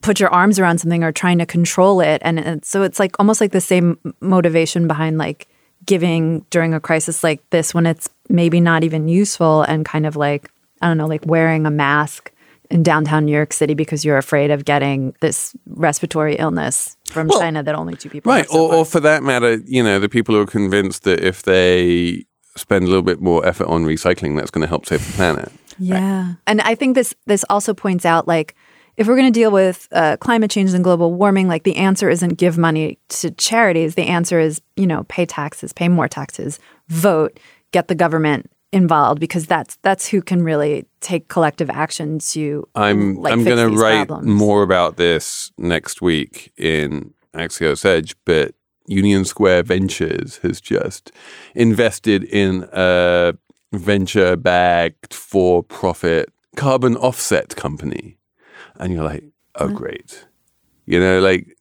put 0.04 0.20
your 0.20 0.28
arms 0.28 0.58
around 0.58 0.78
something 0.78 1.02
or 1.02 1.10
trying 1.12 1.38
to 1.38 1.46
control 1.46 2.00
it 2.00 2.20
and, 2.24 2.38
and 2.38 2.64
so 2.64 2.82
it's 2.82 2.98
like 2.98 3.16
almost 3.18 3.40
like 3.40 3.52
the 3.52 3.60
same 3.60 3.98
motivation 4.20 4.86
behind 4.86 5.16
like 5.18 5.48
giving 5.86 6.44
during 6.50 6.74
a 6.74 6.80
crisis 6.80 7.24
like 7.24 7.40
this 7.50 7.72
when 7.74 7.86
it's 7.86 8.08
maybe 8.28 8.60
not 8.60 8.84
even 8.84 9.08
useful 9.08 9.62
and 9.62 9.84
kind 9.86 10.04
of 10.06 10.14
like 10.16 10.50
i 10.82 10.88
don't 10.88 10.98
know 10.98 11.06
like 11.06 11.24
wearing 11.26 11.64
a 11.66 11.70
mask 11.70 12.30
in 12.70 12.82
downtown 12.82 13.24
new 13.24 13.32
york 13.32 13.52
city 13.52 13.72
because 13.74 14.04
you're 14.04 14.18
afraid 14.18 14.50
of 14.50 14.64
getting 14.66 15.14
this 15.20 15.54
respiratory 15.66 16.36
illness 16.36 16.96
from 17.06 17.28
Well, 17.28 17.40
china 17.40 17.62
that 17.62 17.74
only 17.74 17.96
two 17.96 18.10
people 18.10 18.30
Right. 18.30 18.44
have 18.44 18.50
so 18.50 18.66
Or, 18.66 18.74
or 18.76 18.84
for 18.84 19.00
that 19.00 19.22
matter, 19.22 19.58
you 19.64 19.82
know, 19.82 19.98
the 19.98 20.08
people 20.08 20.34
who 20.34 20.40
are 20.42 20.46
convinced 20.46 21.04
that 21.04 21.20
if 21.20 21.42
they 21.44 22.24
spend 22.56 22.84
a 22.84 22.88
little 22.88 23.02
bit 23.02 23.20
more 23.20 23.44
effort 23.46 23.68
on 23.68 23.84
recycling, 23.84 24.36
that's 24.36 24.50
going 24.50 24.62
to 24.62 24.68
help 24.68 24.86
save 24.86 25.04
the 25.06 25.12
planet. 25.14 25.50
Yeah. 25.78 26.34
And 26.46 26.60
I 26.60 26.74
think 26.74 26.94
this 26.94 27.14
this 27.26 27.44
also 27.50 27.74
points 27.74 28.04
out 28.06 28.26
like 28.28 28.54
if 28.96 29.06
we're 29.06 29.16
going 29.16 29.32
to 29.32 29.38
deal 29.38 29.50
with 29.50 29.88
uh, 29.92 30.16
climate 30.18 30.50
change 30.50 30.72
and 30.72 30.84
global 30.84 31.12
warming, 31.12 31.48
like 31.48 31.64
the 31.64 31.76
answer 31.76 32.08
isn't 32.08 32.34
give 32.38 32.56
money 32.58 32.98
to 33.08 33.30
charities. 33.32 33.94
The 33.94 34.04
answer 34.04 34.38
is, 34.38 34.60
you 34.76 34.86
know, 34.86 35.04
pay 35.04 35.26
taxes, 35.26 35.72
pay 35.72 35.88
more 35.88 36.08
taxes, 36.08 36.58
vote, 36.88 37.38
get 37.72 37.88
the 37.88 37.94
government 37.94 38.50
involved 38.72 39.20
because 39.20 39.46
that's 39.46 39.76
that's 39.82 40.08
who 40.08 40.20
can 40.20 40.42
really 40.42 40.84
take 41.00 41.28
collective 41.28 41.70
action 41.70 42.18
to 42.18 42.66
I'm 42.74 43.14
like, 43.14 43.32
I'm 43.32 43.44
going 43.44 43.70
to 43.70 43.78
write 43.78 44.08
problems. 44.08 44.26
more 44.26 44.62
about 44.62 44.96
this 44.96 45.52
next 45.58 46.02
week 46.02 46.52
in 46.56 47.14
Axios 47.34 47.84
Edge, 47.84 48.16
but 48.24 48.54
Union 48.86 49.24
Square 49.24 49.64
Ventures 49.64 50.38
has 50.38 50.60
just 50.60 51.12
invested 51.54 52.24
in 52.24 52.68
a 52.72 53.34
venture 53.72 54.36
backed 54.36 55.14
for 55.14 55.62
profit 55.62 56.32
carbon 56.56 56.96
offset 56.96 57.56
company. 57.56 58.18
And 58.78 58.92
you're 58.92 59.04
like, 59.04 59.24
oh, 59.56 59.68
mm. 59.68 59.74
great. 59.74 60.26
You 60.86 61.00
know, 61.00 61.20
like, 61.20 61.56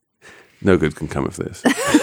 no 0.61 0.77
good 0.77 0.95
can 0.95 1.07
come 1.07 1.25
of 1.25 1.35
this. 1.37 1.63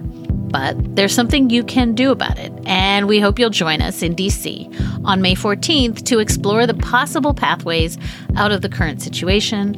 But 0.51 0.95
there's 0.95 1.13
something 1.13 1.49
you 1.49 1.63
can 1.63 1.95
do 1.95 2.11
about 2.11 2.37
it, 2.37 2.51
and 2.65 3.07
we 3.07 3.19
hope 3.19 3.39
you'll 3.39 3.49
join 3.49 3.81
us 3.81 4.01
in 4.01 4.15
DC 4.15 5.05
on 5.05 5.21
May 5.21 5.33
14th 5.33 6.03
to 6.05 6.19
explore 6.19 6.67
the 6.67 6.73
possible 6.73 7.33
pathways 7.33 7.97
out 8.35 8.51
of 8.51 8.61
the 8.61 8.69
current 8.69 9.01
situation. 9.01 9.77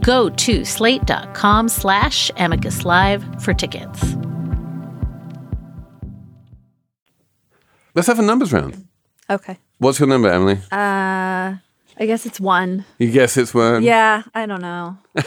Go 0.00 0.30
to 0.30 0.64
slate.com 0.64 1.68
slash 1.68 2.30
amicus 2.36 2.84
live 2.84 3.22
for 3.42 3.52
tickets. 3.52 4.14
Let's 7.94 8.08
have 8.08 8.18
a 8.18 8.22
numbers 8.22 8.52
round. 8.52 8.88
Okay. 9.30 9.58
What's 9.78 9.98
your 10.00 10.08
number, 10.08 10.28
Emily? 10.28 10.54
Uh, 10.72 11.56
I 11.96 12.06
guess 12.06 12.26
it's 12.26 12.40
one. 12.40 12.84
You 12.98 13.10
guess 13.10 13.36
it's 13.36 13.54
one. 13.54 13.82
Yeah, 13.82 14.22
I 14.34 14.46
don't 14.46 14.62
know. 14.62 14.98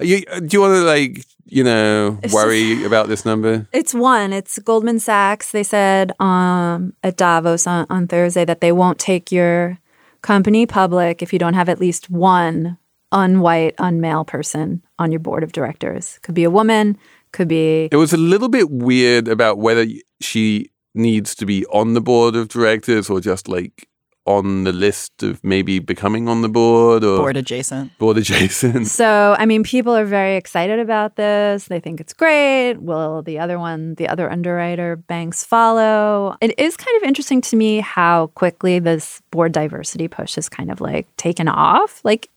You, 0.00 0.24
do 0.24 0.48
you 0.50 0.60
want 0.60 0.72
to 0.74 0.80
like 0.80 1.24
you 1.46 1.64
know 1.64 2.18
It's 2.22 2.34
worry 2.34 2.84
about 2.84 3.08
this 3.08 3.24
number? 3.24 3.66
It's 3.72 3.94
one. 3.94 4.32
It's 4.32 4.58
Goldman 4.58 4.98
Sachs. 4.98 5.52
They 5.52 5.62
said 5.62 6.12
um, 6.20 6.92
at 7.02 7.16
Davos 7.16 7.66
on, 7.66 7.86
on 7.88 8.06
Thursday 8.06 8.44
that 8.44 8.60
they 8.60 8.72
won't 8.72 8.98
take 8.98 9.32
your 9.32 9.78
company 10.22 10.66
public 10.66 11.22
if 11.22 11.32
you 11.32 11.38
don't 11.38 11.54
have 11.54 11.68
at 11.68 11.80
least 11.80 12.10
one 12.10 12.78
unwhite, 13.12 13.76
unmale 13.76 14.26
person 14.26 14.82
on 14.98 15.12
your 15.12 15.20
board 15.20 15.44
of 15.44 15.52
directors. 15.52 16.18
Could 16.22 16.34
be 16.34 16.44
a 16.44 16.50
woman, 16.50 16.98
could 17.32 17.48
be. 17.48 17.88
It 17.92 17.96
was 17.96 18.12
a 18.12 18.18
little 18.18 18.48
bit 18.48 18.70
weird 18.70 19.28
about 19.28 19.58
whether 19.58 19.86
she 20.20 20.70
needs 20.94 21.34
to 21.36 21.46
be 21.46 21.64
on 21.66 21.94
the 21.94 22.00
board 22.00 22.34
of 22.34 22.48
directors 22.48 23.08
or 23.08 23.20
just 23.20 23.48
like 23.48 23.88
on 24.26 24.64
the 24.64 24.72
list 24.72 25.22
of 25.22 25.42
maybe 25.44 25.78
becoming 25.78 26.28
on 26.28 26.42
the 26.42 26.48
board 26.48 27.04
or 27.04 27.18
Board 27.18 27.36
adjacent. 27.36 27.96
board 27.98 28.18
adjacent. 28.18 28.86
So, 28.96 29.36
I 29.38 29.46
mean, 29.46 29.62
people 29.62 29.94
are 29.94 30.04
very 30.04 30.36
excited 30.36 30.78
about 30.78 31.16
this. 31.16 31.66
They 31.66 31.80
think 31.80 32.00
it's 32.00 32.12
great. 32.12 32.74
Will 32.74 33.22
the 33.22 33.38
other 33.38 33.58
one, 33.58 33.94
the 33.94 34.08
other 34.08 34.30
underwriter 34.30 34.96
banks 34.96 35.44
follow? 35.44 36.36
It 36.40 36.58
is 36.58 36.76
kind 36.76 36.96
of 36.96 37.02
interesting 37.02 37.40
to 37.42 37.56
me 37.56 37.80
how 37.80 38.28
quickly 38.28 38.78
this 38.78 39.22
board 39.30 39.52
diversity 39.52 40.08
push 40.08 40.34
has 40.34 40.48
kind 40.48 40.70
of 40.70 40.80
like 40.80 41.06
taken 41.16 41.48
off. 41.48 42.00
Like, 42.04 42.28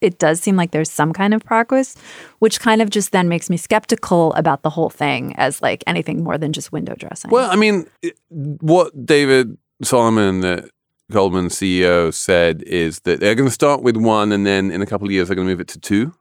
it 0.00 0.18
does 0.18 0.40
seem 0.40 0.56
like 0.56 0.72
there's 0.72 0.90
some 0.90 1.12
kind 1.12 1.32
of 1.32 1.42
progress, 1.44 1.96
which 2.38 2.60
kind 2.60 2.82
of 2.82 2.90
just 2.90 3.12
then 3.12 3.28
makes 3.28 3.48
me 3.48 3.56
skeptical 3.56 4.32
about 4.34 4.62
the 4.62 4.70
whole 4.70 4.90
thing 4.90 5.34
as 5.36 5.62
like 5.62 5.82
anything 5.86 6.22
more 6.22 6.36
than 6.36 6.52
just 6.52 6.70
window 6.70 6.94
dressing. 6.96 7.30
Well, 7.30 7.50
I 7.50 7.56
mean, 7.56 7.88
what 8.34 9.06
David 9.06 9.56
Solomon, 9.82 10.40
the 10.40 10.68
Goldman 11.10 11.48
CEO, 11.48 12.12
said 12.12 12.62
is 12.62 13.00
that 13.00 13.20
they're 13.20 13.34
going 13.34 13.48
to 13.48 13.54
start 13.54 13.82
with 13.82 13.96
one, 13.96 14.32
and 14.32 14.44
then 14.44 14.70
in 14.70 14.82
a 14.82 14.86
couple 14.86 15.06
of 15.06 15.12
years 15.12 15.28
they're 15.28 15.36
going 15.36 15.46
to 15.46 15.52
move 15.52 15.60
it 15.60 15.68
to 15.68 15.78
two. 15.78 16.14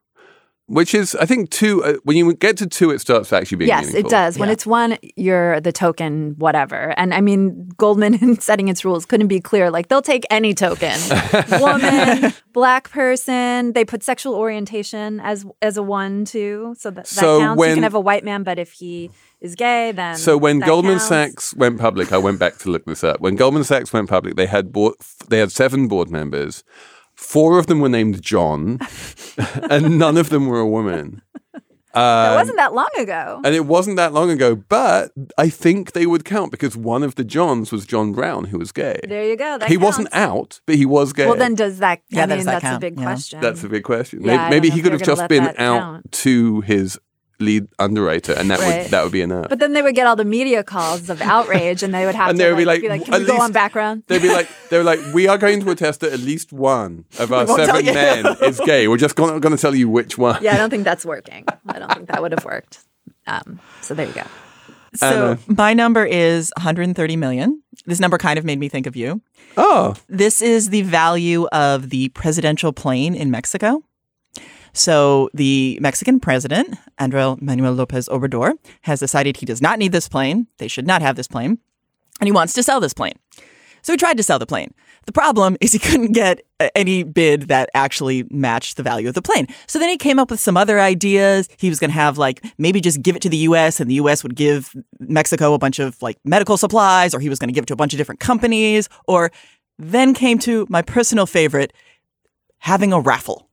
Which 0.67 0.95
is, 0.95 1.13
I 1.13 1.25
think, 1.27 1.51
two. 1.51 1.83
Uh, 1.83 1.93
when 2.05 2.17
you 2.17 2.33
get 2.33 2.57
to 2.57 2.65
two, 2.65 2.89
it 2.89 2.99
starts 2.99 3.31
actually 3.31 3.57
being 3.57 3.67
yes, 3.67 3.83
it 3.83 3.87
meaningful. 3.89 4.09
does. 4.09 4.39
When 4.39 4.49
it's 4.49 4.65
one, 4.65 4.97
you're 5.15 5.61
the 5.61 5.71
token, 5.71 6.33
whatever. 6.39 6.91
And 6.97 7.13
I 7.13 7.21
mean, 7.21 7.69
Goldman, 7.77 8.15
in 8.21 8.39
setting 8.39 8.67
its 8.67 8.83
rules, 8.83 9.05
couldn't 9.05 9.27
be 9.27 9.39
clear. 9.39 9.69
Like, 9.69 9.89
they'll 9.89 10.01
take 10.01 10.25
any 10.31 10.55
token 10.55 10.97
woman, 11.59 12.33
black 12.51 12.89
person. 12.89 13.73
They 13.73 13.85
put 13.85 14.01
sexual 14.01 14.33
orientation 14.33 15.19
as 15.19 15.45
as 15.61 15.77
a 15.77 15.83
one, 15.83 16.25
too. 16.25 16.73
So 16.79 16.89
that, 16.89 17.05
that 17.05 17.07
So 17.07 17.39
counts. 17.39 17.63
you 17.67 17.73
can 17.75 17.83
have 17.83 17.93
a 17.93 17.99
white 17.99 18.23
man, 18.23 18.41
but 18.41 18.57
if 18.57 18.71
he 18.71 19.11
is 19.41 19.53
gay, 19.55 19.91
then. 19.91 20.17
So 20.17 20.35
when 20.35 20.59
that 20.59 20.65
Goldman 20.67 20.93
counts. 20.93 21.07
Sachs 21.09 21.53
went 21.55 21.79
public, 21.79 22.11
I 22.11 22.17
went 22.17 22.39
back 22.39 22.57
to 22.59 22.71
look 22.71 22.85
this 22.85 23.03
up. 23.03 23.21
When 23.21 23.35
Goldman 23.35 23.65
Sachs 23.65 23.93
went 23.93 24.09
public, 24.09 24.35
they 24.35 24.47
had 24.47 24.71
board, 24.71 24.95
they 25.29 25.37
had 25.37 25.51
seven 25.51 25.87
board 25.87 26.09
members. 26.09 26.63
Four 27.15 27.57
of 27.59 27.67
them 27.67 27.79
were 27.79 27.89
named 27.89 28.21
John, 28.21 28.79
and 29.69 29.97
none 29.97 30.17
of 30.17 30.29
them 30.29 30.47
were 30.47 30.59
a 30.59 30.67
woman. 30.67 31.21
That 31.93 32.31
Um, 32.31 32.35
wasn't 32.35 32.57
that 32.57 32.73
long 32.73 32.89
ago. 32.97 33.39
and 33.45 33.55
it 33.55 33.65
wasn't 33.65 33.95
that 33.95 34.11
long 34.11 34.29
ago, 34.29 34.53
but 34.53 35.11
I 35.37 35.47
think 35.47 35.93
they 35.93 36.05
would 36.05 36.25
count 36.25 36.51
because 36.51 36.75
one 36.75 37.03
of 37.03 37.15
the 37.15 37.23
Johns 37.23 37.71
was 37.71 37.85
John 37.85 38.11
Browne, 38.11 38.43
who 38.45 38.57
was 38.59 38.73
gay. 38.73 38.99
There 39.07 39.23
you 39.23 39.37
go. 39.37 39.57
That 39.57 39.69
he 39.69 39.77
wasn't 39.77 40.09
out, 40.11 40.59
but 40.65 40.75
he 40.75 40.85
was 40.85 41.13
gay. 41.13 41.25
Well, 41.25 41.37
then 41.37 41.55
does 41.55 41.77
that? 41.79 42.01
Yeah, 42.09 42.23
I 42.23 42.25
does 42.25 42.43
that 42.43 42.51
that's 42.51 42.63
a 42.65 42.67
count? 42.67 42.81
big 42.81 42.97
Yeah. 42.99 43.03
question. 43.05 43.39
That's 43.39 43.63
a 43.63 43.69
big 43.69 43.83
question. 43.85 44.23
Yeah, 44.25 44.33
I 44.33 44.35
maybe 44.35 44.41
don't 44.41 44.49
maybe 44.49 44.69
he 44.71 44.81
could 44.81 44.91
have 44.91 45.03
just 45.03 45.25
been 45.29 45.47
out 45.47 45.55
count. 45.57 46.11
to 46.11 46.59
his 46.61 46.99
lead 47.39 47.67
underwriter, 47.79 48.33
and 48.33 48.49
that 48.51 48.59
Right. 48.59 48.83
would 48.83 48.91
that 48.91 49.03
would 49.03 49.11
be 49.11 49.21
enough. 49.21 49.47
But 49.49 49.59
then 49.59 49.73
they 49.73 49.81
would 49.81 49.95
get 49.95 50.07
all 50.07 50.15
the 50.15 50.25
media 50.25 50.63
calls 50.63 51.09
of 51.09 51.21
outrage, 51.21 51.83
and 51.83 51.93
they 51.93 52.05
would 52.05 52.15
have 52.15 52.29
And 52.29 52.37
to 52.39 52.43
they 52.43 52.51
would 52.51 52.57
be 52.57 52.65
like, 52.65 52.75
like, 52.77 52.81
be 52.81 52.89
like, 52.89 53.05
"Can 53.05 53.13
"At 53.13 53.19
we 53.21 53.27
go 53.27 53.37
on 53.41 53.51
background?" 53.51 54.03
They'd 54.07 54.21
be 54.21 54.31
like, 54.31 54.47
they 54.69 54.77
were 54.77 54.83
like, 54.83 54.99
we 55.13 55.27
are 55.27 55.37
going 55.37 55.59
to 55.61 55.69
attest 55.71 55.99
that 56.01 56.13
at 56.13 56.19
least 56.19 56.53
one 56.53 57.05
of 57.19 57.31
our 57.33 57.45
seven 57.47 57.85
men 57.85 58.25
is 58.43 58.59
gay. 58.65 58.87
We're 58.87 58.97
just 58.97 59.15
going, 59.15 59.39
going 59.41 59.55
to 59.55 59.61
tell 59.61 59.75
you 59.75 59.89
which 59.89 60.17
one. 60.17 60.41
Yeah, 60.43 60.53
I 60.53 60.57
don't 60.57 60.69
think 60.69 60.83
that's 60.85 61.05
working. 61.05 61.45
I 61.67 61.79
don't 61.79 61.91
think 61.93 62.07
that 62.07 62.21
would 62.21 62.31
have 62.31 62.45
worked. 62.45 62.79
Um, 63.27 63.59
so 63.81 63.93
there 63.93 64.07
you 64.07 64.13
go. 64.13 64.23
So 64.95 65.37
my 65.47 65.73
number 65.73 66.05
is 66.05 66.53
130 66.57 67.17
million. 67.17 67.61
This 67.85 67.99
number 67.99 68.17
kind 68.17 68.39
of 68.39 68.45
made 68.45 68.59
me 68.59 68.69
think 68.69 68.87
of 68.87 68.95
you. 68.95 69.21
Oh, 69.57 69.95
This 70.07 70.41
is 70.41 70.69
the 70.69 70.83
value 70.83 71.47
of 71.47 71.89
the 71.89 72.09
presidential 72.09 72.71
plane 72.71 73.13
in 73.13 73.29
Mexico. 73.29 73.83
So 74.75 75.29
the 75.33 75.79
Mexican 75.81 76.19
president, 76.19 76.75
Andrés 76.99 77.41
Manuel 77.41 77.75
López 77.75 78.09
Obrador, 78.09 78.53
has 78.81 78.99
decided 78.99 79.37
he 79.37 79.45
does 79.45 79.61
not 79.61 79.79
need 79.79 79.93
this 79.93 80.09
plane. 80.09 80.47
They 80.57 80.67
should 80.67 80.85
not 80.85 81.01
have 81.01 81.15
this 81.15 81.27
plane. 81.27 81.59
And 82.19 82.27
he 82.27 82.31
wants 82.31 82.53
to 82.53 82.63
sell 82.63 82.79
this 82.79 82.93
plane. 82.93 83.15
So 83.81 83.93
he 83.93 83.97
tried 83.97 84.17
to 84.17 84.23
sell 84.23 84.37
the 84.37 84.45
plane. 84.45 84.73
The 85.05 85.11
problem 85.11 85.55
is 85.61 85.71
he 85.71 85.79
couldn't 85.87 86.11
get 86.11 86.41
any 86.75 87.03
bid 87.03 87.43
that 87.43 87.69
actually 87.73 88.25
matched 88.29 88.75
the 88.75 88.83
value 88.83 89.07
of 89.07 89.13
the 89.13 89.21
plane. 89.21 89.47
So 89.67 89.79
then 89.79 89.89
he 89.89 89.97
came 89.97 90.19
up 90.19 90.29
with 90.29 90.39
some 90.39 90.57
other 90.57 90.79
ideas. 90.79 91.47
He 91.57 91.69
was 91.69 91.79
going 91.79 91.91
to 91.91 91.95
have 91.95 92.17
like 92.17 92.43
maybe 92.57 92.81
just 92.81 93.01
give 93.01 93.15
it 93.15 93.21
to 93.21 93.29
the 93.29 93.37
US 93.37 93.79
and 93.79 93.89
the 93.89 93.95
US 93.95 94.23
would 94.23 94.35
give 94.35 94.75
Mexico 94.99 95.53
a 95.53 95.57
bunch 95.57 95.79
of 95.79 96.01
like 96.01 96.17
medical 96.25 96.57
supplies 96.57 97.13
or 97.13 97.19
he 97.19 97.29
was 97.29 97.39
going 97.39 97.49
to 97.49 97.53
give 97.53 97.63
it 97.63 97.67
to 97.67 97.73
a 97.73 97.77
bunch 97.77 97.93
of 97.93 97.97
different 97.97 98.19
companies 98.19 98.89
or 99.07 99.31
then 99.79 100.13
came 100.13 100.37
to 100.39 100.65
my 100.69 100.81
personal 100.81 101.25
favorite 101.25 101.71
having 102.57 102.91
a 102.91 102.99
raffle. 102.99 103.47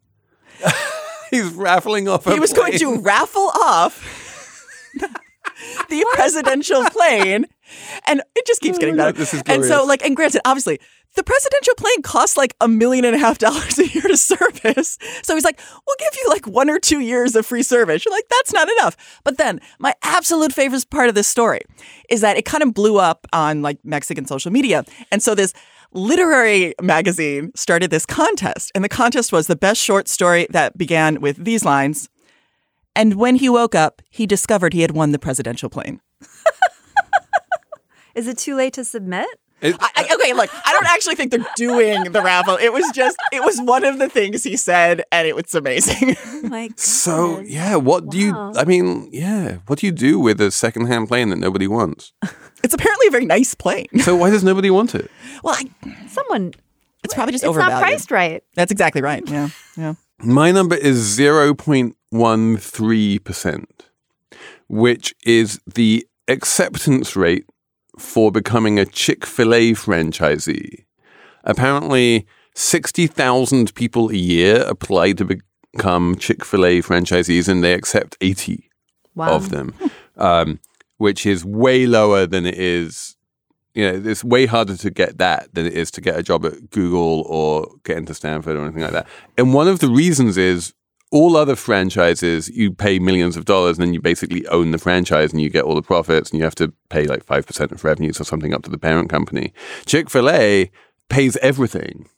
he's 1.33 1.53
raffling 1.53 2.09
off. 2.09 2.27
a 2.27 2.33
He 2.33 2.41
was 2.41 2.53
going 2.53 2.79
to 2.79 3.01
raffle 3.01 3.51
off 3.55 4.89
the 5.89 6.07
presidential 6.13 6.85
plane, 6.85 7.47
and 8.07 8.23
it 8.37 8.47
just 8.47 8.61
keeps 8.61 8.77
oh 8.79 8.81
getting 8.81 8.97
better. 8.97 9.13
God, 9.13 9.19
this 9.19 9.35
is 9.35 9.43
and 9.47 9.65
so, 9.65 9.85
like, 9.85 10.05
and 10.05 10.15
granted, 10.15 10.43
obviously, 10.45 10.79
the 11.15 11.23
presidential 11.23 11.75
plane 11.75 12.03
costs 12.03 12.37
like 12.37 12.55
a 12.61 12.69
million 12.69 13.05
and 13.05 13.15
a 13.15 13.19
half 13.19 13.39
dollars 13.39 13.79
a 13.79 13.87
year 13.87 14.03
to 14.03 14.17
service. 14.17 14.99
So 15.23 15.35
he's 15.35 15.45
like, 15.45 15.61
"We'll 15.87 15.97
give 15.99 16.17
you 16.23 16.29
like 16.29 16.47
one 16.47 16.71
or 16.71 16.79
two 16.79 17.01
years 17.01 17.35
of 17.35 17.47
free 17.47 17.63
service." 17.63 18.05
You're 18.05 18.15
like, 18.15 18.29
"That's 18.29 18.53
not 18.53 18.69
enough." 18.79 18.97
But 19.25 19.39
then, 19.39 19.61
my 19.79 19.95
absolute 20.03 20.53
favorite 20.53 20.89
part 20.91 21.09
of 21.09 21.15
this 21.15 21.29
story 21.29 21.61
is 22.09 22.21
that 22.21 22.37
it 22.37 22.45
kind 22.45 22.63
of 22.63 22.75
blew 22.75 22.99
up 22.99 23.27
on 23.33 23.63
like 23.63 23.79
Mexican 23.85 24.27
social 24.27 24.51
media, 24.53 24.85
and 25.11 25.23
so 25.23 25.35
this 25.35 25.53
literary 25.93 26.75
magazine 26.81 27.53
started 27.55 27.91
this 27.91 28.07
contest, 28.07 28.73
and 28.75 28.83
the 28.85 28.89
contest 28.89 29.33
was 29.33 29.47
the 29.47 29.57
best 29.57 29.81
short 29.81 30.09
story 30.09 30.47
that 30.51 30.77
began 30.79 31.21
with 31.21 31.45
these 31.45 31.65
lines. 31.65 32.09
And 32.95 33.15
when 33.15 33.37
he 33.37 33.49
woke 33.49 33.75
up, 33.75 34.03
he 34.11 34.27
discovered 34.27 34.73
he 34.75 34.83
had 34.83 34.91
won 34.93 35.13
the 35.13 35.19
presidential 35.19 35.71
plane. 35.71 36.01
Is 38.15 38.29
it 38.29 38.37
too 38.37 38.55
late 38.55 38.75
to 38.75 38.85
submit? 38.85 39.27
It- 39.63 39.77
I, 39.81 39.89
I- 39.97 40.15
okay, 40.15 40.33
look, 40.35 40.51
I 40.67 40.73
don't 40.73 40.87
actually 40.87 41.15
think 41.15 41.31
they're 41.31 41.47
doing 41.57 42.05
the 42.13 42.21
raffle. 42.21 42.57
It 42.57 42.73
was 42.73 42.85
just, 42.95 43.17
it 43.33 43.43
was 43.43 43.59
one 43.63 43.85
of 43.85 43.99
the 43.99 44.09
things 44.09 44.45
he 44.45 44.57
said, 44.57 45.03
and 45.11 45.27
it 45.27 45.35
was 45.37 45.55
amazing. 45.55 46.17
Oh 46.45 46.49
like 46.49 46.79
so 46.79 47.39
yeah, 47.39 47.77
what 47.77 48.11
do 48.11 48.19
you? 48.19 48.35
I 48.35 48.65
mean, 48.65 49.09
yeah, 49.13 49.59
what 49.69 49.79
do 49.79 49.87
you 49.87 49.93
do 49.93 50.19
with 50.19 50.41
a 50.41 50.51
secondhand 50.51 51.07
plane 51.07 51.31
that 51.31 51.37
nobody 51.39 51.69
wants? 51.69 52.13
It's 52.63 52.75
apparently 52.75 53.07
a 53.09 53.11
very 53.11 53.25
nice 53.27 53.55
plane. 53.55 53.89
So 54.01 54.17
why 54.17 54.31
does 54.31 54.45
nobody 54.45 54.71
want 54.71 54.95
it? 54.95 55.11
Well, 55.43 55.55
I, 55.59 55.65
someone. 56.09 56.53
it's 57.05 57.15
probably 57.15 57.33
just 57.33 57.45
It's 57.45 57.49
overvalued. 57.49 57.73
not 57.75 57.83
priced 57.83 58.11
right. 58.11 58.43
That's 58.55 58.73
exactly 58.73 59.03
right. 59.03 59.23
Yeah, 59.29 59.49
yeah. 59.77 59.95
My 60.21 60.53
number 60.53 60.77
is 60.77 60.97
zero 60.97 61.55
point 61.55 61.97
one 62.11 62.57
three 62.57 63.19
percent, 63.19 63.87
which 64.69 65.15
is 65.25 65.61
the 65.75 66.07
acceptance 66.29 67.17
rate 67.17 67.45
for 67.99 68.31
becoming 68.33 68.79
a 68.79 68.87
Chick 68.87 69.27
fil 69.27 69.53
A 69.55 69.73
franchisee. 69.73 70.85
Apparently, 71.45 72.27
60,000 72.55 73.75
people 73.75 74.11
a 74.11 74.15
year 74.15 74.63
apply 74.69 75.13
to 75.13 75.25
become 75.25 76.15
Chick 76.17 76.45
fil 76.45 76.65
A 76.65 76.81
franchisees, 76.83 77.49
and 77.49 77.63
they 77.65 77.75
accept 77.75 78.17
80 78.21 78.69
Wow. 79.15 79.35
of 79.35 79.51
them, 79.51 79.75
um, 80.17 80.59
which 80.99 81.27
is 81.27 81.45
way 81.45 81.87
lower 81.87 82.27
than 82.27 82.47
it 82.47 82.59
is. 82.59 83.17
You 83.75 83.91
know, 83.91 84.11
it's 84.11 84.23
way 84.23 84.45
harder 84.45 84.77
to 84.77 84.91
get 84.91 85.17
that 85.19 85.55
than 85.55 85.65
it 85.65 85.73
is 85.73 85.91
to 85.93 86.03
get 86.03 86.19
a 86.19 86.23
job 86.23 86.45
at 86.45 86.71
Google 86.71 87.23
or 87.23 87.67
get 87.85 87.97
into 87.97 88.13
Stanford 88.13 88.57
or 88.57 88.65
anything 88.65 88.83
like 88.83 88.93
that. 88.93 89.09
And 89.39 89.55
one 89.55 89.67
of 89.67 89.81
the 89.81 89.89
reasons 89.89 90.37
is 90.37 90.75
all 91.13 91.37
other 91.37 91.55
franchises, 91.55 92.49
you 92.49 92.73
pay 92.73 92.99
millions 92.99 93.37
of 93.37 93.45
dollars 93.45 93.79
and 93.79 93.87
then 93.87 93.95
you 93.95 94.01
basically 94.01 94.47
own 94.49 94.71
the 94.71 94.79
franchise 94.79 95.31
and 95.33 95.43
you 95.43 95.51
get 95.51 95.65
all 95.65 95.75
the 95.75 95.83
profits 95.83 96.31
and 96.31 96.39
you 96.39 96.45
have 96.45 96.55
to 96.55 96.73
pay 96.89 97.05
like 97.05 97.25
5% 97.25 97.73
of 97.73 97.85
revenues 97.85 98.21
or 98.21 98.25
something 98.25 98.55
up 98.55 98.63
to 98.63 98.71
the 98.71 98.79
parent 98.79 99.11
company. 99.11 99.53
Chick 99.85 100.09
fil 100.09 100.31
A 100.31 100.71
pays 101.11 101.37
everything 101.37 102.09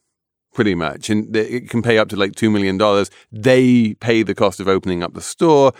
pretty 0.55 0.77
much. 0.77 1.11
And 1.11 1.35
it 1.37 1.68
can 1.68 1.83
pay 1.83 1.99
up 1.99 2.09
to 2.11 2.16
like 2.16 2.33
$2 2.33 2.51
million. 2.51 3.07
They 3.33 3.95
pay 3.95 4.22
the 4.22 4.35
cost 4.35 4.61
of 4.61 4.68
opening 4.68 5.03
up 5.03 5.12
the 5.12 5.20
store, 5.20 5.72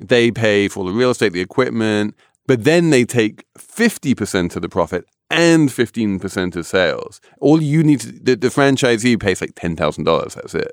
they 0.00 0.30
pay 0.30 0.68
for 0.68 0.84
the 0.84 0.92
real 0.92 1.10
estate, 1.12 1.32
the 1.32 1.40
equipment, 1.40 2.14
but 2.46 2.64
then 2.64 2.90
they 2.90 3.04
take 3.04 3.44
50% 3.58 4.56
of 4.56 4.62
the 4.62 4.68
profit 4.68 5.04
and 5.30 5.68
15% 5.68 6.56
of 6.56 6.66
sales. 6.66 7.20
All 7.40 7.60
you 7.60 7.82
need 7.82 8.00
to, 8.00 8.12
the, 8.12 8.36
the 8.36 8.48
franchisee 8.48 9.18
pays 9.18 9.40
like 9.40 9.54
$10,000. 9.54 10.34
That's 10.34 10.54
it. 10.54 10.72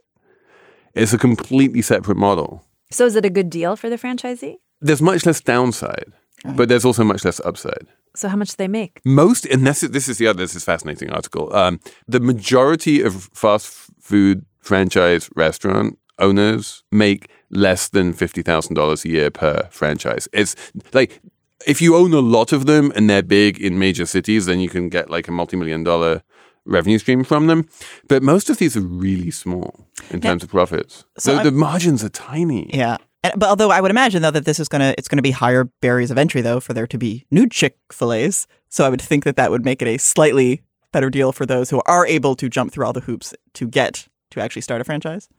It's 0.94 1.14
a 1.14 1.18
completely 1.18 1.82
separate 1.82 2.18
model. 2.18 2.66
So 2.92 3.06
is 3.06 3.16
it 3.16 3.26
a 3.26 3.30
good 3.30 3.50
deal 3.50 3.76
for 3.76 3.90
the 3.90 3.98
franchisee? 3.98 4.58
There's 4.80 5.02
much 5.02 5.26
less 5.26 5.42
downside, 5.42 6.14
but 6.56 6.70
there's 6.70 6.86
also 6.86 7.04
much 7.04 7.26
less 7.26 7.40
upside. 7.40 7.88
So 8.16 8.28
how 8.28 8.36
much 8.36 8.50
do 8.50 8.56
they 8.58 8.68
make? 8.68 9.02
Most, 9.04 9.46
and 9.46 9.66
this 9.66 9.82
is, 9.82 9.90
this 9.90 10.08
is 10.08 10.20
the 10.20 10.28
other, 10.28 10.44
this 10.44 10.56
is 10.56 10.62
a 10.62 10.66
fascinating 10.66 11.10
article. 11.10 11.54
Um, 11.56 11.80
the 12.08 12.20
majority 12.20 13.02
of 13.02 13.30
fast 13.34 13.68
food 14.00 14.46
franchise 14.60 15.30
restaurant 15.36 15.98
owners 16.20 16.84
make 16.92 17.30
less 17.50 17.90
than 17.90 18.14
$50,000 18.14 19.06
a 19.06 19.10
year 19.10 19.32
per 19.32 19.68
franchise. 19.72 20.28
It's 20.32 20.56
like, 20.94 21.22
if 21.68 21.82
you 21.82 21.96
own 21.96 22.14
a 22.14 22.20
lot 22.20 22.52
of 22.52 22.66
them 22.66 22.92
and 22.96 23.10
they're 23.10 23.24
big 23.24 23.60
in 23.60 23.80
major 23.80 24.06
cities, 24.06 24.46
then 24.46 24.60
you 24.60 24.70
can 24.70 24.90
get 24.90 25.10
like 25.10 25.28
a 25.28 25.32
multi-million 25.32 25.84
dollar 25.84 26.22
revenue 26.66 26.98
stream 26.98 27.24
from 27.24 27.48
them. 27.48 27.68
But 28.08 28.24
most 28.24 28.50
of 28.50 28.58
these 28.58 28.78
are 28.78 28.82
really 28.82 29.32
small 29.32 29.88
in 30.10 30.22
terms 30.22 30.44
of 30.44 30.50
profits. 30.50 31.06
So 31.18 31.36
I'm- 31.36 31.44
the 31.44 31.52
margins 31.52 32.04
are 32.04 32.10
tiny. 32.10 32.70
Yeah. 32.74 32.98
But 33.38 33.50
although 33.50 33.72
I 33.72 33.80
would 33.80 33.92
imagine 33.92 34.22
though 34.22 34.32
that 34.32 34.44
this 34.46 34.60
is 34.60 34.68
gonna 34.68 34.94
it's 34.98 35.08
gonna 35.08 35.22
be 35.22 35.32
higher 35.32 35.66
barriers 35.82 36.12
of 36.12 36.18
entry 36.18 36.42
though 36.42 36.60
for 36.60 36.74
there 36.74 36.88
to 36.88 36.98
be 36.98 37.26
new 37.32 37.48
Chick 37.48 37.78
Fil 37.92 38.12
A's. 38.12 38.48
So 38.70 38.86
I 38.86 38.90
would 38.90 39.02
think 39.02 39.24
that 39.24 39.38
that 39.38 39.50
would 39.50 39.64
make 39.64 39.82
it 39.82 39.88
a 39.88 39.98
slightly 39.98 40.62
better 40.92 41.10
deal 41.10 41.32
for 41.32 41.46
those 41.46 41.70
who 41.70 41.82
are 41.86 42.06
able 42.06 42.36
to 42.36 42.50
jump 42.50 42.74
through 42.74 42.86
all 42.86 42.92
the 42.94 43.00
hoops 43.00 43.34
to 43.54 43.68
get 43.68 44.08
to 44.32 44.42
actually 44.42 44.62
start 44.62 44.82
a 44.82 44.84
franchise. 44.84 45.30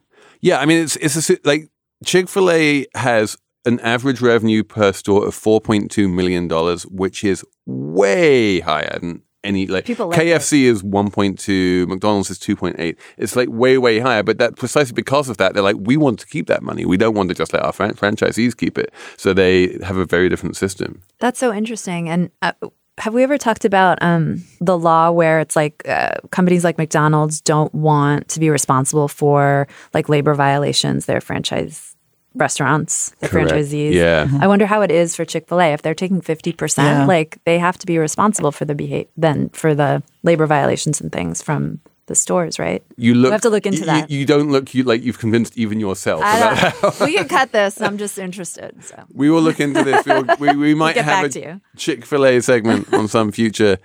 Yeah, 0.40 0.60
I 0.60 0.64
mean 0.66 0.82
it's 0.82 0.96
it's 0.96 1.28
a, 1.28 1.36
like 1.44 1.68
Chick 2.06 2.28
Fil 2.28 2.50
A 2.50 2.86
has 2.94 3.36
an 3.64 3.80
average 3.80 4.20
revenue 4.20 4.62
per 4.62 4.92
store 4.92 5.26
of 5.26 5.34
four 5.34 5.60
point 5.60 5.90
two 5.90 6.08
million 6.08 6.48
dollars, 6.48 6.84
which 6.84 7.24
is 7.24 7.44
way 7.66 8.60
higher 8.60 8.98
than 9.00 9.22
any 9.44 9.66
like 9.66 9.84
People 9.84 10.08
like 10.08 10.20
KFC 10.20 10.62
is 10.62 10.82
one 10.82 11.10
point 11.10 11.38
two, 11.38 11.86
McDonald's 11.86 12.30
is 12.30 12.38
two 12.38 12.56
point 12.56 12.76
eight. 12.78 12.98
It's 13.18 13.36
like 13.36 13.48
way 13.50 13.78
way 13.78 13.98
higher, 14.00 14.22
but 14.22 14.38
that 14.38 14.56
precisely 14.56 14.94
because 14.94 15.28
of 15.28 15.36
that, 15.36 15.54
they're 15.54 15.62
like 15.62 15.76
we 15.78 15.96
want 15.96 16.18
to 16.20 16.26
keep 16.26 16.46
that 16.48 16.62
money. 16.62 16.84
We 16.84 16.96
don't 16.96 17.14
want 17.14 17.28
to 17.28 17.34
just 17.34 17.52
let 17.52 17.62
our 17.62 17.72
fran- 17.72 17.94
franchisees 17.94 18.56
keep 18.56 18.78
it. 18.78 18.92
So 19.16 19.32
they 19.32 19.78
have 19.84 19.96
a 19.96 20.06
very 20.06 20.28
different 20.28 20.56
system. 20.56 21.02
That's 21.20 21.38
so 21.38 21.52
interesting. 21.52 22.08
And 22.08 22.30
uh, 22.42 22.52
have 22.98 23.12
we 23.12 23.22
ever 23.22 23.38
talked 23.38 23.64
about 23.64 23.98
um, 24.02 24.42
the 24.60 24.78
law 24.78 25.10
where 25.10 25.40
it's 25.40 25.56
like 25.56 25.86
uh, 25.88 26.14
companies 26.30 26.64
like 26.64 26.78
McDonald's 26.78 27.40
don't 27.40 27.74
want 27.74 28.28
to 28.28 28.40
be 28.40 28.50
responsible 28.50 29.08
for 29.08 29.66
like 29.92 30.08
labor 30.08 30.34
violations, 30.34 31.06
their 31.06 31.20
franchise 31.20 31.93
restaurants, 32.34 33.10
their 33.20 33.30
Correct. 33.30 33.50
franchisees? 33.50 33.92
Yeah. 33.92 34.26
Mm-hmm. 34.26 34.42
I 34.42 34.46
wonder 34.46 34.66
how 34.66 34.82
it 34.82 34.90
is 34.90 35.14
for 35.16 35.24
Chick 35.24 35.48
fil 35.48 35.60
A. 35.60 35.72
If 35.72 35.82
they're 35.82 35.94
taking 35.94 36.20
50%, 36.20 37.06
like 37.06 37.38
they 37.44 37.58
have 37.58 37.78
to 37.78 37.86
be 37.86 37.98
responsible 37.98 38.52
for 38.52 38.64
the 38.64 38.74
behavior, 38.74 39.08
then 39.16 39.48
for 39.50 39.74
the 39.74 40.02
labor 40.22 40.46
violations 40.46 41.00
and 41.00 41.10
things 41.12 41.42
from 41.42 41.80
the 42.06 42.14
stores, 42.14 42.58
right? 42.58 42.82
You 42.96 43.14
look. 43.14 43.32
have 43.32 43.40
to 43.42 43.48
look 43.50 43.64
into 43.64 43.78
you- 43.80 43.86
that. 43.86 44.10
You, 44.10 44.26
don't 44.26 44.50
look 44.50 44.74
you, 44.74 44.82
like 44.84 45.02
you've 45.02 45.18
convinced 45.18 45.56
even 45.56 45.80
yourself. 45.80 46.20
I 46.22 46.36
about 46.38 46.80
don't, 46.82 47.00
we 47.00 47.14
can 47.14 47.28
cut 47.28 47.52
this. 47.52 47.80
I'm 47.80 47.96
just 47.96 48.18
interested. 48.28 48.84
So 48.84 49.04
We 49.12 49.30
will 49.30 49.40
look 49.40 49.58
into 49.58 49.82
this. 49.82 50.04
We'll, 50.04 50.24
we 50.38 50.54
we 50.54 50.74
might 50.74 50.94
get 50.96 51.04
have 51.06 51.34
a. 51.34 51.60
Chick 51.76 52.04
Fil 52.04 52.26
A 52.26 52.40
segment 52.40 52.92
on 52.92 53.08
some 53.08 53.32
future 53.32 53.78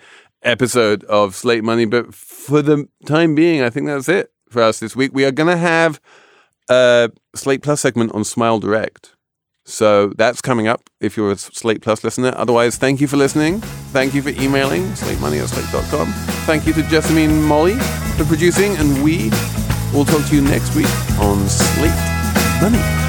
episode 0.44 1.04
of 1.06 1.34
Slate 1.36 1.64
Money, 1.64 1.86
but 1.86 2.14
for 2.14 2.62
the 2.62 2.88
time 3.06 3.36
being, 3.36 3.62
I 3.62 3.70
think 3.70 3.88
that's 3.88 4.10
it 4.10 4.32
for 4.50 4.62
us 4.64 4.80
this 4.80 4.96
week. 4.96 5.12
We 5.14 5.24
are 5.26 5.32
going 5.32 5.50
to 5.50 5.58
have 5.58 6.02
a 6.70 7.10
Slate 7.40 7.64
Plus 7.64 7.82
segment 7.82 8.12
on 8.14 8.24
Smile 8.24 8.60
Direct. 8.60 9.16
So 9.66 10.14
that's 10.18 10.42
coming 10.42 10.68
up 10.68 10.90
if 11.00 11.16
you're 11.16 11.32
a 11.32 11.38
Slate 11.38 11.82
Plus 11.82 12.04
listener. 12.04 12.34
Otherwise, 12.36 12.78
thank 12.78 13.00
you 13.02 13.08
for 13.08 13.18
listening. 13.18 13.62
Thank 13.92 14.14
you 14.14 14.22
for 14.22 14.30
emailing, 14.30 14.84
slatemoney 14.94 15.42
at 15.42 15.50
slate.com. 15.50 16.12
Thank 16.46 16.66
you 16.66 16.74
to 16.74 16.84
Jessamine 16.84 17.42
Molly 17.44 17.76
for 18.18 18.26
producing, 18.26 18.76
and 18.78 19.04
we 19.04 19.30
will 19.94 20.06
talk 20.06 20.26
to 20.28 20.36
you 20.36 20.42
next 20.42 20.76
week 20.76 20.90
on 21.20 21.48
Slate 21.48 21.94
Money. 22.62 23.09